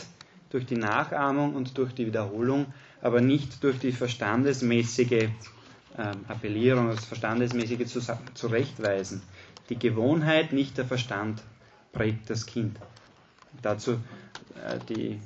durch 0.51 0.67
die 0.67 0.77
Nachahmung 0.77 1.55
und 1.55 1.77
durch 1.79 1.93
die 1.95 2.07
Wiederholung, 2.07 2.67
aber 3.01 3.21
nicht 3.21 3.65
durch 3.65 3.79
die 3.79 3.93
verstandesmäßige 3.93 5.29
äh, 5.97 6.13
Appellierung, 6.29 6.89
das 6.89 7.05
verstandesmäßige 7.05 7.87
Zurechtweisen. 8.35 9.23
Die 9.69 9.79
Gewohnheit, 9.79 10.53
nicht 10.53 10.79
der 10.79 10.85
Verstand, 10.85 11.43
prägt 11.93 12.31
das 12.31 12.47
Kind. 12.47 12.79
Dazu 13.63 13.93
äh, 13.93 14.79
die, 14.89 15.21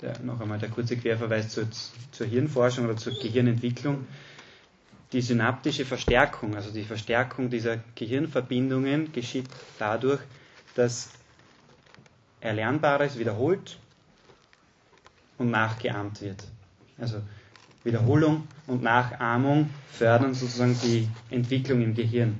der, 0.00 0.18
noch 0.20 0.40
einmal 0.40 0.58
der 0.58 0.70
kurze 0.70 0.96
Querverweis 0.96 1.50
zur, 1.50 1.68
zur 2.12 2.26
Hirnforschung 2.26 2.84
oder 2.86 2.96
zur 2.96 3.12
Gehirnentwicklung 3.14 4.06
die 5.14 5.20
synaptische 5.22 5.84
Verstärkung, 5.84 6.56
also 6.56 6.72
die 6.72 6.82
Verstärkung 6.82 7.48
dieser 7.48 7.78
Gehirnverbindungen 7.94 9.12
geschieht 9.12 9.48
dadurch, 9.78 10.20
dass 10.74 11.10
Erlernbares 12.40 13.16
wiederholt 13.16 13.78
und 15.38 15.50
nachgeahmt 15.50 16.20
wird. 16.20 16.44
Also 16.98 17.22
Wiederholung 17.84 18.48
und 18.66 18.82
Nachahmung 18.82 19.70
fördern 19.92 20.34
sozusagen 20.34 20.76
die 20.82 21.08
Entwicklung 21.30 21.82
im 21.82 21.94
Gehirn. 21.94 22.38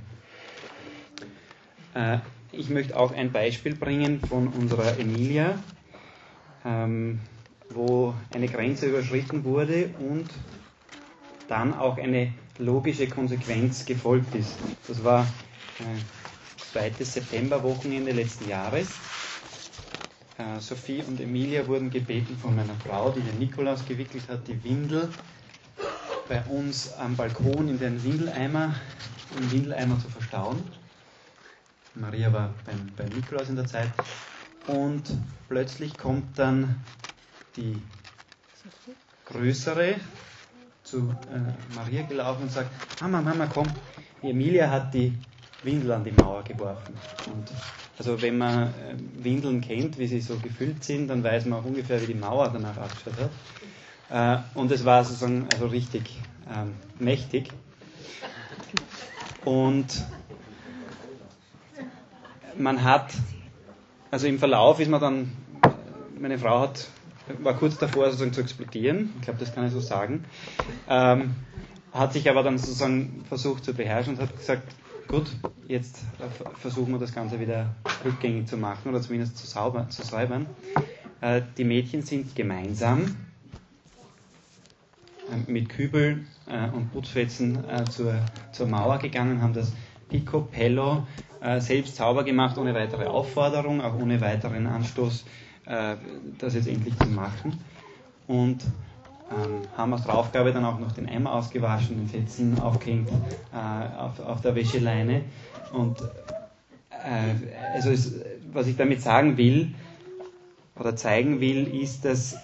Äh, 1.95 2.19
ich 2.51 2.71
möchte 2.71 2.97
auch 2.97 3.13
ein 3.13 3.33
Beispiel 3.33 3.75
bringen 3.75 4.21
von 4.21 4.49
unserer 4.49 4.99
Emilia, 4.99 5.59
ähm, 6.65 7.21
wo 7.71 8.15
eine 8.33 8.49
Grenze 8.49 8.87
überschritten 8.87 9.45
wurde 9.45 9.91
und 9.99 10.31
dann 11.49 11.75
auch 11.75 11.99
eine 11.99 12.33
logische 12.59 13.09
Konsequenz 13.09 13.85
gefolgt 13.85 14.35
ist. 14.35 14.57
Das 14.89 15.03
war 15.05 15.23
äh, 15.81 15.85
zweites 16.73 17.15
Septemberwochenende 17.15 18.13
letzten 18.13 18.49
Jahres. 18.49 18.89
Äh, 20.39 20.61
Sophie 20.61 21.03
und 21.07 21.21
Emilia 21.21 21.67
wurden 21.67 21.91
gebeten 21.91 22.37
von 22.37 22.57
meiner 22.57 22.75
Frau, 22.87 23.11
die 23.11 23.21
den 23.21 23.39
Nikolaus 23.39 23.87
gewickelt 23.87 24.25
hat, 24.29 24.49
die 24.49 24.63
Windel 24.65 25.09
bei 26.29 26.43
uns 26.45 26.93
am 26.95 27.17
Balkon 27.17 27.69
in 27.69 27.79
den 27.79 28.03
Windeleimer, 28.03 28.75
im 29.39 29.53
Windeleimer 29.53 29.99
zu 29.99 30.09
verstauen. 30.09 30.63
Maria 31.95 32.33
war 32.33 32.53
beim, 32.67 32.91
beim 32.97 33.09
Nikolaus 33.09 33.49
in 33.49 33.57
der 33.57 33.67
Zeit. 33.67 33.91
Und 34.67 35.03
plötzlich 35.49 35.97
kommt 35.97 36.39
dann 36.39 36.83
die 37.57 37.81
größere 39.27 39.97
zu 40.83 41.15
äh, 41.33 41.75
Maria 41.75 42.03
gelaufen 42.03 42.43
und 42.43 42.53
sagt, 42.53 42.71
Mama, 43.01 43.21
Mama, 43.21 43.47
komm, 43.47 43.67
die 44.23 44.31
Emilia 44.31 44.71
hat 44.71 44.93
die 44.93 45.13
Windel 45.63 45.93
an 45.93 46.05
die 46.05 46.13
Mauer 46.13 46.43
geworfen. 46.45 46.95
Und 47.33 47.51
also 47.99 48.21
wenn 48.21 48.39
man 48.39 48.69
äh, 48.69 48.97
Windeln 49.23 49.61
kennt, 49.61 49.99
wie 49.99 50.07
sie 50.07 50.21
so 50.21 50.37
gefüllt 50.39 50.85
sind, 50.85 51.09
dann 51.09 51.23
weiß 51.23 51.47
man 51.47 51.61
auch 51.61 51.65
ungefähr, 51.65 52.01
wie 52.03 52.13
die 52.13 52.19
Mauer 52.19 52.51
danach 52.51 52.77
ausgeschaut 52.77 53.19
hat. 53.19 53.31
Äh, 54.11 54.39
und 54.55 54.71
es 54.71 54.85
war 54.85 55.05
sozusagen 55.05 55.49
also 55.53 55.67
richtig 55.67 56.19
ähm, 56.49 56.75
mächtig. 56.99 57.51
Und 59.45 60.05
man 62.57 62.83
hat, 62.83 63.13
also 64.11 64.27
im 64.27 64.39
Verlauf 64.39 64.81
ist 64.81 64.89
man 64.89 65.01
dann, 65.01 65.33
meine 66.19 66.39
Frau 66.39 66.61
hat 66.61 66.89
war 67.39 67.55
kurz 67.55 67.79
davor 67.79 68.07
sozusagen 68.07 68.33
zu 68.33 68.41
explodieren, 68.43 69.15
ich 69.17 69.23
glaube, 69.23 69.39
das 69.39 69.55
kann 69.55 69.67
ich 69.67 69.73
so 69.73 69.81
sagen, 69.81 70.25
ähm, 70.89 71.35
hat 71.93 72.13
sich 72.13 72.29
aber 72.29 72.43
dann 72.43 72.59
sozusagen 72.59 73.25
versucht 73.29 73.65
zu 73.65 73.73
beherrschen 73.73 74.15
und 74.15 74.21
hat 74.21 74.37
gesagt, 74.37 74.75
gut, 75.09 75.27
jetzt 75.67 76.01
versuchen 76.61 76.93
wir 76.93 76.99
das 76.99 77.15
Ganze 77.15 77.41
wieder 77.41 77.75
rückgängig 78.05 78.49
zu 78.49 78.57
machen 78.57 78.91
oder 78.91 79.01
zumindest 79.01 79.39
zu, 79.39 79.47
sauber, 79.47 79.89
zu 79.89 80.03
säubern. 80.03 80.47
Äh, 81.21 81.43
die 81.57 81.65
Mädchen 81.65 82.03
sind 82.03 82.35
gemeinsam 82.35 83.17
mit 85.47 85.69
Kübel 85.69 86.25
äh, 86.47 86.69
und 86.71 86.93
Putzfetzen 86.93 87.65
äh, 87.69 87.85
zur, 87.85 88.15
zur 88.53 88.67
Mauer 88.67 88.99
gegangen, 88.99 89.41
haben 89.43 89.55
das 89.55 89.73
Picopello 90.09 91.07
äh, 91.41 91.61
selbst 91.61 91.97
sauber 91.97 92.25
gemacht, 92.25 92.59
ohne 92.59 92.75
weitere 92.75 93.07
Aufforderung, 93.07 93.81
auch 93.81 93.95
ohne 93.99 94.21
weiteren 94.21 94.67
Anstoß 94.67 95.25
äh, 95.67 95.97
das 96.39 96.55
jetzt 96.55 96.69
endlich 96.69 96.97
zu 96.99 97.09
machen. 97.09 97.59
Und 98.27 98.63
ähm, 99.31 99.63
haben 99.77 99.95
aus 99.95 100.05
der 100.05 100.15
Aufgabe 100.15 100.53
dann 100.53 100.65
auch 100.65 100.79
noch 100.79 100.93
den 100.93 101.09
Eimer 101.09 101.33
ausgewaschen, 101.33 101.97
den 101.97 102.09
Fetzen 102.09 102.59
aufgehängt 102.61 103.09
äh, 103.09 103.99
auf, 103.99 104.21
auf 104.21 104.41
der 104.43 104.55
Wäscheleine. 104.55 105.23
Und 105.73 106.01
äh, 106.91 107.75
also 107.75 107.91
es, 107.91 108.15
was 108.53 108.67
ich 108.67 108.77
damit 108.77 109.03
sagen 109.03 109.37
will 109.37 109.75
oder 110.77 110.97
zeigen 110.97 111.41
will, 111.41 111.67
ist, 111.67 112.05
dass 112.05 112.37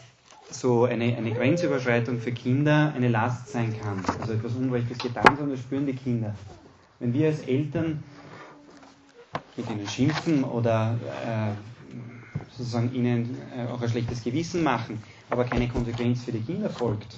so 0.50 0.84
eine, 0.84 1.16
eine 1.16 1.32
Grenzüberschreitung 1.32 2.18
für 2.18 2.32
Kinder 2.32 2.92
eine 2.94 3.08
Last 3.08 3.48
sein 3.48 3.74
kann. 3.80 4.04
Also 4.20 4.34
etwas 4.34 4.54
Unrechtes 4.54 4.98
getan, 4.98 5.24
sondern 5.36 5.50
das 5.50 5.60
spüren 5.60 5.86
die 5.86 5.94
Kinder. 5.94 6.34
Wenn 6.98 7.12
wir 7.12 7.28
als 7.28 7.40
Eltern 7.40 8.02
mit 9.56 9.70
ihnen 9.70 9.88
schimpfen 9.88 10.44
oder 10.44 10.98
äh, 11.24 11.52
sozusagen 12.56 12.92
ihnen 12.94 13.36
äh, 13.56 13.66
auch 13.70 13.80
ein 13.80 13.88
schlechtes 13.88 14.22
Gewissen 14.22 14.62
machen, 14.62 15.02
aber 15.30 15.44
keine 15.44 15.68
Konsequenz 15.68 16.24
für 16.24 16.32
die 16.32 16.40
Kinder 16.40 16.68
folgt, 16.68 17.16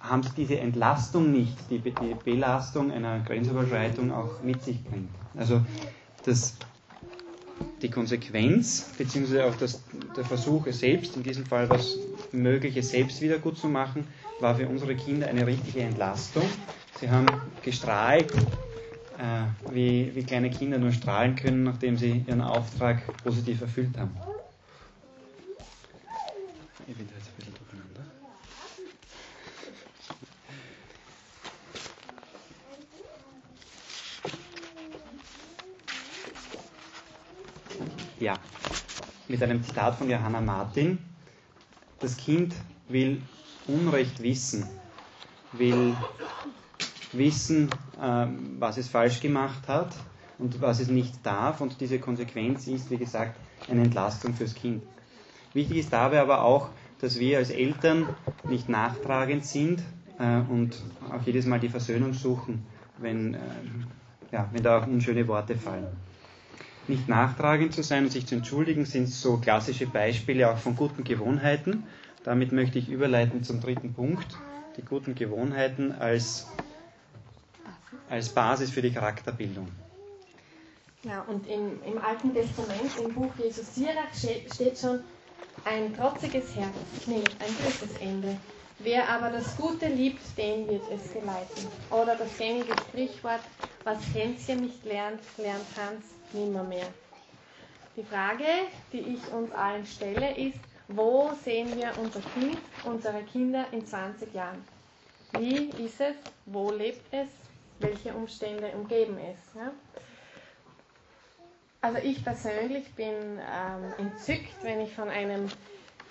haben 0.00 0.22
sie 0.22 0.30
diese 0.36 0.58
Entlastung 0.58 1.32
nicht, 1.32 1.56
die, 1.70 1.78
die 1.80 2.16
Belastung 2.24 2.90
einer 2.90 3.20
Grenzüberschreitung 3.20 4.12
auch 4.12 4.42
mit 4.42 4.62
sich 4.62 4.82
bringt. 4.84 5.10
Also 5.36 5.60
das, 6.24 6.56
die 7.82 7.90
Konsequenz, 7.90 8.92
beziehungsweise 8.96 9.44
auch 9.44 9.54
das, 9.56 9.80
der 10.16 10.24
Versuch, 10.24 10.66
selbst, 10.70 11.16
in 11.16 11.22
diesem 11.22 11.44
Fall 11.44 11.68
was 11.70 11.98
Mögliches 12.32 12.90
selbst 12.90 13.20
wieder 13.20 13.38
gut 13.38 13.56
zu 13.56 13.68
machen, 13.68 14.06
war 14.40 14.56
für 14.56 14.68
unsere 14.68 14.94
Kinder 14.94 15.28
eine 15.28 15.46
richtige 15.46 15.80
Entlastung. 15.80 16.44
Sie 17.00 17.08
haben 17.08 17.28
gestrahlt, 17.62 18.30
äh, 19.18 19.72
wie, 19.72 20.10
wie 20.14 20.22
kleine 20.22 20.50
Kinder 20.50 20.78
nur 20.78 20.92
strahlen 20.92 21.36
können, 21.36 21.64
nachdem 21.64 21.96
sie 21.96 22.22
ihren 22.26 22.40
Auftrag 22.40 23.02
positiv 23.22 23.60
erfüllt 23.60 23.96
haben. 23.96 24.10
Ich 26.86 26.96
bin 26.96 27.06
da 27.06 27.14
jetzt 27.14 27.28
ein 27.28 27.36
bisschen 27.36 27.54
durcheinander. 27.54 28.08
Ja, 38.20 38.34
mit 39.28 39.40
einem 39.44 39.62
Zitat 39.62 39.94
von 39.94 40.10
Johanna 40.10 40.40
Martin. 40.40 40.98
Das 42.00 42.16
Kind 42.16 42.52
will 42.88 43.22
Unrecht 43.68 44.20
wissen, 44.20 44.66
will 45.52 45.94
wissen, 47.12 47.70
ähm, 48.02 48.56
was 48.58 48.76
es 48.76 48.88
falsch 48.88 49.20
gemacht 49.20 49.68
hat 49.68 49.94
und 50.38 50.60
was 50.60 50.80
es 50.80 50.88
nicht 50.88 51.24
darf. 51.24 51.60
Und 51.60 51.80
diese 51.80 52.00
Konsequenz 52.00 52.66
ist, 52.66 52.90
wie 52.90 52.96
gesagt, 52.96 53.36
eine 53.68 53.82
Entlastung 53.82 54.34
fürs 54.34 54.54
Kind. 54.54 54.82
Wichtig 55.52 55.78
ist 55.78 55.92
dabei 55.92 56.20
aber 56.20 56.42
auch, 56.42 56.70
dass 57.00 57.20
wir 57.20 57.38
als 57.38 57.50
Eltern 57.50 58.08
nicht 58.48 58.68
nachtragend 58.68 59.44
sind 59.44 59.80
äh, 60.18 60.40
und 60.40 60.82
auch 61.08 61.22
jedes 61.24 61.46
Mal 61.46 61.60
die 61.60 61.68
Versöhnung 61.68 62.14
suchen, 62.14 62.66
wenn, 62.96 63.34
äh, 63.34 63.38
ja, 64.32 64.48
wenn 64.52 64.62
da 64.64 64.78
auch 64.78 64.86
unschöne 64.88 65.28
Worte 65.28 65.54
fallen. 65.54 65.86
Nicht 66.88 67.08
nachtragend 67.08 67.74
zu 67.74 67.82
sein 67.82 68.04
und 68.04 68.10
sich 68.10 68.26
zu 68.26 68.36
entschuldigen, 68.36 68.84
sind 68.84 69.08
so 69.08 69.36
klassische 69.36 69.86
Beispiele 69.86 70.50
auch 70.50 70.58
von 70.58 70.76
guten 70.76 71.04
Gewohnheiten. 71.04 71.84
Damit 72.24 72.52
möchte 72.52 72.78
ich 72.78 72.88
überleiten 72.88 73.42
zum 73.42 73.60
dritten 73.60 73.94
Punkt, 73.94 74.26
die 74.76 74.82
guten 74.82 75.14
Gewohnheiten 75.14 75.92
als, 75.92 76.46
als 78.08 78.30
Basis 78.30 78.70
für 78.70 78.82
die 78.82 78.92
Charakterbildung. 78.92 79.68
Ja, 81.04 81.22
und 81.22 81.46
im, 81.46 81.80
im 81.84 82.02
Alten 82.02 82.34
Testament, 82.34 82.90
im 83.02 83.14
Buch 83.14 83.32
Jesus 83.38 83.74
Sirach, 83.74 84.12
steht 84.14 84.78
schon, 84.78 85.00
ein 85.64 85.94
trotziges 85.96 86.54
Herz 86.56 86.74
knillt 87.04 87.36
ein 87.40 87.54
gutes 87.64 87.96
Ende. 88.00 88.36
Wer 88.80 89.08
aber 89.08 89.30
das 89.30 89.56
Gute 89.56 89.86
liebt, 89.88 90.22
den 90.36 90.68
wird 90.68 90.82
es 90.92 91.12
geleiten. 91.12 91.66
Oder 91.90 92.14
das 92.16 92.36
gängige 92.38 92.72
Sprichwort, 92.88 93.40
was 93.84 93.98
Hänschen 94.14 94.60
nicht 94.62 94.84
lernt, 94.84 95.20
lernt 95.36 95.66
Hans 95.76 96.17
nimmermehr. 96.32 96.86
Die 97.96 98.04
Frage, 98.04 98.44
die 98.92 99.00
ich 99.00 99.32
uns 99.32 99.50
allen 99.52 99.84
stelle, 99.84 100.36
ist, 100.36 100.58
wo 100.88 101.32
sehen 101.44 101.76
wir 101.76 101.92
unser 101.98 102.20
Kind, 102.20 102.58
unsere 102.84 103.22
Kinder 103.24 103.66
in 103.72 103.84
20 103.84 104.32
Jahren? 104.32 104.64
Wie 105.32 105.68
ist 105.84 106.00
es? 106.00 106.16
Wo 106.46 106.70
lebt 106.70 107.12
es? 107.12 107.28
Welche 107.80 108.14
Umstände 108.14 108.68
umgeben 108.68 109.18
es? 109.18 109.54
Ja? 109.54 109.72
Also 111.80 111.98
ich 111.98 112.24
persönlich 112.24 112.92
bin 112.94 113.14
ähm, 113.38 113.92
entzückt, 113.98 114.62
wenn 114.62 114.80
ich 114.80 114.94
von 114.94 115.08
einem 115.08 115.48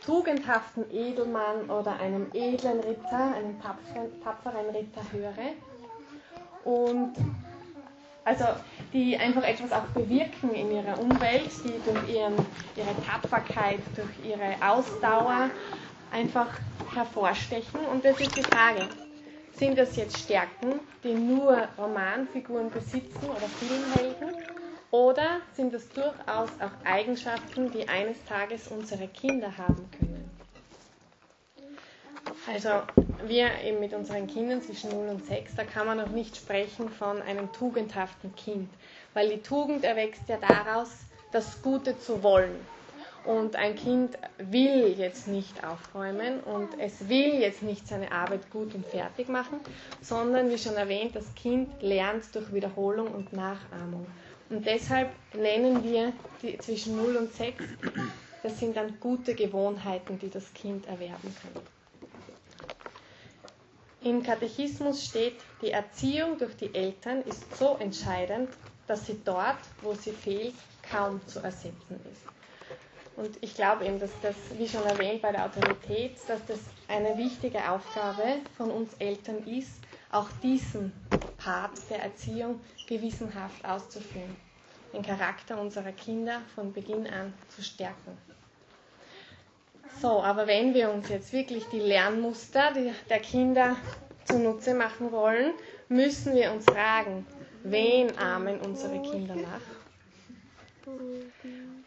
tugendhaften 0.06 0.86
Edelmann 0.92 1.70
oder 1.70 2.00
einem 2.00 2.28
edlen 2.34 2.80
Ritter, 2.80 3.34
einem 3.36 3.62
tapferen, 3.62 4.22
tapferen 4.24 4.70
Ritter 4.70 5.02
höre. 5.12 5.54
Und 6.64 7.14
also 8.28 8.44
die 8.92 9.18
einfach 9.18 9.44
etwas 9.44 9.72
auch 9.72 9.86
bewirken 9.94 10.54
in 10.54 10.70
ihrer 10.74 11.00
Umwelt, 11.00 11.50
die 11.64 11.74
durch 11.90 12.10
ihren, 12.14 12.36
ihre 12.76 13.06
Tapferkeit, 13.06 13.80
durch 13.96 14.30
ihre 14.30 14.56
Ausdauer 14.62 15.50
einfach 16.12 16.50
hervorstechen. 16.94 17.80
Und 17.92 18.04
das 18.04 18.20
ist 18.20 18.36
die 18.36 18.44
Frage, 18.44 18.90
sind 19.54 19.78
das 19.78 19.96
jetzt 19.96 20.18
Stärken, 20.18 20.82
die 21.06 21.14
nur 21.14 21.70
Romanfiguren 21.78 22.70
besitzen 22.70 23.30
oder 23.30 23.48
Filmhelden? 23.48 24.44
Oder 24.92 25.40
sind 25.54 25.74
das 25.74 25.88
durchaus 25.90 26.50
auch 26.60 26.86
Eigenschaften, 26.86 27.72
die 27.72 27.88
eines 27.88 28.24
Tages 28.26 28.68
unsere 28.68 29.08
Kinder 29.08 29.58
haben 29.58 29.90
können? 29.98 30.30
Also 32.46 32.82
wir 33.26 33.50
eben 33.64 33.80
mit 33.80 33.94
unseren 33.94 34.28
Kindern 34.28 34.62
zwischen 34.62 34.90
0 34.92 35.10
und 35.10 35.26
6, 35.26 35.56
da 35.56 35.64
kann 35.64 35.88
man 35.88 35.98
noch 35.98 36.10
nicht 36.10 36.38
sprechen 36.38 36.90
von 36.90 37.22
einem 37.22 37.52
tugendhaften 37.52 38.36
Kind, 38.36 38.70
weil 39.14 39.30
die 39.30 39.42
Tugend 39.42 39.84
erwächst 39.84 40.24
ja 40.28 40.38
daraus, 40.38 40.90
das 41.32 41.62
Gute 41.62 42.00
zu 42.00 42.24
wollen. 42.24 42.56
Und 43.26 43.58
ein 43.58 43.76
Kind 43.76 44.18
will 44.38 44.96
jetzt 44.98 45.28
nicht 45.28 45.66
aufräumen 45.66 46.40
und 46.40 46.80
es 46.80 47.10
will 47.10 47.42
jetzt 47.42 47.62
nicht 47.62 47.86
seine 47.86 48.12
Arbeit 48.14 48.50
gut 48.52 48.74
und 48.74 48.86
fertig 48.86 49.28
machen, 49.28 49.60
sondern 50.02 50.50
wie 50.50 50.58
schon 50.58 50.76
erwähnt, 50.76 51.14
das 51.14 51.36
Kind 51.36 51.70
lernt 51.82 52.34
durch 52.34 52.54
Wiederholung 52.54 53.08
und 53.08 53.34
Nachahmung. 53.34 54.08
Und 54.50 54.66
deshalb 54.66 55.10
nennen 55.34 55.84
wir 55.84 56.14
die 56.42 56.58
zwischen 56.60 56.96
0 56.96 57.18
und 57.18 57.34
6, 57.34 57.66
das 58.44 58.60
sind 58.60 58.78
dann 58.78 58.98
gute 59.02 59.36
Gewohnheiten, 59.36 60.18
die 60.20 60.30
das 60.30 60.54
Kind 60.54 60.88
erwerben 60.88 61.36
kann. 61.42 61.77
Im 64.00 64.24
Katechismus 64.24 65.06
steht, 65.06 65.44
die 65.62 65.72
Erziehung 65.72 66.38
durch 66.38 66.56
die 66.56 66.74
Eltern 66.76 67.22
ist 67.24 67.56
so 67.58 67.78
entscheidend, 67.78 68.58
dass 68.86 69.06
sie 69.08 69.24
dort, 69.24 69.60
wo 69.82 69.94
sie 69.96 70.14
fehlt, 70.14 70.56
kaum 70.84 71.26
zu 71.28 71.40
ersetzen 71.40 72.00
ist. 72.06 72.22
Und 73.16 73.44
ich 73.44 73.56
glaube 73.56 73.86
eben, 73.86 74.00
dass 74.00 74.20
das, 74.20 74.36
wie 74.58 74.68
schon 74.68 74.86
erwähnt 74.86 75.22
bei 75.24 75.32
der 75.32 75.46
Autorität, 75.46 76.20
dass 76.30 76.46
das 76.46 76.60
eine 76.88 77.18
wichtige 77.18 77.72
Aufgabe 77.72 78.24
von 78.56 78.70
uns 78.70 78.94
Eltern 78.96 79.44
ist, 79.48 79.82
auch 80.12 80.30
diesen 80.44 80.94
Part 81.38 81.90
der 81.90 82.04
Erziehung 82.04 82.62
gewissenhaft 82.86 83.66
auszuführen, 83.66 84.38
den 84.94 85.02
Charakter 85.02 85.60
unserer 85.60 85.92
Kinder 85.92 86.42
von 86.54 86.74
Beginn 86.74 87.08
an 87.08 87.34
zu 87.50 87.64
stärken. 87.64 88.18
So, 90.02 90.22
aber 90.22 90.46
wenn 90.46 90.74
wir 90.74 90.92
uns 90.92 91.10
jetzt 91.10 91.34
wirklich 91.34 91.66
die 91.72 91.80
Lernmuster 91.80 92.72
der 93.10 93.20
Kinder 93.20 93.76
zunutze 94.26 94.76
machen 94.76 95.12
wollen, 95.12 95.54
müssen 95.90 96.36
wir 96.36 96.52
uns 96.52 96.66
fragen, 96.66 97.26
wen 97.64 98.16
ahmen 98.18 98.60
unsere 98.60 99.02
Kinder 99.02 99.36
nach? 99.36 99.62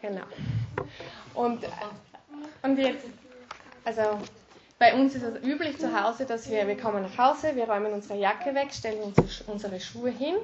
Genau. 0.01 0.23
Und, 1.33 1.63
und 2.63 2.77
jetzt, 2.77 3.05
also 3.85 4.01
bei 4.77 4.93
uns 4.93 5.15
ist 5.15 5.23
es 5.23 5.43
üblich 5.43 5.77
zu 5.77 6.03
Hause, 6.03 6.25
dass 6.25 6.49
wir, 6.49 6.67
wir 6.67 6.77
kommen 6.77 7.03
nach 7.03 7.17
Hause, 7.17 7.55
wir 7.55 7.65
räumen 7.69 7.93
unsere 7.93 8.19
Jacke 8.19 8.53
weg, 8.53 8.73
stellen 8.73 9.01
unsere, 9.01 9.27
unsere 9.47 9.79
Schuhe 9.79 10.09
hin 10.09 10.35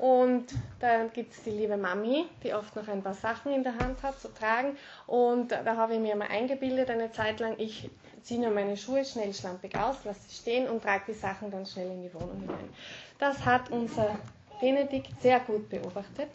und 0.00 0.46
dann 0.78 1.12
gibt 1.12 1.34
es 1.34 1.42
die 1.42 1.50
liebe 1.50 1.76
Mami, 1.76 2.24
die 2.42 2.54
oft 2.54 2.74
noch 2.74 2.88
ein 2.88 3.02
paar 3.02 3.12
Sachen 3.12 3.52
in 3.52 3.62
der 3.62 3.76
Hand 3.76 4.02
hat 4.02 4.18
zu 4.18 4.32
tragen. 4.32 4.78
Und 5.06 5.52
da 5.52 5.76
habe 5.76 5.94
ich 5.94 6.00
mir 6.00 6.16
mal 6.16 6.28
eingebildet 6.28 6.88
eine 6.88 7.12
Zeit 7.12 7.38
lang, 7.38 7.54
ich 7.58 7.90
ziehe 8.22 8.40
nur 8.40 8.50
meine 8.50 8.78
Schuhe 8.78 9.04
schnell 9.04 9.34
schlampig 9.34 9.76
aus, 9.76 9.96
lasse 10.04 10.20
sie 10.26 10.34
stehen 10.34 10.70
und 10.70 10.82
trage 10.82 11.04
die 11.08 11.12
Sachen 11.12 11.50
dann 11.50 11.66
schnell 11.66 11.90
in 11.90 12.02
die 12.02 12.14
Wohnung 12.14 12.40
hinein. 12.40 12.70
Das 13.18 13.44
hat 13.44 13.70
unser 13.70 14.16
Benedikt 14.58 15.20
sehr 15.20 15.38
gut 15.40 15.68
beobachtet 15.68 16.30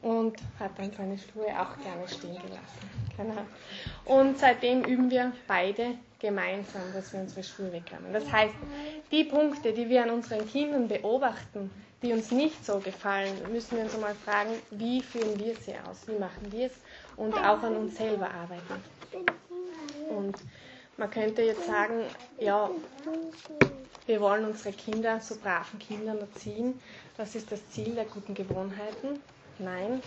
und 0.00 0.38
hat 0.58 0.70
dann 0.78 0.90
seine 0.92 1.18
Schuhe 1.18 1.48
auch 1.48 1.76
gerne 1.82 2.08
stehen 2.08 2.36
gelassen. 2.36 3.04
Genau. 3.18 3.42
Und 4.06 4.38
seitdem 4.38 4.84
üben 4.84 5.10
wir 5.10 5.32
beide 5.46 5.96
gemeinsam, 6.18 6.82
dass 6.94 7.12
wir 7.12 7.20
unsere 7.20 7.44
Schuhe 7.44 7.70
wegräumen. 7.70 8.14
Das 8.14 8.32
heißt, 8.32 8.54
die 9.12 9.24
Punkte, 9.24 9.74
die 9.74 9.90
wir 9.90 10.02
an 10.02 10.10
unseren 10.10 10.48
Kindern 10.48 10.88
beobachten, 10.88 11.70
die 12.04 12.12
uns 12.12 12.30
nicht 12.30 12.64
so 12.64 12.78
gefallen, 12.80 13.32
müssen 13.50 13.78
wir 13.78 13.84
uns 13.84 13.94
einmal 13.94 14.14
fragen, 14.14 14.50
wie 14.70 15.00
führen 15.02 15.38
wir 15.40 15.56
sie 15.56 15.72
aus, 15.88 16.06
wie 16.06 16.18
machen 16.18 16.52
wir 16.52 16.66
es 16.66 16.72
und 17.16 17.32
auch 17.34 17.62
an 17.62 17.76
uns 17.76 17.96
selber 17.96 18.30
arbeiten. 18.30 18.82
Und 20.10 20.36
man 20.98 21.10
könnte 21.10 21.40
jetzt 21.42 21.66
sagen, 21.66 22.02
ja, 22.38 22.70
wir 24.06 24.20
wollen 24.20 24.44
unsere 24.44 24.72
Kinder 24.74 25.18
zu 25.20 25.36
braven 25.38 25.78
Kindern 25.78 26.18
erziehen. 26.18 26.78
Das 27.16 27.34
ist 27.34 27.50
das 27.50 27.66
Ziel 27.70 27.94
der 27.94 28.04
guten 28.04 28.34
Gewohnheiten. 28.34 29.18
Nein, 29.58 30.02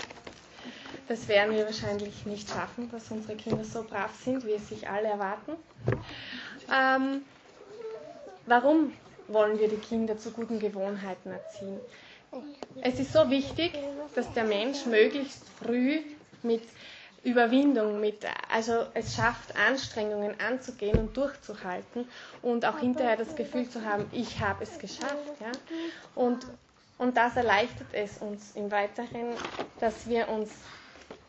das 1.08 1.28
werden 1.28 1.56
wir 1.56 1.66
wahrscheinlich 1.66 2.28
nicht 2.28 2.48
schaffen, 2.48 2.92
dass 2.92 3.10
unsere 3.10 3.36
Kinder 3.36 3.64
so 3.64 3.84
brav 3.84 4.14
sind, 4.24 4.46
wie 4.46 4.52
es 4.54 4.70
sich 4.70 4.88
alle 4.88 5.08
erwarten. 5.08 5.54
Ähm, 6.72 7.22
warum 8.46 8.94
wollen 9.28 9.60
wir 9.60 9.68
die 9.68 9.78
Kinder 9.78 10.18
zu 10.18 10.32
guten 10.32 10.60
Gewohnheiten 10.60 11.32
erziehen? 11.32 11.80
Es 12.82 13.00
ist 13.00 13.14
so 13.14 13.30
wichtig, 13.30 13.72
dass 14.16 14.32
der 14.34 14.44
Mensch 14.44 14.86
möglichst 14.86 15.44
früh 15.64 16.02
mit 16.44 16.62
Überwindung, 17.24 18.00
mit, 18.00 18.26
also 18.50 18.86
es 18.94 19.16
schafft, 19.16 19.56
Anstrengungen 19.58 20.40
anzugehen 20.40 20.98
und 20.98 21.18
durchzuhalten 21.18 22.08
und 22.42 22.66
auch 22.66 22.80
hinterher 22.80 23.18
das 23.18 23.36
Gefühl 23.36 23.68
zu 23.70 23.84
haben, 23.84 24.06
ich 24.12 24.40
habe 24.40 24.64
es 24.64 24.78
geschafft. 24.80 25.18
Ja? 25.40 25.52
Und, 26.16 26.46
und 26.98 27.18
das 27.18 27.36
erleichtert 27.36 27.88
es 27.94 28.18
uns 28.20 28.56
im 28.56 28.72
Weiteren, 28.72 29.34
dass 29.80 30.08
wir 30.08 30.30
uns 30.30 30.52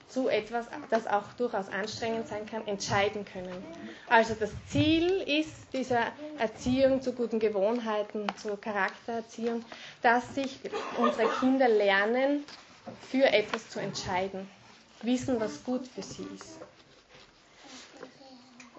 zu 0.09 0.29
etwas, 0.29 0.67
das 0.91 1.07
auch 1.07 1.33
durchaus 1.37 1.69
anstrengend 1.69 2.29
sein 2.29 2.47
kann, 2.47 2.67
entscheiden 2.67 3.25
können. 3.25 3.63
Also 4.09 4.35
das 4.35 4.51
Ziel 4.69 5.07
ist 5.23 5.53
dieser 5.73 6.07
Erziehung 6.39 7.03
zu 7.03 7.13
guten 7.13 7.39
Gewohnheiten, 7.39 8.27
zur 8.37 8.61
Charaktererziehung, 8.61 9.65
dass 10.03 10.35
sich 10.35 10.59
unsere 10.99 11.29
Kinder 11.41 11.69
lernen, 11.69 12.45
für 13.11 13.25
etwas 13.25 13.69
zu 13.69 13.81
entscheiden 13.81 14.49
wissen, 15.03 15.41
was 15.41 15.63
gut 15.65 15.87
für 15.87 16.03
sie 16.03 16.27
ist. 16.35 16.59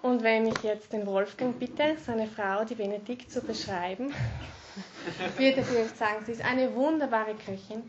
Und 0.02 0.22
wenn 0.22 0.46
ich 0.46 0.62
jetzt 0.62 0.92
den 0.92 1.06
Wolfgang 1.06 1.58
bitte, 1.58 1.96
seine 2.04 2.26
Frau, 2.26 2.64
die 2.64 2.74
Benedikt, 2.74 3.30
zu 3.30 3.40
beschreiben, 3.42 4.14
wird 5.36 5.58
er 5.58 5.64
vielleicht 5.64 5.98
sagen, 5.98 6.24
sie 6.24 6.32
ist 6.32 6.44
eine 6.44 6.74
wunderbare 6.74 7.34
Köchin. 7.34 7.88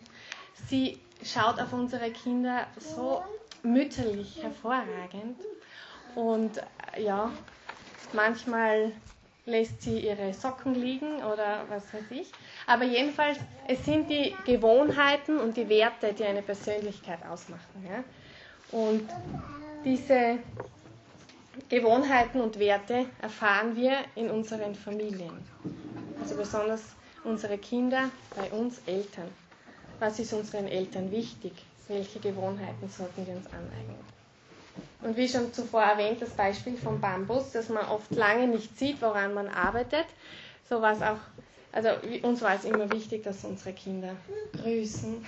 Sie 0.68 1.00
schaut 1.24 1.60
auf 1.60 1.74
unsere 1.74 2.12
Kinder 2.12 2.68
so 2.80 3.24
mütterlich 3.64 4.42
hervorragend. 4.42 5.40
Und 6.16 6.58
äh, 6.58 7.04
ja, 7.04 7.32
manchmal 8.14 8.92
lässt 9.46 9.82
sie 9.82 10.00
ihre 10.00 10.34
Socken 10.34 10.76
liegen 10.76 11.24
oder 11.24 11.66
was 11.70 11.94
weiß 11.94 12.12
ich. 12.12 12.32
Aber 12.68 12.84
jedenfalls, 12.84 13.38
es 13.68 13.84
sind 13.86 14.10
die 14.10 14.36
Gewohnheiten 14.46 15.40
und 15.40 15.58
die 15.58 15.68
Werte, 15.68 16.14
die 16.14 16.24
eine 16.24 16.42
Persönlichkeit 16.42 17.20
ausmachen. 17.26 17.88
Ja? 17.88 18.04
Und 18.78 19.10
diese 19.84 20.38
Gewohnheiten 21.70 22.40
und 22.40 22.60
Werte 22.60 23.06
erfahren 23.22 23.76
wir 23.76 23.98
in 24.16 24.30
unseren 24.30 24.76
Familien. 24.76 25.32
Also 26.22 26.36
besonders 26.36 26.84
unsere 27.24 27.58
Kinder 27.58 28.10
bei 28.36 28.50
uns 28.52 28.82
Eltern. 28.86 29.30
Was 30.02 30.20
ist 30.20 30.34
unseren 30.34 30.68
Eltern 30.68 31.12
wichtig? 31.12 31.54
welche 31.92 32.20
Gewohnheiten 32.20 32.90
sollten 32.90 33.28
wir 33.28 33.36
uns 33.36 33.48
aneignen. 33.48 34.00
Und 35.02 35.18
wie 35.18 35.28
schon 35.28 35.54
zuvor 35.54 35.82
erwähnt, 35.82 36.22
das 36.22 36.30
Beispiel 36.32 36.78
vom 36.78 37.02
Bambus, 37.02 37.52
dass 37.52 37.70
man 37.70 37.86
oft 37.88 38.12
lange 38.12 38.48
nicht 38.48 38.78
sieht, 38.78 39.02
woran 39.02 39.34
man 39.34 39.48
arbeitet. 39.50 40.06
So 40.70 40.82
war 40.82 40.94
es 40.94 41.02
auch, 41.02 41.18
also 41.72 41.90
uns 42.24 42.42
war 42.42 42.56
es 42.56 42.64
immer 42.66 42.90
wichtig, 42.92 43.24
dass 43.24 43.44
unsere 43.44 43.74
Kinder 43.74 44.16
grüßen 44.62 45.26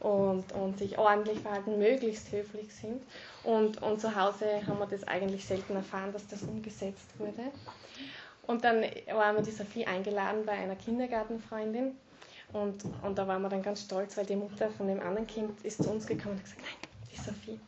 und, 0.00 0.52
und 0.52 0.78
sich 0.78 0.98
ordentlich 0.98 1.38
verhalten, 1.40 1.78
möglichst 1.78 2.30
höflich 2.32 2.72
sind. 2.74 3.02
Und, 3.44 3.80
und 3.82 4.00
zu 4.00 4.14
Hause 4.14 4.66
haben 4.66 4.78
wir 4.78 4.86
das 4.86 5.06
eigentlich 5.06 5.46
selten 5.46 5.76
erfahren, 5.76 6.12
dass 6.12 6.26
das 6.26 6.42
umgesetzt 6.42 7.18
wurde. 7.18 7.44
Und 8.46 8.64
dann 8.64 8.82
waren 9.12 9.36
wir 9.36 9.42
die 9.42 9.50
Sophie 9.50 9.86
eingeladen 9.86 10.44
bei 10.44 10.52
einer 10.52 10.76
Kindergartenfreundin. 10.76 11.94
Und, 12.52 12.84
und 13.02 13.18
da 13.18 13.26
waren 13.28 13.42
wir 13.42 13.48
dann 13.48 13.62
ganz 13.62 13.82
stolz, 13.82 14.16
weil 14.16 14.26
die 14.26 14.36
Mutter 14.36 14.70
von 14.70 14.86
dem 14.86 15.00
anderen 15.00 15.26
Kind 15.26 15.60
ist 15.64 15.82
zu 15.82 15.90
uns 15.90 16.06
gekommen 16.06 16.34
und 16.34 16.38
hat 16.38 16.44
gesagt, 16.44 16.62
nein, 16.62 16.90
die 17.12 17.16
Sophie, 17.16 17.60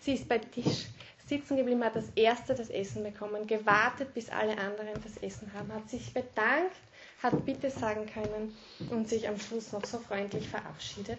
sie 0.00 0.14
ist 0.14 0.28
beim 0.28 0.48
Tisch 0.50 0.86
sitzen 1.26 1.56
geblieben, 1.56 1.84
hat 1.84 1.94
das 1.94 2.10
erste 2.16 2.54
das 2.54 2.70
Essen 2.70 3.04
bekommen, 3.04 3.46
gewartet, 3.46 4.12
bis 4.14 4.30
alle 4.30 4.58
anderen 4.58 5.00
das 5.04 5.16
Essen 5.22 5.52
haben, 5.54 5.72
hat 5.72 5.88
sich 5.88 6.12
bedankt 6.12 6.76
hat 7.22 7.44
Bitte 7.44 7.70
sagen 7.70 8.06
können 8.06 8.54
und 8.90 9.08
sich 9.08 9.28
am 9.28 9.38
Schluss 9.38 9.72
noch 9.72 9.84
so 9.84 9.98
freundlich 9.98 10.48
verabschiedet. 10.48 11.18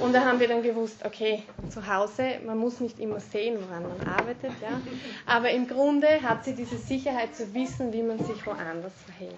Und 0.00 0.14
da 0.14 0.24
haben 0.24 0.40
wir 0.40 0.48
dann 0.48 0.62
gewusst, 0.62 1.04
okay, 1.04 1.42
zu 1.68 1.86
Hause, 1.86 2.40
man 2.44 2.56
muss 2.56 2.80
nicht 2.80 2.98
immer 2.98 3.20
sehen, 3.20 3.58
woran 3.60 3.82
man 3.82 4.00
arbeitet, 4.06 4.52
ja, 4.62 4.80
aber 5.26 5.50
im 5.50 5.68
Grunde 5.68 6.22
hat 6.22 6.44
sie 6.44 6.54
diese 6.54 6.78
Sicherheit 6.78 7.36
zu 7.36 7.52
wissen, 7.52 7.92
wie 7.92 8.02
man 8.02 8.18
sich 8.24 8.46
woanders 8.46 8.92
verhält. 9.04 9.36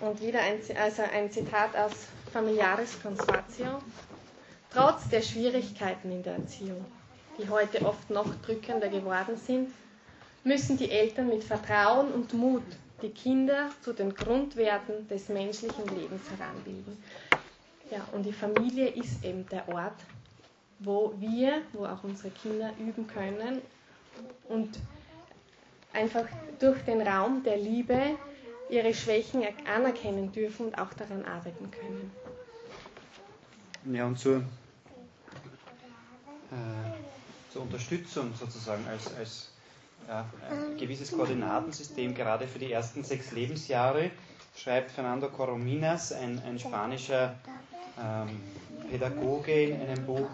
Und 0.00 0.22
wieder 0.22 0.40
ein, 0.40 0.60
also 0.80 1.02
ein 1.02 1.30
Zitat 1.30 1.76
aus 1.76 1.92
Familiaris 2.32 3.00
Consortio. 3.02 3.80
Trotz 4.72 5.08
der 5.08 5.22
Schwierigkeiten 5.22 6.12
in 6.12 6.22
der 6.22 6.34
Erziehung, 6.34 6.84
die 7.38 7.48
heute 7.48 7.84
oft 7.84 8.08
noch 8.10 8.32
drückender 8.42 8.88
geworden 8.88 9.36
sind, 9.36 9.70
müssen 10.44 10.76
die 10.76 10.90
Eltern 10.90 11.28
mit 11.28 11.42
Vertrauen 11.42 12.12
und 12.12 12.32
Mut 12.34 12.62
die 13.02 13.10
Kinder 13.10 13.70
zu 13.82 13.92
den 13.92 14.14
Grundwerten 14.14 15.08
des 15.08 15.28
menschlichen 15.28 15.86
Lebens 15.88 16.22
heranbilden. 16.30 17.02
Ja, 17.90 18.06
und 18.12 18.24
die 18.24 18.32
Familie 18.32 18.88
ist 18.88 19.24
eben 19.24 19.46
der 19.48 19.68
Ort, 19.68 19.96
wo 20.80 21.14
wir, 21.18 21.62
wo 21.72 21.86
auch 21.86 22.04
unsere 22.04 22.30
Kinder 22.30 22.72
üben 22.78 23.06
können 23.06 23.62
und 24.48 24.78
einfach 25.92 26.26
durch 26.58 26.80
den 26.84 27.00
Raum 27.00 27.42
der 27.42 27.56
Liebe 27.56 28.16
ihre 28.70 28.94
Schwächen 28.94 29.42
anerkennen 29.66 30.32
dürfen 30.32 30.66
und 30.66 30.78
auch 30.78 30.92
daran 30.94 31.24
arbeiten 31.24 31.70
können. 31.70 32.10
Ja, 33.92 34.06
und 34.06 34.18
zur, 34.18 34.36
äh, 34.36 34.42
zur 37.52 37.62
Unterstützung 37.62 38.34
sozusagen 38.38 38.86
als, 38.86 39.14
als 39.16 39.50
ja, 40.06 40.26
gewisses 40.78 41.12
Koordinatensystem, 41.12 42.14
gerade 42.14 42.46
für 42.46 42.58
die 42.58 42.72
ersten 42.72 43.04
sechs 43.04 43.32
Lebensjahre, 43.32 44.10
schreibt 44.56 44.90
Fernando 44.90 45.28
Corominas, 45.28 46.12
ein, 46.12 46.42
ein 46.46 46.58
spanischer 46.58 47.34
ähm, 48.02 48.40
Pädagoge, 48.90 49.64
in 49.64 49.80
einem 49.80 50.04
Buch 50.04 50.28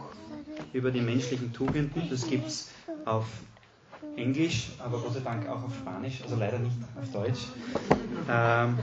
über 0.73 0.91
die 0.91 1.01
menschlichen 1.01 1.53
Tugenden. 1.53 2.09
Das 2.09 2.27
gibt 2.27 2.47
es 2.47 2.71
auf 3.05 3.27
Englisch, 4.17 4.71
aber 4.79 4.99
Gott 4.99 5.15
sei 5.15 5.21
Dank 5.21 5.49
auch 5.49 5.63
auf 5.63 5.75
Spanisch, 5.75 6.23
also 6.23 6.37
leider 6.37 6.59
nicht 6.59 6.77
auf 7.01 7.11
Deutsch. 7.13 7.41
Ähm, 8.31 8.79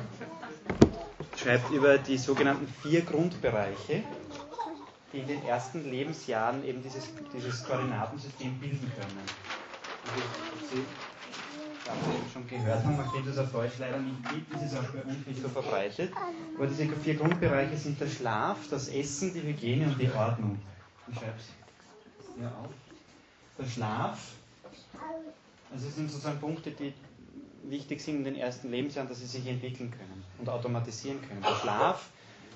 schreibt 1.37 1.71
über 1.71 1.97
die 1.97 2.17
sogenannten 2.17 2.67
vier 2.81 3.01
Grundbereiche, 3.01 4.03
die 5.13 5.19
in 5.19 5.27
den 5.27 5.45
ersten 5.45 5.89
Lebensjahren 5.89 6.63
eben 6.65 6.83
dieses, 6.83 7.09
dieses 7.33 7.63
Koordinatensystem 7.63 8.57
bilden 8.59 8.91
können. 8.95 9.21
Sie 10.69 10.83
schon 12.31 12.47
gehört 12.47 12.83
haben, 12.83 12.97
nachdem 12.97 13.27
es 13.27 13.37
auf 13.37 13.51
Deutsch 13.51 13.73
leider 13.79 13.99
nicht 13.99 14.29
gibt, 14.29 14.53
ist 14.53 14.71
es 14.71 14.75
auch 14.77 14.89
bei 14.91 15.01
uns 15.01 15.25
nicht 15.25 15.41
so 15.41 15.49
verbreitet. 15.49 16.11
Aber 16.55 16.67
diese 16.67 16.87
vier 16.95 17.15
Grundbereiche 17.15 17.75
sind 17.77 17.99
der 17.99 18.07
Schlaf, 18.07 18.57
das 18.69 18.87
Essen, 18.87 19.33
die 19.33 19.41
Hygiene 19.41 19.87
und 19.87 19.99
die 19.99 20.11
Ordnung. 20.11 20.59
Ich 21.11 21.17
schreibe 21.17 21.33
es 21.37 22.35
hier 22.37 22.47
auf. 22.47 22.69
Der 23.57 23.65
Schlaf, 23.65 24.19
also 25.71 25.87
es 25.87 25.95
sind 25.95 26.09
sozusagen 26.11 26.39
Punkte, 26.39 26.71
die 26.71 26.93
wichtig 27.63 28.01
sind 28.01 28.17
in 28.17 28.23
den 28.23 28.35
ersten 28.35 28.71
Lebensjahren, 28.71 29.07
dass 29.07 29.19
sie 29.19 29.27
sich 29.27 29.45
entwickeln 29.47 29.91
können 29.91 30.23
und 30.39 30.49
automatisieren 30.49 31.19
können. 31.27 31.41
Der 31.41 31.55
Schlaf, 31.55 32.09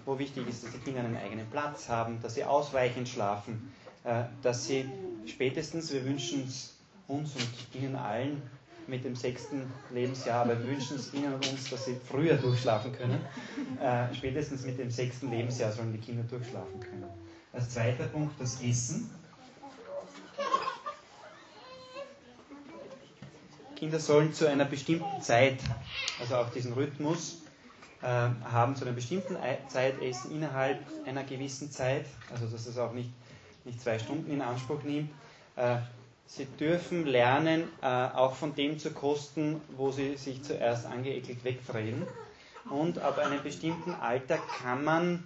wo 0.06 0.18
wichtig 0.20 0.48
ist, 0.48 0.64
dass 0.64 0.72
die 0.72 0.80
Kinder 0.80 1.02
einen 1.02 1.18
eigenen 1.18 1.50
Platz 1.50 1.90
haben, 1.90 2.22
dass 2.22 2.36
sie 2.36 2.44
ausweichend 2.44 3.08
schlafen, 3.08 3.72
äh, 4.04 4.24
dass 4.42 4.66
sie 4.66 4.86
spätestens, 5.26 5.94
wir 5.94 6.04
wünschen 6.06 6.44
es 6.48 6.76
uns 7.08 7.36
und 7.36 7.82
Ihnen 7.82 7.96
allen 7.96 8.42
mit 8.88 9.04
dem 9.04 9.16
sechsten 9.16 9.72
Lebensjahr, 9.92 10.46
aber 10.46 10.60
wir 10.60 10.68
wünschen 10.68 10.98
es 10.98 11.14
Ihnen 11.14 11.34
und 11.34 11.48
uns, 11.48 11.70
dass 11.70 11.86
Sie 11.86 11.96
früher 12.08 12.36
durchschlafen 12.36 12.92
können. 12.92 13.20
Äh, 13.82 14.14
spätestens 14.14 14.66
mit 14.66 14.78
dem 14.78 14.92
sechsten 14.92 15.32
Lebensjahr 15.32 15.72
sollen 15.72 15.92
die 15.92 16.00
Kinder 16.00 16.24
durchschlafen 16.24 16.80
können. 16.80 17.06
Als 17.52 17.70
zweiter 17.70 18.06
Punkt 18.06 18.40
das 18.40 18.62
Essen. 18.62 19.10
Kinder 23.76 24.00
sollen 24.00 24.34
zu 24.34 24.48
einer 24.50 24.66
bestimmten 24.66 25.22
Zeit, 25.22 25.58
also 26.20 26.36
auch 26.36 26.50
diesen 26.52 26.74
Rhythmus, 26.74 27.42
äh, 28.02 28.06
haben 28.06 28.76
zu 28.76 28.86
einer 28.86 28.94
bestimmten 28.94 29.38
Zeit 29.68 30.02
essen 30.02 30.32
innerhalb 30.32 30.80
einer 31.06 31.24
gewissen 31.24 31.72
Zeit, 31.72 32.06
also 32.32 32.48
dass 32.48 32.66
es 32.68 32.78
auch 32.78 32.94
nicht, 32.94 33.10
nicht 33.66 33.82
zwei 33.82 34.00
Stunden 34.00 34.32
in 34.32 34.42
Anspruch 34.42 34.84
nimmt. 34.84 35.12
Äh, 35.56 35.78
Sie 36.28 36.46
dürfen 36.46 37.06
lernen, 37.06 37.66
äh, 37.84 37.86
auch 37.86 38.34
von 38.36 38.56
dem 38.56 38.80
zu 38.80 38.92
kosten, 38.92 39.62
wo 39.78 39.92
Sie 39.92 40.18
sich 40.18 40.42
zuerst 40.44 40.88
angeekelt 40.88 41.44
wegfreien. 41.44 42.06
Und 42.70 42.98
ab 42.98 43.20
einem 43.20 43.44
bestimmten 43.44 43.94
Alter 43.94 44.40
kann 44.60 44.84
man, 44.84 45.24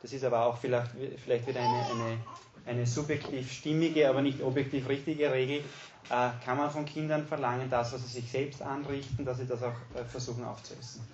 das 0.00 0.12
ist 0.12 0.22
aber 0.24 0.46
auch 0.46 0.58
vielleicht, 0.58 0.92
vielleicht 1.24 1.48
wieder 1.48 1.60
eine, 1.60 1.86
eine, 1.90 2.18
eine 2.66 2.86
subjektiv 2.86 3.50
stimmige, 3.50 4.08
aber 4.08 4.22
nicht 4.22 4.42
objektiv 4.42 4.88
richtige 4.88 5.32
Regel, 5.32 5.64
äh, 6.10 6.30
kann 6.44 6.58
man 6.58 6.70
von 6.70 6.84
Kindern 6.84 7.26
verlangen, 7.26 7.68
das, 7.70 7.92
was 7.92 8.02
sie 8.02 8.20
sich 8.20 8.30
selbst 8.30 8.62
anrichten, 8.62 9.24
dass 9.24 9.38
sie 9.38 9.46
das 9.46 9.62
auch 9.62 9.74
äh, 9.94 10.04
versuchen 10.04 10.44
aufzuessen. 10.44 11.06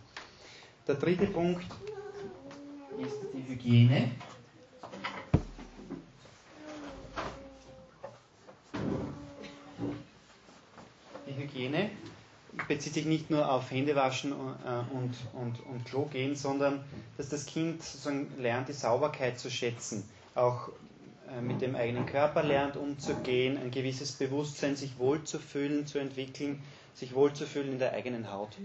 Der 0.86 0.95
dritte 0.95 1.26
Punkt 1.26 1.66
ist 2.99 3.16
die 3.34 3.47
Hygiene. 3.47 4.11
Hygiene 11.39 11.91
bezieht 12.66 12.95
sich 12.95 13.07
nicht 13.07 13.30
nur 13.30 13.51
auf 13.51 13.70
Händewaschen 13.70 14.32
äh, 14.32 14.95
und, 14.95 15.14
und, 15.32 15.61
und 15.66 15.84
Klo 15.84 16.05
gehen, 16.07 16.34
sondern 16.34 16.84
dass 17.16 17.28
das 17.28 17.47
Kind 17.47 17.82
sozusagen 17.82 18.28
lernt, 18.39 18.68
die 18.68 18.72
Sauberkeit 18.72 19.39
zu 19.39 19.51
schätzen, 19.51 20.09
auch 20.34 20.70
mit 21.43 21.61
dem 21.61 21.74
eigenen 21.76 22.07
Körper 22.07 22.43
lernt 22.43 22.76
umzugehen, 22.76 23.59
ein 23.59 23.70
gewisses 23.70 24.12
Bewusstsein, 24.12 24.76
sich 24.76 24.99
wohlzufühlen, 24.99 25.87
zu 25.87 25.99
entwickeln, 25.99 26.62
sich 26.95 27.14
wohlzufühlen 27.14 27.72
in 27.72 27.79
der 27.79 27.93
eigenen 27.93 28.33
Haut. 28.33 28.57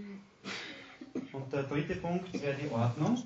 Und 1.32 1.54
der 1.54 1.64
dritte 1.64 1.96
Punkt 1.96 2.34
wäre 2.42 2.56
die 2.56 2.70
Ordnung. 2.72 3.22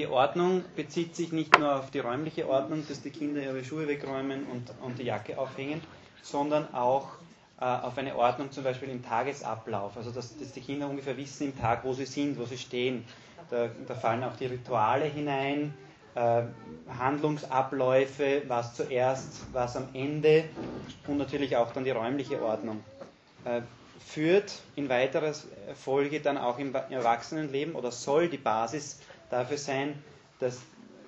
die 0.00 0.06
Ordnung 0.06 0.64
bezieht 0.76 1.14
sich 1.14 1.30
nicht 1.30 1.58
nur 1.58 1.76
auf 1.78 1.90
die 1.90 1.98
räumliche 1.98 2.48
Ordnung, 2.48 2.82
dass 2.88 3.02
die 3.02 3.10
Kinder 3.10 3.42
ihre 3.42 3.62
Schuhe 3.62 3.86
wegräumen 3.86 4.46
und, 4.46 4.72
und 4.80 4.98
die 4.98 5.02
Jacke 5.02 5.36
aufhängen, 5.38 5.82
sondern 6.22 6.72
auch 6.72 7.08
äh, 7.08 7.29
auf 7.60 7.98
eine 7.98 8.16
Ordnung 8.16 8.50
zum 8.50 8.64
Beispiel 8.64 8.88
im 8.88 9.04
Tagesablauf. 9.04 9.96
Also 9.96 10.10
dass, 10.10 10.36
dass, 10.38 10.52
die 10.52 10.60
Kinder 10.60 10.88
ungefähr 10.88 11.16
wissen 11.16 11.48
im 11.48 11.58
Tag, 11.58 11.84
wo 11.84 11.92
sie 11.92 12.06
sind, 12.06 12.38
wo 12.38 12.46
sie 12.46 12.56
stehen. 12.56 13.04
Da, 13.50 13.68
da 13.86 13.94
fallen 13.94 14.24
auch 14.24 14.36
die 14.36 14.46
Rituale 14.46 15.04
hinein, 15.04 15.74
äh, 16.14 16.42
Handlungsabläufe, 16.98 18.42
was 18.48 18.74
zuerst, 18.74 19.42
was 19.52 19.76
am 19.76 19.88
Ende 19.92 20.44
und 21.06 21.18
natürlich 21.18 21.56
auch 21.56 21.72
dann 21.72 21.84
die 21.84 21.90
räumliche 21.90 22.42
Ordnung. 22.42 22.82
Äh, 23.44 23.60
führt 24.06 24.60
in 24.74 24.88
weiterer 24.88 25.34
Folge 25.74 26.20
dann 26.20 26.38
auch 26.38 26.58
im 26.58 26.74
Erwachsenenleben 26.74 27.74
oder 27.74 27.92
soll 27.92 28.28
die 28.28 28.38
Basis 28.38 28.98
dafür 29.28 29.58
sein, 29.58 30.02
dass, 30.40 30.58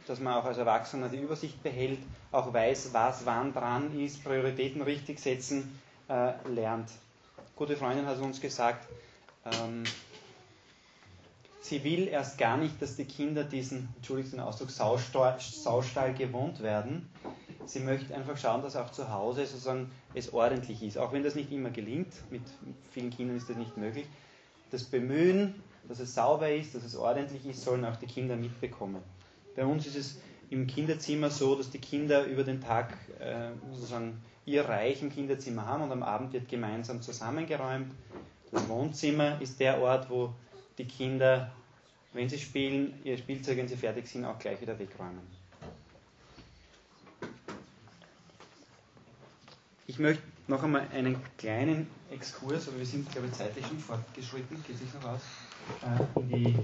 dass 0.07 0.21
man 0.21 0.35
auch 0.35 0.45
als 0.45 0.59
Erwachsener 0.59 1.09
die 1.09 1.17
Übersicht 1.17 1.63
behält, 1.63 1.99
auch 2.31 2.53
weiß, 2.53 2.91
was 2.93 3.25
wann 3.25 3.55
dran 3.55 3.99
ist, 3.99 4.23
Prioritäten 4.23 4.83
richtig 4.83 5.19
setzen 5.19 5.81
äh, 6.13 6.49
lernt. 6.49 6.91
Gute 7.57 7.77
Freundin 7.77 8.07
hat 8.07 8.19
uns 8.19 8.41
gesagt, 8.41 8.87
ähm, 9.45 9.85
sie 11.61 11.83
will 11.85 12.09
erst 12.09 12.39
gar 12.39 12.57
nicht, 12.57 12.81
dass 12.83 12.97
die 12.97 13.05
Kinder 13.05 13.45
diesen, 13.45 13.89
entschuldigt 13.97 14.33
den 14.33 14.41
Ausdruck, 14.41 14.71
Saustall, 14.71 15.39
Saustall 15.41 16.13
gewohnt 16.15 16.63
werden, 16.63 17.09
sie 17.65 17.81
möchte 17.81 18.15
einfach 18.15 18.37
schauen, 18.37 18.63
dass 18.63 18.77
auch 18.77 18.91
zu 18.91 19.11
Hause 19.11 19.47
sozusagen 19.47 19.91
es 20.15 20.33
ordentlich 20.33 20.83
ist. 20.83 20.99
Auch 20.99 21.13
wenn 21.13 21.23
das 21.23 21.35
nicht 21.35 21.51
immer 21.51 21.71
gelingt, 21.71 22.13
mit 22.31 22.43
vielen 22.91 23.11
Kindern 23.11 23.37
ist 23.37 23.49
das 23.49 23.57
nicht 23.57 23.77
möglich. 23.77 24.07
Das 24.71 24.85
Bemühen, 24.85 25.63
dass 25.89 26.01
es 26.01 26.15
sauber 26.15 26.51
ist, 26.51 26.75
dass 26.75 26.85
es 26.85 26.97
ordentlich 26.97 27.47
ist, 27.47 27.63
sollen 27.63 27.85
auch 27.85 27.97
die 27.97 28.07
Kinder 28.07 28.37
mitbekommen. 28.37 29.03
Bei 29.57 29.65
uns 29.65 29.87
ist 29.87 29.97
es 29.97 30.19
im 30.53 30.67
Kinderzimmer 30.67 31.31
so, 31.31 31.55
dass 31.57 31.71
die 31.71 31.79
Kinder 31.79 32.27
über 32.27 32.45
den 32.45 32.61
Tag 32.61 32.93
äh, 33.19 33.51
sozusagen 33.73 34.21
ihr 34.45 34.65
Reich 34.67 35.01
im 35.03 35.11
Kinderzimmer 35.11 35.65
haben 35.65 35.83
und 35.83 35.93
am 35.93 36.03
Abend 36.03 36.33
wird 36.35 36.49
gemeinsam 36.49 37.01
zusammengeräumt. 37.01 37.91
Das 38.51 38.69
Wohnzimmer 38.69 39.41
ist 39.41 39.61
der 39.61 39.81
Ort, 39.81 40.11
wo 40.11 40.35
die 40.77 40.85
Kinder, 40.85 41.51
wenn 42.13 42.29
sie 42.29 42.39
spielen, 42.39 42.95
ihr 43.03 43.17
Spielzeug, 43.17 43.57
wenn 43.57 43.69
sie 43.69 43.77
fertig 43.77 44.07
sind, 44.07 44.27
auch 44.27 44.39
gleich 44.39 44.61
wieder 44.61 44.79
wegräumen. 44.79 45.21
Ich 49.87 49.99
möchte 49.99 50.23
noch 50.49 50.63
einmal 50.63 50.87
einen 50.93 51.17
kleinen 51.39 51.87
Exkurs, 52.11 52.69
aber 52.69 52.79
wir 52.79 52.87
sind, 52.87 53.11
glaube 53.11 53.29
ich, 53.29 53.33
zeitlich 53.33 53.67
schon 53.67 53.79
fortgeschritten, 53.79 54.63
geht 54.67 54.77
sich 54.77 54.93
noch 54.95 55.13
aus, 55.13 55.23
äh, 55.83 56.21
in 56.21 56.29
die 56.29 56.59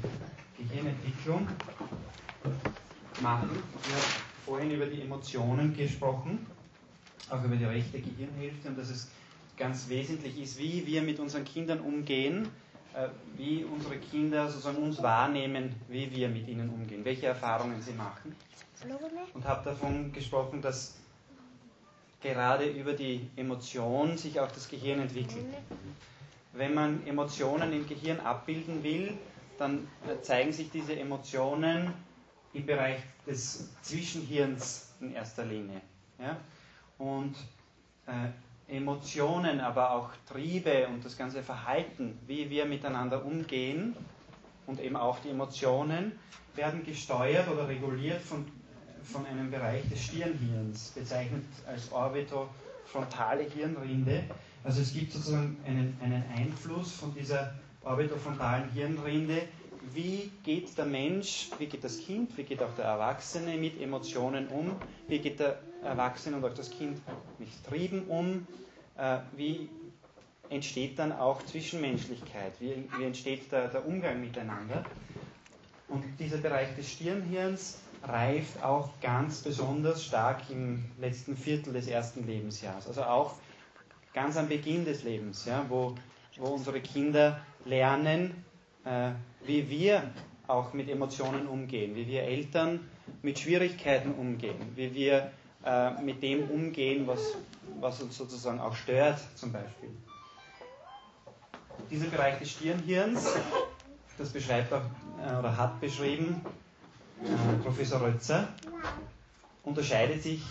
Gehirnentwicklung 0.59 1.47
machen. 3.21 3.51
Wir 3.51 3.95
haben 3.95 4.05
vorhin 4.45 4.71
über 4.71 4.87
die 4.87 5.03
Emotionen 5.03 5.77
gesprochen, 5.77 6.47
auch 7.31 7.43
über 7.45 7.57
die 7.57 7.64
rechte 7.64 8.01
Gehirnhälfte 8.01 8.69
und 8.69 8.79
dass 8.79 8.91
es 8.91 9.11
ganz 9.57 9.89
wesentlich 9.89 10.41
ist, 10.41 10.59
wie 10.59 10.87
wir 10.87 11.03
mit 11.03 11.19
unseren 11.19 11.45
Kindern 11.45 11.81
umgehen, 11.81 12.49
äh, 12.95 13.09
wie 13.37 13.64
unsere 13.64 13.99
Kinder 13.99 14.49
sozusagen 14.49 14.79
uns 14.79 15.03
wahrnehmen, 15.03 15.75
wie 15.89 16.11
wir 16.11 16.29
mit 16.29 16.49
ihnen 16.49 16.71
umgehen, 16.71 17.05
welche 17.05 17.27
Erfahrungen 17.27 17.81
sie 17.83 17.93
machen. 17.93 18.35
Und 19.35 19.45
habe 19.45 19.64
davon 19.64 20.12
gesprochen, 20.12 20.62
dass 20.62 20.97
gerade 22.21 22.66
über 22.66 22.93
die 22.93 23.29
Emotion 23.37 24.16
sich 24.16 24.39
auch 24.41 24.51
das 24.51 24.69
Gehirn 24.69 25.01
entwickelt. 25.01 25.47
Wenn 26.53 26.75
man 26.75 27.07
Emotionen 27.07 27.73
im 27.73 27.87
Gehirn 27.87 28.21
abbilden 28.21 28.83
will, 28.83 29.14
dann 29.59 29.89
äh, 30.09 30.21
zeigen 30.23 30.53
sich 30.53 30.71
diese 30.71 30.99
Emotionen 30.99 31.93
im 32.53 32.67
Bereich 32.67 33.01
des 33.27 33.69
Zwischenhirns 33.83 34.95
in 35.01 35.15
erster 35.15 35.45
Linie. 35.45 35.81
Ja? 36.19 36.37
Und 36.99 37.37
äh, 38.07 38.31
Emotionen, 38.77 39.61
aber 39.61 39.93
auch 39.93 40.11
Triebe 40.27 40.89
und 40.89 41.05
das 41.05 41.17
ganze 41.17 41.43
Verhalten, 41.43 42.19
wie 42.27 42.51
wir 42.51 42.67
miteinander 42.67 43.25
umgehen 43.25 43.97
und 44.67 44.81
eben 44.81 44.97
auch 44.97 45.19
die 45.21 45.31
Emotionen, 45.31 46.13
werden 46.55 46.85
gesteuert 46.85 47.49
oder 47.49 47.69
reguliert 47.69 48.21
von, 48.21 48.45
von 49.05 49.25
einem 49.25 49.51
Bereich 49.51 49.89
des 49.89 50.03
Stirnhirns, 50.05 50.91
bezeichnet 50.91 51.45
als 51.67 51.91
orbitofrontale 51.93 53.45
Hirnrinde. 53.45 54.25
Also 54.65 54.83
es 54.83 54.93
gibt 54.93 55.13
sozusagen 55.13 55.57
einen, 55.65 55.97
einen 56.03 56.25
Einfluss 56.37 56.93
von 56.93 57.15
dieser 57.15 57.55
orbitofrontalen 57.83 58.71
Hirnrinde, 58.73 59.43
wie 59.95 60.30
geht 60.45 60.76
der 60.76 60.84
Mensch, 60.84 61.49
wie 61.59 61.66
geht 61.66 61.84
das 61.84 61.99
Kind, 61.99 62.36
wie 62.36 62.43
geht 62.43 62.62
auch 62.62 62.74
der 62.76 62.86
Erwachsene 62.86 63.57
mit 63.57 63.80
Emotionen 63.80 64.49
um, 64.49 64.76
wie 65.07 65.18
geht 65.18 65.41
der 65.41 65.59
Erwachsene 65.82 66.36
und 66.36 66.45
auch 66.45 66.55
das 66.55 66.70
Kind 66.70 67.01
mit 67.39 67.49
Trieben 67.68 68.05
um, 68.09 68.47
äh, 68.97 69.18
wie 69.36 69.68
entsteht 70.51 70.99
dann 70.99 71.12
auch 71.12 71.43
Zwischenmenschlichkeit, 71.45 72.53
wie, 72.61 72.89
wie 72.97 73.05
entsteht 73.05 73.53
der, 73.53 73.68
der 73.68 73.86
Umgang 73.86 74.20
miteinander. 74.20 74.84
Und 75.89 76.05
dieser 76.18 76.39
Bereich 76.39 76.74
des 76.76 76.91
Stirnhirns 76.91 77.78
reift 78.03 78.62
auch 78.62 78.91
ganz 79.01 79.41
besonders 79.43 80.05
stark 80.05 80.43
im 80.51 80.84
letzten 81.01 81.36
Viertel 81.36 81.72
des 81.72 81.86
ersten 81.86 82.26
Lebensjahres. 82.26 82.86
Also 82.86 83.03
auch 83.05 83.34
ganz 84.14 84.36
am 84.36 84.49
Beginn 84.49 84.84
des 84.84 85.03
Lebens, 85.03 85.45
ja, 85.45 85.64
wo, 85.68 85.95
wo 86.36 86.47
unsere 86.49 86.80
Kinder 86.80 87.41
lernen, 87.64 88.45
wie 89.45 89.68
wir 89.68 90.03
auch 90.49 90.72
mit 90.72 90.89
Emotionen 90.89 91.47
umgehen, 91.47 91.95
wie 91.95 92.07
wir 92.07 92.22
Eltern 92.22 92.80
mit 93.22 93.39
Schwierigkeiten 93.39 94.12
umgehen, 94.14 94.57
wie 94.74 94.95
wir 94.95 95.30
äh, 95.64 95.91
mit 96.03 96.22
dem 96.22 96.49
umgehen, 96.51 97.07
was, 97.07 97.34
was 97.80 98.01
uns 98.01 98.16
sozusagen 98.16 98.61
auch 98.61 98.74
stört, 98.74 99.18
zum 99.34 99.53
Beispiel. 99.53 99.91
Dieser 101.91 102.07
Bereich 102.07 102.39
des 102.39 102.51
Stirnhirns, 102.53 103.34
das 104.16 104.30
beschreibt 104.30 104.72
auch, 104.72 104.82
äh, 105.26 105.36
oder 105.39 105.57
hat 105.57 105.80
beschrieben 105.80 106.41
äh, 107.22 107.62
Professor 107.62 108.01
Rötzer, 108.01 108.49
unterscheidet 109.64 110.22
sich, 110.22 110.43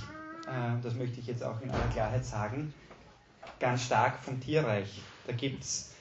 äh, 0.48 0.82
das 0.84 0.94
möchte 0.96 1.20
ich 1.20 1.28
jetzt 1.28 1.44
auch 1.44 1.60
in 1.62 1.72
aller 1.72 1.88
Klarheit 1.94 2.26
sagen, 2.26 2.74
ganz 3.60 3.84
stark 3.84 4.20
vom 4.20 4.40
Tierreich. 4.40 5.02
Da 5.26 5.34
gibt 5.34 5.64
es 5.64 5.92
äh, 5.92 5.97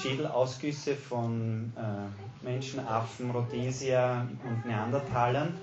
Schädelausgüsse 0.00 0.96
von 0.96 1.72
äh, 1.76 2.44
Menschen, 2.44 2.80
Affen, 2.86 3.30
Rhodesia 3.30 4.26
und 4.44 4.64
Neandertalern. 4.66 5.54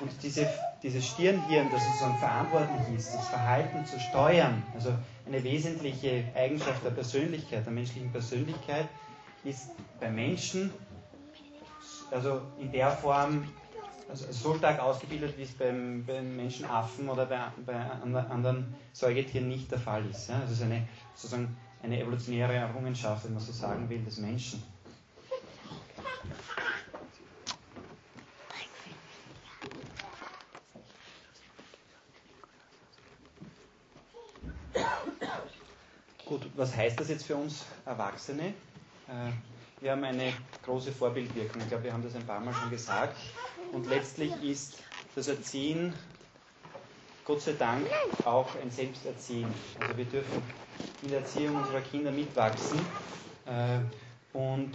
Und 0.00 0.10
diese, 0.22 0.48
dieses 0.82 1.06
Stirnhirn, 1.06 1.68
das 1.70 1.84
sozusagen 1.84 2.18
verantwortlich 2.18 2.96
ist, 2.96 3.14
das 3.14 3.28
Verhalten 3.28 3.84
zu 3.86 4.00
steuern, 4.00 4.62
also 4.74 4.92
eine 5.26 5.42
wesentliche 5.44 6.24
Eigenschaft 6.34 6.84
der 6.84 6.90
Persönlichkeit, 6.90 7.64
der 7.64 7.72
menschlichen 7.72 8.10
Persönlichkeit, 8.10 8.88
ist 9.44 9.70
bei 10.00 10.10
Menschen, 10.10 10.72
also 12.10 12.42
in 12.58 12.72
der 12.72 12.90
Form, 12.90 13.44
also 14.08 14.26
so 14.30 14.54
stark 14.56 14.80
ausgebildet, 14.80 15.34
wie 15.38 15.42
es 15.42 15.52
beim, 15.52 16.04
beim 16.06 16.36
Menschen, 16.36 16.64
Affen 16.64 17.08
oder 17.08 17.26
bei, 17.26 17.40
bei 17.64 17.74
anderen 17.76 18.74
Säugetieren 18.92 19.48
nicht 19.48 19.70
der 19.70 19.78
Fall 19.78 20.04
ist. 20.06 20.28
Ja? 20.28 20.36
Also 20.40 20.46
es 20.46 20.52
ist 20.58 20.62
eine 20.64 20.88
sozusagen 21.14 21.56
eine 21.82 22.00
evolutionäre 22.00 22.54
Errungenschaft, 22.54 23.24
wenn 23.24 23.34
man 23.34 23.42
so 23.42 23.52
sagen 23.52 23.88
will, 23.88 24.02
des 24.04 24.18
Menschen. 24.18 24.62
Gut, 36.24 36.48
was 36.56 36.74
heißt 36.74 36.98
das 36.98 37.08
jetzt 37.08 37.26
für 37.26 37.36
uns 37.36 37.64
Erwachsene? 37.84 38.48
Äh, 39.08 39.32
wir 39.80 39.92
haben 39.92 40.04
eine 40.04 40.32
große 40.64 40.92
Vorbildwirkung. 40.92 41.60
Ich 41.60 41.68
glaube, 41.68 41.84
wir 41.84 41.92
haben 41.92 42.02
das 42.02 42.14
ein 42.14 42.24
paar 42.24 42.40
Mal 42.40 42.54
schon 42.54 42.70
gesagt. 42.70 43.16
Und 43.72 43.86
letztlich 43.86 44.32
ist 44.42 44.78
das 45.14 45.28
Erziehen 45.28 45.92
Gott 47.24 47.40
sei 47.40 47.52
Dank 47.52 47.86
auch 48.24 48.48
ein 48.60 48.70
Selbsterziehen. 48.70 49.46
Also 49.78 49.96
wir 49.96 50.04
dürfen 50.04 50.42
in 51.02 51.08
der 51.08 51.20
Erziehung 51.20 51.56
unserer 51.56 51.80
Kinder 51.80 52.10
mitwachsen. 52.10 52.78
Äh, 53.46 53.80
und 54.36 54.72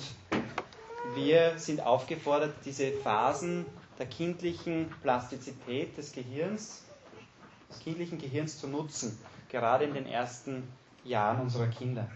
wir 1.15 1.57
sind 1.57 1.82
aufgefordert, 1.82 2.53
diese 2.65 2.91
Phasen 2.91 3.65
der 3.97 4.05
kindlichen 4.05 4.93
Plastizität 5.01 5.97
des 5.97 6.11
Gehirns, 6.11 6.84
des 7.69 7.80
kindlichen 7.80 8.19
Gehirns 8.19 8.59
zu 8.59 8.67
nutzen, 8.67 9.17
gerade 9.49 9.86
in 9.86 9.93
den 9.93 10.05
ersten 10.05 10.67
Jahren 11.03 11.41
unserer 11.41 11.67
Kinder. 11.67 12.07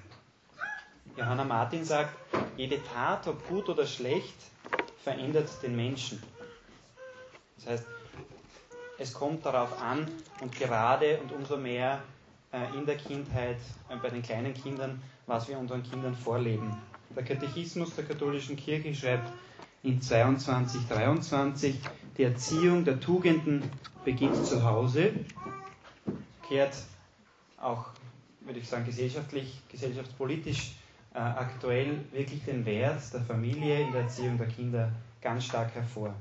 Johanna 1.18 1.44
Martin 1.44 1.84
sagt, 1.84 2.16
jede 2.58 2.82
Tat, 2.84 3.28
ob 3.28 3.48
gut 3.48 3.70
oder 3.70 3.86
schlecht, 3.86 4.36
verändert 5.04 5.50
den 5.64 5.76
Menschen. 5.76 6.22
Das 7.58 7.68
heißt, 7.68 7.86
es 8.98 9.14
kommt 9.14 9.46
darauf 9.46 9.82
an 9.82 10.08
und 10.42 10.56
gerade 10.56 11.20
und 11.22 11.32
umso 11.32 11.58
mehr 11.58 12.02
in 12.78 12.86
der 12.86 12.98
Kindheit, 12.98 13.58
äh, 13.90 13.96
bei 14.02 14.10
den 14.10 14.22
kleinen 14.22 14.54
Kindern, 14.54 15.02
was 15.28 15.48
wir 15.48 15.58
unseren 15.58 15.84
Kindern 15.84 16.16
vorleben. 16.16 16.76
Der 17.16 17.24
Katechismus 17.24 17.96
der 17.96 18.06
katholischen 18.06 18.56
Kirche 18.56 18.94
schreibt 18.96 19.32
in 19.84 20.02
22, 20.02 20.88
23, 20.88 21.80
die 22.18 22.24
Erziehung 22.24 22.86
der 22.86 23.00
Tugenden 23.00 23.64
beginnt 24.06 24.46
zu 24.46 24.64
Hause, 24.64 25.12
kehrt 26.48 26.76
auch, 27.60 27.86
würde 28.42 28.60
ich 28.60 28.68
sagen, 28.68 28.86
gesellschaftlich, 28.86 29.62
gesellschaftspolitisch 29.70 30.74
äh, 31.14 31.20
aktuell 31.20 32.00
wirklich 32.12 32.44
den 32.46 32.66
Wert 32.66 33.02
der 33.14 33.22
Familie 33.22 33.82
in 33.82 33.92
der 33.92 34.02
Erziehung 34.02 34.38
der 34.38 34.48
Kinder 34.48 34.92
ganz 35.22 35.46
stark 35.46 35.74
hervor. 35.76 36.14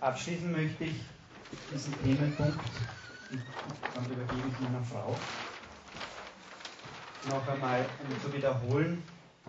Abschließen 0.00 0.50
möchte 0.50 0.84
ich 0.84 1.00
diesen 1.72 1.94
Themenpunkt, 2.02 2.58
dann 3.30 4.04
übergebe 4.06 4.48
ich 4.48 4.60
meiner 4.60 4.84
Frau, 4.84 5.14
noch 7.28 7.48
einmal 7.48 7.84
um 8.08 8.20
zu 8.22 8.32
wiederholen, 8.32 9.02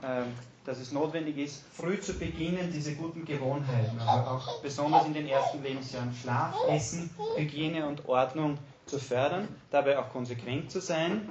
ähm, 0.03 0.33
dass 0.65 0.79
es 0.79 0.91
notwendig 0.91 1.37
ist, 1.37 1.63
früh 1.73 1.99
zu 1.99 2.13
beginnen, 2.13 2.71
diese 2.73 2.95
guten 2.95 3.23
Gewohnheiten, 3.23 3.99
aber 3.99 4.31
auch 4.31 4.61
besonders 4.61 5.05
in 5.05 5.13
den 5.13 5.27
ersten 5.27 5.63
Lebensjahren 5.63 6.13
Schlaf, 6.13 6.55
Essen, 6.67 7.09
Hygiene 7.37 7.87
und 7.87 8.07
Ordnung 8.07 8.57
zu 8.85 8.99
fördern, 8.99 9.47
dabei 9.71 9.97
auch 9.97 10.09
konsequent 10.09 10.71
zu 10.71 10.81
sein 10.81 11.29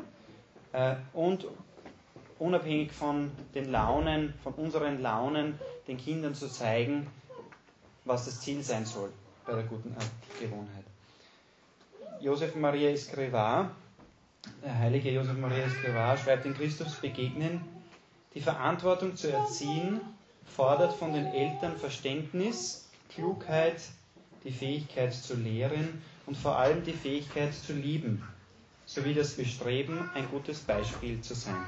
äh, 0.72 0.96
und 1.12 1.46
unabhängig 2.38 2.92
von 2.92 3.30
den 3.54 3.70
Launen, 3.70 4.34
von 4.42 4.54
unseren 4.54 5.02
Launen, 5.02 5.58
den 5.86 5.96
Kindern 5.96 6.34
zu 6.34 6.48
zeigen, 6.48 7.06
was 8.04 8.24
das 8.24 8.40
Ziel 8.40 8.62
sein 8.62 8.86
soll 8.86 9.12
bei 9.46 9.54
der 9.54 9.64
guten 9.64 9.94
Gewohnheit. 10.40 10.84
Josef 12.20 12.54
Maria 12.54 12.90
Escrivá, 12.90 13.70
der 14.62 14.78
heilige 14.78 15.10
Josef 15.10 15.36
Maria 15.38 15.66
Escrivá, 15.66 16.16
schreibt 16.16 16.46
in 16.46 16.54
Christus 16.54 16.94
begegnen, 16.94 17.60
die 18.34 18.40
Verantwortung 18.40 19.16
zu 19.16 19.32
erziehen 19.32 20.00
fordert 20.46 20.92
von 20.94 21.12
den 21.12 21.26
Eltern 21.26 21.76
Verständnis, 21.76 22.88
Klugheit, 23.10 23.82
die 24.44 24.52
Fähigkeit 24.52 25.12
zu 25.12 25.34
lehren 25.34 26.02
und 26.26 26.36
vor 26.36 26.56
allem 26.56 26.82
die 26.84 26.92
Fähigkeit 26.92 27.52
zu 27.54 27.72
lieben, 27.72 28.26
sowie 28.84 29.14
das 29.14 29.34
Bestreben, 29.34 30.10
ein 30.14 30.28
gutes 30.30 30.60
Beispiel 30.60 31.20
zu 31.20 31.34
sein. 31.34 31.66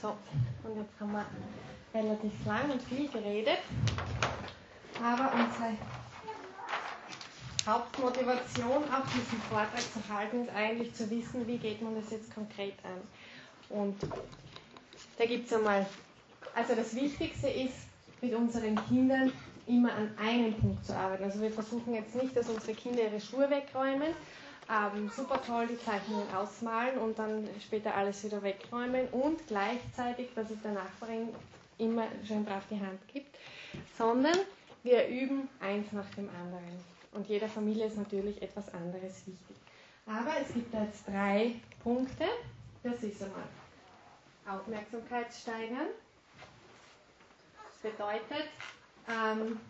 So, 0.00 0.16
und 0.64 0.76
jetzt 0.76 1.00
haben 1.00 1.12
wir 1.12 1.26
relativ 1.94 2.32
lang 2.46 2.70
und 2.70 2.82
viel 2.82 3.08
geredet, 3.08 3.58
aber 5.02 5.32
unsere 5.32 5.72
Hauptmotivation, 7.68 8.84
auch 8.84 9.04
diesen 9.14 9.40
Vortrag 9.50 9.80
zu 9.80 10.14
halten, 10.14 10.44
ist 10.44 10.54
eigentlich 10.54 10.94
zu 10.94 11.08
wissen, 11.10 11.46
wie 11.46 11.58
geht 11.58 11.82
man 11.82 11.94
das 12.00 12.10
jetzt 12.10 12.34
konkret 12.34 12.74
an. 12.82 13.76
Und 13.76 13.96
da 15.18 15.26
gibt 15.26 15.46
es 15.46 15.52
einmal, 15.52 15.86
also 16.54 16.74
das 16.74 16.94
Wichtigste 16.94 17.48
ist, 17.48 17.74
mit 18.20 18.34
unseren 18.34 18.74
Kindern 18.86 19.32
immer 19.66 19.92
an 19.92 20.10
einem 20.18 20.54
Punkt 20.54 20.84
zu 20.86 20.96
arbeiten. 20.96 21.24
Also 21.24 21.40
wir 21.40 21.50
versuchen 21.50 21.94
jetzt 21.94 22.14
nicht, 22.14 22.36
dass 22.36 22.48
unsere 22.48 22.72
Kinder 22.74 23.02
ihre 23.02 23.20
Schuhe 23.20 23.48
wegräumen, 23.50 24.14
ähm, 24.70 25.10
super 25.14 25.40
toll 25.42 25.66
die 25.66 25.78
Zeichnungen 25.78 26.26
ausmalen 26.34 26.98
und 26.98 27.18
dann 27.18 27.48
später 27.60 27.94
alles 27.94 28.24
wieder 28.24 28.42
wegräumen 28.42 29.06
und 29.08 29.46
gleichzeitig, 29.46 30.28
dass 30.34 30.50
es 30.50 30.60
der 30.62 30.72
Nachbarin 30.72 31.28
immer 31.78 32.06
schön 32.26 32.44
brav 32.44 32.64
die 32.70 32.80
Hand 32.80 33.00
gibt, 33.12 33.36
sondern 33.96 34.36
wir 34.82 35.06
üben 35.08 35.48
eins 35.60 35.92
nach 35.92 36.08
dem 36.16 36.28
anderen. 36.30 36.97
Und 37.12 37.26
jeder 37.28 37.48
Familie 37.48 37.86
ist 37.86 37.96
natürlich 37.96 38.40
etwas 38.42 38.72
anderes 38.74 39.26
wichtig. 39.26 39.56
Aber 40.06 40.32
es 40.40 40.52
gibt 40.54 40.72
da 40.72 40.84
jetzt 40.84 41.06
drei 41.06 41.56
Punkte. 41.82 42.24
Das 42.82 43.02
ist 43.02 43.22
einmal 43.22 43.42
Aufmerksamkeit 44.48 45.32
steigern. 45.32 45.88
Das 47.82 47.92
bedeutet, 47.92 48.48
ähm, 49.08 49.60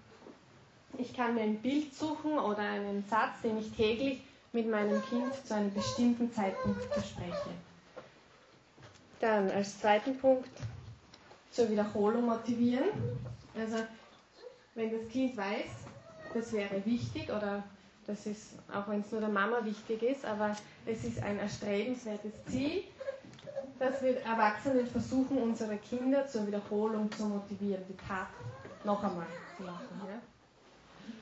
ich 0.97 1.13
kann 1.15 1.35
mir 1.35 1.43
ein 1.43 1.61
Bild 1.61 1.95
suchen 1.95 2.39
oder 2.39 2.59
einen 2.59 3.05
Satz, 3.09 3.41
den 3.43 3.59
ich 3.59 3.71
täglich 3.73 4.23
mit 4.53 4.69
meinem 4.71 5.03
Kind 5.07 5.33
zu 5.47 5.55
einem 5.55 5.73
bestimmten 5.73 6.33
Zeitpunkt 6.33 6.89
bespreche. 6.95 7.51
Dann 9.21 9.51
als 9.51 9.79
zweiten 9.81 10.17
Punkt 10.19 10.49
zur 11.51 11.69
Wiederholung 11.71 12.27
motivieren. 12.27 12.89
Also 13.57 13.79
wenn 14.75 14.93
das 14.97 15.09
Kind 15.11 15.37
weiß, 15.37 15.67
das 16.35 16.53
wäre 16.53 16.85
wichtig 16.85 17.31
oder 17.31 17.63
das 18.07 18.27
ist, 18.27 18.55
auch 18.73 18.89
wenn 18.89 19.01
es 19.01 19.13
nur 19.13 19.21
der 19.21 19.29
Mama 19.29 19.65
wichtig 19.65 20.03
ist, 20.03 20.25
aber 20.25 20.57
es 20.87 21.05
ist 21.05 21.23
ein 21.23 21.39
erstrebenswertes 21.39 22.33
Ziel, 22.47 22.85
dass 23.79 24.03
wir 24.03 24.21
Erwachsenen 24.23 24.87
versuchen, 24.87 25.39
unsere 25.39 25.77
Kinder 25.77 26.27
zur 26.27 26.47
Wiederholung 26.47 27.11
zu 27.13 27.27
motivieren, 27.27 27.85
die 27.89 27.97
Tat 27.97 28.29
noch 28.85 29.03
einmal 29.05 29.27
zu 29.57 29.63
machen. 29.63 30.01
Ja? 30.09 30.21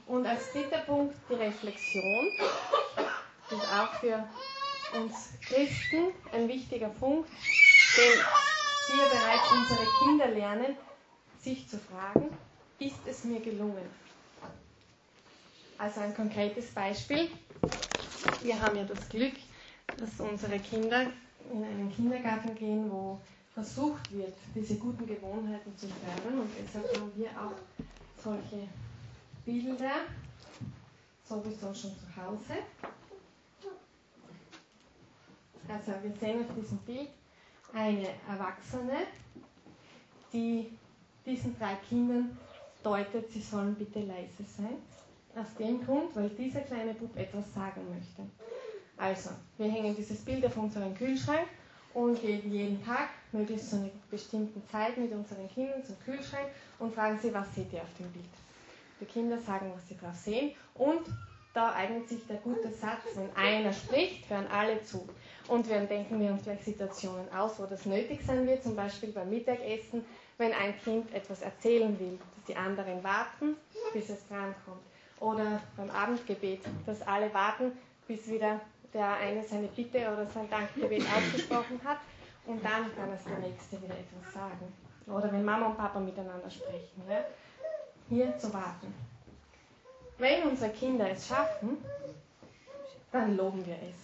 Und 0.07 0.27
als 0.27 0.53
dritter 0.53 0.79
Punkt 0.79 1.17
die 1.29 1.35
Reflexion. 1.35 2.29
Das 3.51 3.59
ist 3.59 3.73
auch 3.73 3.93
für 4.01 4.25
uns 4.99 5.31
Christen 5.43 6.13
ein 6.33 6.49
wichtiger 6.49 6.89
Punkt, 6.89 7.29
denn 7.97 8.19
wir 8.89 9.05
bereits 9.05 9.53
unsere 9.53 9.87
Kinder 10.05 10.29
lernen, 10.29 10.77
sich 11.41 11.69
zu 11.69 11.79
fragen, 11.79 12.29
ist 12.79 12.99
es 13.07 13.25
mir 13.25 13.41
gelungen? 13.41 14.06
Also 15.79 16.01
ein 16.01 16.15
konkretes 16.15 16.71
Beispiel. 16.73 17.29
Wir 18.43 18.61
haben 18.61 18.77
ja 18.77 18.85
das 18.85 19.09
Glück, 19.09 19.35
dass 19.99 20.19
unsere 20.21 20.59
Kinder 20.59 21.07
in 21.53 21.63
einen 21.65 21.93
Kindergarten 21.95 22.55
gehen, 22.55 22.91
wo 22.91 23.21
versucht 23.53 24.13
wird, 24.13 24.35
diese 24.55 24.77
guten 24.77 25.07
Gewohnheiten 25.07 25.77
zu 25.77 25.87
fördern. 25.89 26.41
Und 26.41 26.51
deshalb 26.59 26.95
haben 26.97 27.13
wir 27.17 27.29
auch 27.31 27.55
solche 28.23 28.69
Bilder 29.45 30.01
sowieso 31.29 31.67
schon 31.75 31.93
zu 31.93 32.17
Hause. 32.17 32.63
Also 35.69 35.93
wir 36.03 36.13
sehen 36.21 36.45
auf 36.49 36.55
diesem 36.55 36.79
Bild 36.79 37.09
eine 37.75 38.09
Erwachsene, 38.29 39.07
die 40.33 40.71
diesen 41.25 41.59
drei 41.59 41.75
Kindern 41.89 42.37
deutet, 42.83 43.31
sie 43.33 43.41
sollen 43.41 43.75
bitte 43.75 44.01
leise 44.01 44.45
sein. 44.57 44.77
Aus 45.37 45.55
dem 45.59 45.85
Grund, 45.85 46.17
weil 46.17 46.31
dieser 46.31 46.61
kleine 46.61 46.95
Bub 46.95 47.15
etwas 47.17 47.53
sagen 47.53 47.83
möchte. 47.91 48.23
Also, 48.97 49.31
wir 49.59 49.71
hängen 49.71 49.95
dieses 49.95 50.25
Bild 50.25 50.47
auf 50.47 50.57
unseren 50.57 50.95
Kühlschrank 50.95 51.47
und 51.93 52.19
gehen 52.23 52.51
jeden 52.51 52.83
Tag, 52.83 53.11
möglichst 53.33 53.69
zu 53.69 53.77
einer 53.77 53.91
bestimmten 54.11 54.67
Zeit, 54.67 54.97
mit 54.97 55.13
unseren 55.13 55.47
Kindern 55.51 55.85
zum 55.85 55.99
Kühlschrank 56.01 56.47
und 56.79 56.95
fragen 56.95 57.19
sie, 57.21 57.35
was 57.35 57.55
seht 57.55 57.71
ihr 57.75 57.83
auf 57.83 57.95
dem 57.99 58.11
Bild. 58.13 58.25
Die 58.99 59.05
Kinder 59.05 59.39
sagen, 59.39 59.71
was 59.75 59.87
sie 59.87 59.97
drauf 59.99 60.15
sehen 60.15 60.53
und 60.75 61.03
da 61.53 61.73
eignet 61.73 62.09
sich 62.09 62.27
der 62.27 62.37
gute 62.37 62.71
Satz, 62.71 63.03
wenn 63.15 63.35
einer 63.35 63.73
spricht, 63.73 64.29
hören 64.29 64.47
alle 64.47 64.83
zu. 64.83 65.07
Und 65.49 65.71
dann 65.71 65.89
denken 65.89 66.21
wir 66.21 66.31
uns 66.31 66.43
gleich 66.43 66.63
Situationen 66.63 67.33
aus, 67.33 67.59
wo 67.59 67.65
das 67.65 67.87
nötig 67.87 68.21
sein 68.27 68.47
wird, 68.47 68.63
zum 68.63 68.77
Beispiel 68.77 69.11
beim 69.11 69.31
Mittagessen, 69.31 70.05
wenn 70.37 70.53
ein 70.53 70.79
Kind 70.81 71.13
etwas 71.15 71.41
erzählen 71.41 71.99
will, 71.99 72.19
dass 72.35 72.45
die 72.45 72.57
anderen 72.57 73.03
warten, 73.03 73.57
bis 73.95 74.11
es 74.11 74.27
drankommt. 74.29 74.83
Oder 75.21 75.61
beim 75.77 75.91
Abendgebet, 75.91 76.61
dass 76.85 77.03
alle 77.03 77.33
warten, 77.33 77.73
bis 78.07 78.29
wieder 78.29 78.61
der 78.93 79.15
eine 79.17 79.43
seine 79.43 79.69
Bitte 79.69 79.99
oder 79.99 80.27
sein 80.27 80.49
Dankgebet 80.51 81.03
ausgesprochen 81.17 81.81
hat 81.85 81.99
und 82.47 82.65
dann 82.65 82.95
kann 82.95 83.11
es 83.13 83.25
der 83.25 83.39
Nächste 83.39 83.83
wieder 83.83 83.95
etwas 83.95 84.33
sagen. 84.33 84.73
Oder 85.07 85.31
wenn 85.33 85.45
Mama 85.45 85.67
und 85.67 85.77
Papa 85.77 86.01
miteinander 86.01 86.51
sprechen. 86.51 87.03
Ja? 87.09 87.25
Hier 88.09 88.39
zu 88.39 88.53
warten. 88.53 88.93
Wenn 90.19 90.45
unsere 90.45 90.71
Kinder 90.71 91.11
es 91.11 91.27
schaffen, 91.29 91.79
dann 93.13 93.37
loben 93.37 93.65
wir 93.67 93.75
es. 93.75 93.97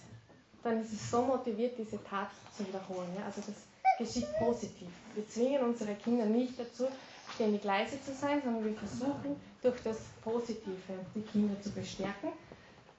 Dann 0.63 0.81
ist 0.81 0.93
es 0.93 1.11
so 1.11 1.21
motiviert, 1.23 1.77
diese 1.77 2.01
Tat 2.03 2.29
zu 2.55 2.65
wiederholen. 2.67 3.09
Ja? 3.17 3.25
Also 3.25 3.41
das 3.41 3.55
geschieht 3.97 4.27
positiv. 4.37 4.87
Wir 5.15 5.27
zwingen 5.27 5.63
unsere 5.63 5.95
Kinder 5.95 6.25
nicht 6.25 6.59
dazu, 6.59 6.87
ständig 7.35 7.63
leise 7.63 8.01
zu 8.03 8.13
sein, 8.13 8.41
sondern 8.43 8.65
wir 8.65 8.75
versuchen 8.75 9.35
durch 9.61 9.81
das 9.83 9.97
Positive 10.23 10.77
die 11.15 11.21
Kinder 11.21 11.59
zu 11.61 11.71
bestärken. 11.71 12.29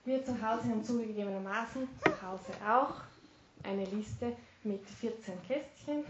Wir 0.05 0.25
zu 0.25 0.33
Hause 0.33 0.65
haben 0.69 0.85
zugegebenermaßen 0.85 1.89
zu 2.05 2.23
Hause 2.23 2.53
auch 2.67 2.95
eine 3.63 3.85
Liste 3.87 4.37
mit 4.63 4.87
14 4.87 5.35
Kästchen 5.47 6.05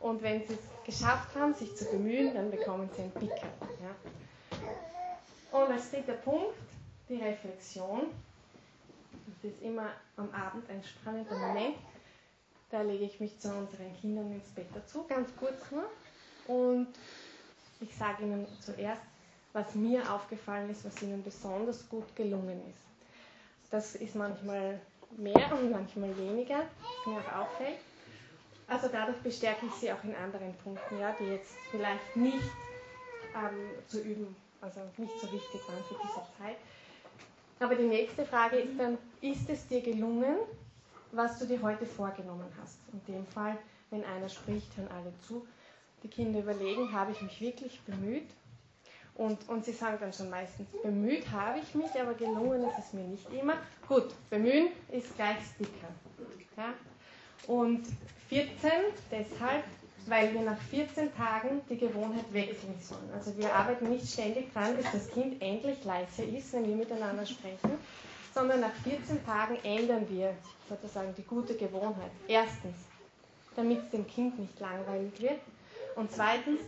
und 0.00 0.22
wenn 0.22 0.46
sie 0.46 0.54
es 0.54 0.84
geschafft 0.84 1.34
haben, 1.36 1.54
sich 1.54 1.74
zu 1.76 1.84
bemühen, 1.86 2.34
dann 2.34 2.50
bekommen 2.50 2.88
sie 2.96 3.02
ein 3.02 3.10
Pickel. 3.12 3.48
Ja. 3.82 5.58
Und 5.58 5.72
als 5.72 5.90
dritter 5.90 6.14
Punkt 6.14 6.54
die 7.08 7.16
Reflexion. 7.16 8.02
Das 9.26 9.52
ist 9.52 9.62
immer 9.62 9.90
am 10.16 10.30
Abend 10.30 10.68
ein 10.68 10.82
spannender 10.82 11.36
Moment. 11.36 11.76
Da 12.70 12.82
lege 12.82 13.04
ich 13.04 13.18
mich 13.18 13.38
zu 13.38 13.48
unseren 13.48 13.96
Kindern 14.00 14.32
ins 14.32 14.48
Bett 14.48 14.66
dazu, 14.74 15.04
ganz 15.08 15.30
kurz 15.36 15.58
nur. 15.70 15.88
Und 16.54 16.88
ich 17.80 17.94
sage 17.96 18.22
Ihnen 18.22 18.46
zuerst, 18.60 19.02
was 19.52 19.74
mir 19.74 20.12
aufgefallen 20.12 20.70
ist, 20.70 20.84
was 20.84 21.02
Ihnen 21.02 21.22
besonders 21.22 21.88
gut 21.88 22.14
gelungen 22.16 22.60
ist. 22.70 22.82
Das 23.70 23.94
ist 23.96 24.14
manchmal 24.14 24.80
mehr 25.16 25.52
und 25.52 25.70
manchmal 25.70 26.16
weniger, 26.16 26.58
was 26.58 27.06
mir 27.06 27.18
auch 27.18 27.46
auffällt. 27.46 27.78
Also 28.66 28.88
dadurch 28.92 29.18
bestärke 29.18 29.66
ich 29.66 29.72
Sie 29.74 29.90
auch 29.90 30.02
in 30.04 30.14
anderen 30.14 30.54
Punkten, 30.62 30.98
ja, 30.98 31.14
die 31.18 31.24
jetzt 31.24 31.52
vielleicht 31.70 32.16
nicht 32.16 32.50
ähm, 33.34 33.70
zu 33.86 34.00
üben, 34.00 34.36
also 34.60 34.80
nicht 34.98 35.18
so 35.20 35.30
wichtig 35.32 35.60
waren 35.68 35.82
für 35.84 35.96
diese 36.02 36.26
Zeit. 36.38 36.56
Aber 37.60 37.74
die 37.74 37.84
nächste 37.84 38.24
Frage 38.24 38.56
ist 38.56 38.78
dann, 38.78 38.98
ist 39.20 39.48
es 39.48 39.66
dir 39.66 39.80
gelungen, 39.80 40.36
was 41.12 41.38
du 41.38 41.46
dir 41.46 41.60
heute 41.62 41.86
vorgenommen 41.86 42.46
hast? 42.60 42.78
In 42.92 43.14
dem 43.14 43.26
Fall, 43.26 43.56
wenn 43.90 44.04
einer 44.04 44.28
spricht, 44.28 44.76
hören 44.76 44.88
alle 44.88 45.12
zu. 45.26 45.46
Die 46.02 46.08
Kinder 46.08 46.40
überlegen, 46.40 46.92
habe 46.92 47.12
ich 47.12 47.20
mich 47.22 47.40
wirklich 47.40 47.80
bemüht? 47.82 48.28
Und, 49.18 49.48
und 49.48 49.64
sie 49.64 49.72
sagen 49.72 49.98
dann 50.00 50.12
schon 50.12 50.30
meistens, 50.30 50.68
bemüht 50.80 51.28
habe 51.32 51.58
ich 51.58 51.74
mich, 51.74 51.90
aber 52.00 52.14
gelungen 52.14 52.62
ist 52.68 52.78
es 52.78 52.92
mir 52.92 53.02
nicht 53.02 53.28
immer. 53.32 53.54
Gut, 53.88 54.14
bemühen 54.30 54.68
ist 54.92 55.14
gleich 55.16 55.38
Sticker. 55.54 55.88
Ja? 56.56 56.72
Und 57.48 57.84
14 58.28 58.70
deshalb, 59.10 59.64
weil 60.06 60.32
wir 60.32 60.42
nach 60.42 60.60
14 60.70 61.12
Tagen 61.16 61.62
die 61.68 61.78
Gewohnheit 61.78 62.32
wechseln 62.32 62.78
sollen. 62.80 63.10
Also 63.12 63.36
wir 63.36 63.52
arbeiten 63.52 63.88
nicht 63.88 64.08
ständig 64.08 64.52
dran, 64.52 64.76
bis 64.76 64.86
das 64.92 65.10
Kind 65.10 65.42
endlich 65.42 65.82
leise 65.82 66.22
ist, 66.22 66.52
wenn 66.52 66.68
wir 66.68 66.76
miteinander 66.76 67.26
sprechen, 67.26 67.72
sondern 68.32 68.60
nach 68.60 68.74
14 68.84 69.24
Tagen 69.26 69.56
ändern 69.64 70.06
wir 70.08 70.32
sozusagen 70.68 71.12
die 71.16 71.24
gute 71.24 71.56
Gewohnheit. 71.56 72.12
Erstens, 72.28 72.76
damit 73.56 73.82
es 73.82 73.90
dem 73.90 74.06
Kind 74.06 74.38
nicht 74.38 74.60
langweilig 74.60 75.20
wird 75.20 75.40
Und 75.98 76.12
zweitens, 76.12 76.60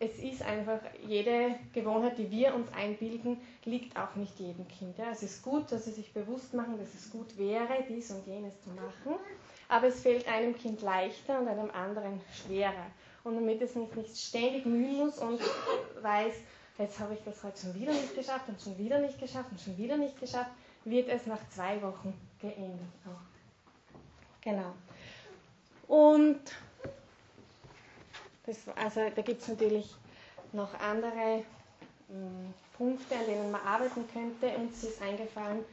es 0.00 0.18
ist 0.18 0.42
einfach, 0.42 0.80
jede 1.06 1.54
Gewohnheit, 1.72 2.18
die 2.18 2.28
wir 2.28 2.56
uns 2.56 2.66
einbilden, 2.72 3.40
liegt 3.64 3.96
auch 3.96 4.16
nicht 4.16 4.36
jedem 4.40 4.66
Kind. 4.66 4.98
Ja. 4.98 5.12
Es 5.12 5.22
ist 5.22 5.44
gut, 5.44 5.70
dass 5.70 5.84
sie 5.84 5.92
sich 5.92 6.12
bewusst 6.12 6.54
machen, 6.54 6.76
dass 6.76 6.92
es 6.92 7.08
gut 7.12 7.38
wäre, 7.38 7.84
dies 7.88 8.10
und 8.10 8.26
jenes 8.26 8.60
zu 8.62 8.70
machen, 8.70 9.20
aber 9.68 9.86
es 9.86 10.00
fällt 10.00 10.26
einem 10.26 10.56
Kind 10.56 10.82
leichter 10.82 11.38
und 11.38 11.46
einem 11.46 11.70
anderen 11.70 12.20
schwerer. 12.32 12.86
Und 13.22 13.36
damit 13.36 13.62
es 13.62 13.76
nicht, 13.76 13.94
nicht 13.94 14.16
ständig 14.16 14.66
mühen 14.66 14.98
muss 14.98 15.18
und 15.18 15.40
weiß, 16.02 16.34
jetzt 16.78 16.98
habe 16.98 17.14
ich 17.14 17.20
das 17.24 17.44
heute 17.44 17.60
schon 17.60 17.74
wieder 17.76 17.92
nicht 17.92 18.16
geschafft 18.16 18.48
und 18.48 18.60
schon 18.60 18.76
wieder 18.76 18.98
nicht 18.98 19.20
geschafft 19.20 19.52
und 19.52 19.60
schon 19.60 19.78
wieder 19.78 19.96
nicht 19.96 20.18
geschafft, 20.18 20.50
wird 20.84 21.08
es 21.08 21.26
nach 21.26 21.48
zwei 21.50 21.80
Wochen 21.80 22.12
geändert. 22.40 22.80
Genau. 24.40 24.74
Und 25.86 26.40
das, 28.46 28.56
also 28.76 29.00
da 29.14 29.22
gibt 29.22 29.42
es 29.42 29.48
natürlich 29.48 29.94
noch 30.52 30.72
andere 30.80 31.44
mh, 32.08 32.16
hm, 32.16 32.54
Punkte, 32.76 33.16
an 33.16 33.26
denen 33.26 33.50
man 33.50 33.60
arbeiten 33.62 34.04
könnte. 34.12 34.56
Uns 34.56 34.82
ist 34.82 35.00
eingefallen, 35.00 35.64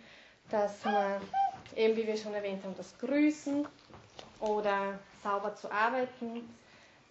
dass 0.50 0.84
man, 0.86 1.22
eben 1.76 1.96
wie 1.96 2.06
wir 2.08 2.18
schon 2.18 2.34
erwähnt 2.34 2.64
haben, 2.64 2.76
das 2.78 2.98
Grüßen 3.00 3.68
oder 4.40 5.00
sauber 5.24 5.56
zu 5.56 5.72
arbeiten, 5.72 6.48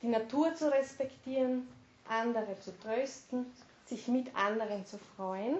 die 0.02 0.08
Natur 0.08 0.54
zu 0.54 0.72
respektieren, 0.72 1.68
andere 2.08 2.58
zu 2.60 2.76
trösten, 2.80 3.46
sich 3.86 4.08
mit 4.08 4.34
anderen 4.34 4.86
zu 4.86 4.98
freuen 5.16 5.56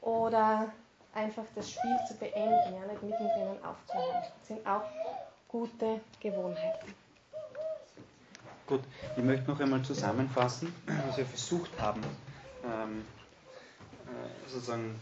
oder 0.00 0.72
einfach 1.14 1.44
das 1.54 1.70
Spiel 1.70 1.96
zu 2.08 2.14
beenden, 2.14 2.74
ja, 2.74 2.86
nicht 2.92 3.02
mittendrin 3.02 3.64
aufzuhören. 3.64 4.22
Das 4.38 4.48
sind 4.48 4.66
auch 4.66 4.82
gute 5.48 6.00
Gewohnheiten. 6.20 7.03
Gut, 8.66 8.80
ich 9.14 9.22
möchte 9.22 9.50
noch 9.50 9.60
einmal 9.60 9.82
zusammenfassen, 9.82 10.72
was 11.06 11.18
wir 11.18 11.26
versucht 11.26 11.70
haben, 11.78 12.00
ähm, 12.64 13.02
äh, 14.06 14.50
sozusagen, 14.50 14.98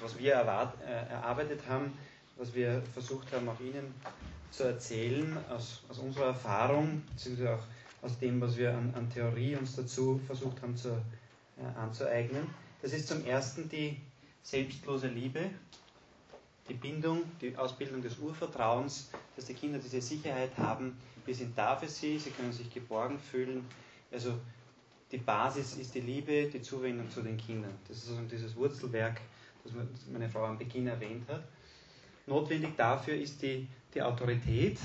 was 0.00 0.16
wir 0.16 0.34
erwart, 0.34 0.80
äh, 0.82 1.10
erarbeitet 1.10 1.60
haben, 1.68 1.92
was 2.36 2.54
wir 2.54 2.82
versucht 2.92 3.32
haben, 3.32 3.48
auch 3.48 3.58
Ihnen 3.58 3.92
zu 4.52 4.62
erzählen, 4.62 5.36
aus, 5.50 5.82
aus 5.88 5.98
unserer 5.98 6.26
Erfahrung, 6.26 7.02
beziehungsweise 7.10 7.54
auch 7.54 7.64
aus 8.02 8.16
dem, 8.20 8.40
was 8.40 8.56
wir 8.56 8.72
an, 8.72 8.94
an 8.94 9.10
Theorie 9.10 9.56
uns 9.56 9.74
dazu 9.74 10.20
versucht 10.28 10.62
haben 10.62 10.76
zu, 10.76 10.90
äh, 10.90 11.78
anzueignen. 11.80 12.46
Das 12.80 12.92
ist 12.92 13.08
zum 13.08 13.24
ersten 13.26 13.68
die 13.68 14.00
selbstlose 14.44 15.08
Liebe, 15.08 15.50
die 16.68 16.74
Bindung, 16.74 17.22
die 17.40 17.56
Ausbildung 17.56 18.02
des 18.02 18.18
Urvertrauens, 18.18 19.10
dass 19.36 19.46
die 19.46 19.54
Kinder 19.54 19.78
diese 19.78 20.00
Sicherheit 20.00 20.50
haben, 20.58 20.96
wir 21.26 21.34
sind 21.34 21.56
da 21.56 21.76
für 21.76 21.88
sie, 21.88 22.18
sie 22.18 22.30
können 22.30 22.52
sich 22.52 22.72
geborgen 22.72 23.18
fühlen. 23.18 23.64
Also 24.12 24.34
die 25.10 25.18
Basis 25.18 25.76
ist 25.76 25.94
die 25.94 26.00
Liebe, 26.00 26.48
die 26.48 26.60
Zuwendung 26.60 27.10
zu 27.10 27.22
den 27.22 27.36
Kindern. 27.36 27.72
Das 27.88 27.98
ist 27.98 28.10
also 28.10 28.22
dieses 28.22 28.54
Wurzelwerk, 28.56 29.20
das 29.62 29.72
meine 30.12 30.28
Frau 30.28 30.44
am 30.44 30.58
Beginn 30.58 30.86
erwähnt 30.86 31.28
hat. 31.28 31.42
Notwendig 32.26 32.76
dafür 32.76 33.14
ist 33.14 33.42
die, 33.42 33.68
die 33.94 34.02
Autorität, 34.02 34.78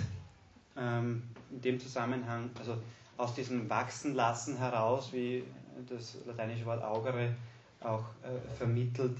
ähm, 0.78 1.24
in 1.52 1.62
dem 1.62 1.80
Zusammenhang, 1.80 2.50
also 2.58 2.78
aus 3.18 3.34
diesem 3.34 3.70
Wachsenlassen 3.70 4.58
heraus, 4.58 5.12
wie 5.12 5.44
das 5.88 6.18
lateinische 6.26 6.66
Wort 6.66 6.84
augere 6.84 7.36
auch 7.82 8.04
äh, 8.24 8.56
vermittelt, 8.58 9.18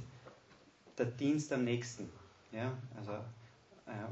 der 0.98 1.06
Dienst 1.06 1.52
am 1.54 1.64
Nächsten. 1.64 2.10
Ja? 2.52 2.72
Also, 2.98 3.14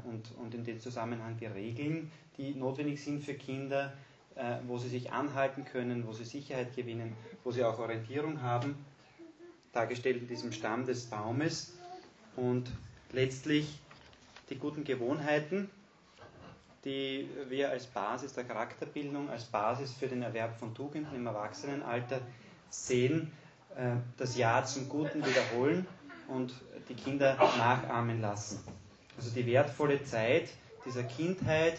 und, 0.04 0.30
und 0.38 0.54
in 0.54 0.64
dem 0.64 0.80
Zusammenhang 0.80 1.36
die 1.38 1.46
Regeln, 1.46 2.10
die 2.36 2.54
notwendig 2.54 3.02
sind 3.02 3.22
für 3.22 3.34
Kinder, 3.34 3.92
äh, 4.34 4.56
wo 4.66 4.78
sie 4.78 4.88
sich 4.88 5.12
anhalten 5.12 5.64
können, 5.64 6.06
wo 6.06 6.12
sie 6.12 6.24
Sicherheit 6.24 6.74
gewinnen, 6.76 7.14
wo 7.44 7.50
sie 7.50 7.64
auch 7.64 7.78
Orientierung 7.78 8.40
haben, 8.42 8.76
dargestellt 9.72 10.22
in 10.22 10.28
diesem 10.28 10.52
Stamm 10.52 10.86
des 10.86 11.06
Baumes. 11.06 11.76
Und 12.36 12.70
letztlich 13.12 13.78
die 14.50 14.56
guten 14.56 14.84
Gewohnheiten, 14.84 15.68
die 16.84 17.28
wir 17.48 17.70
als 17.70 17.86
Basis 17.86 18.32
der 18.32 18.44
Charakterbildung, 18.44 19.28
als 19.28 19.44
Basis 19.44 19.92
für 19.92 20.06
den 20.06 20.22
Erwerb 20.22 20.56
von 20.58 20.74
Tugenden 20.74 21.14
im 21.14 21.26
Erwachsenenalter 21.26 22.20
sehen, 22.70 23.32
äh, 23.76 23.96
das 24.16 24.36
Ja 24.36 24.64
zum 24.64 24.88
Guten 24.88 25.24
wiederholen 25.24 25.86
und 26.28 26.54
die 26.88 26.94
Kinder 26.94 27.34
nachahmen 27.34 28.20
lassen. 28.20 28.60
Also 29.18 29.30
die 29.30 29.44
wertvolle 29.46 30.02
Zeit 30.04 30.48
dieser 30.86 31.02
Kindheit, 31.02 31.78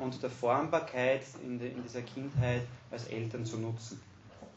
und 0.00 0.22
der 0.22 0.30
Formbarkeit 0.30 1.22
in, 1.44 1.58
de, 1.58 1.70
in 1.70 1.82
dieser 1.82 2.02
Kindheit 2.02 2.62
als 2.90 3.06
Eltern 3.06 3.44
zu 3.44 3.58
nutzen. 3.58 4.00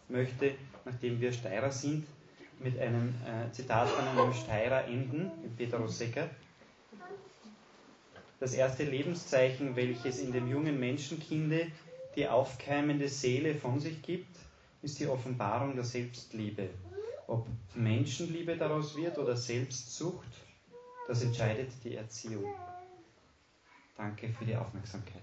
Ich 0.08 0.16
möchte, 0.16 0.56
nachdem 0.86 1.20
wir 1.22 1.32
Steirer 1.32 1.72
sind, 1.72 2.06
mit 2.60 2.80
einem 2.80 3.14
äh, 3.26 3.52
Zitat 3.52 3.90
von 3.90 4.08
einem 4.08 4.34
Steirer 4.34 4.86
enden, 4.86 5.32
Peter 5.58 5.78
Rossecker. 5.78 6.30
Das 8.40 8.54
erste 8.54 8.84
Lebenszeichen, 8.84 9.76
welches 9.76 10.20
in 10.20 10.32
dem 10.32 10.48
jungen 10.48 10.80
Menschenkinde 10.80 11.68
die 12.16 12.28
aufkeimende 12.28 13.10
Seele 13.10 13.56
von 13.56 13.80
sich 13.80 14.02
gibt, 14.02 14.38
ist 14.82 15.00
die 15.00 15.08
Offenbarung 15.08 15.76
der 15.76 15.84
Selbstliebe. 15.84 16.70
Ob 17.28 17.48
Menschenliebe 17.74 18.56
daraus 18.56 18.96
wird 18.96 19.18
oder 19.18 19.36
Selbstsucht, 19.36 20.28
das 21.08 21.24
entscheidet 21.24 21.72
die 21.84 21.96
Erziehung. 21.96 22.54
Danke 23.98 24.30
für 24.30 24.46
die 24.46 24.56
Aufmerksamkeit. 24.56 25.22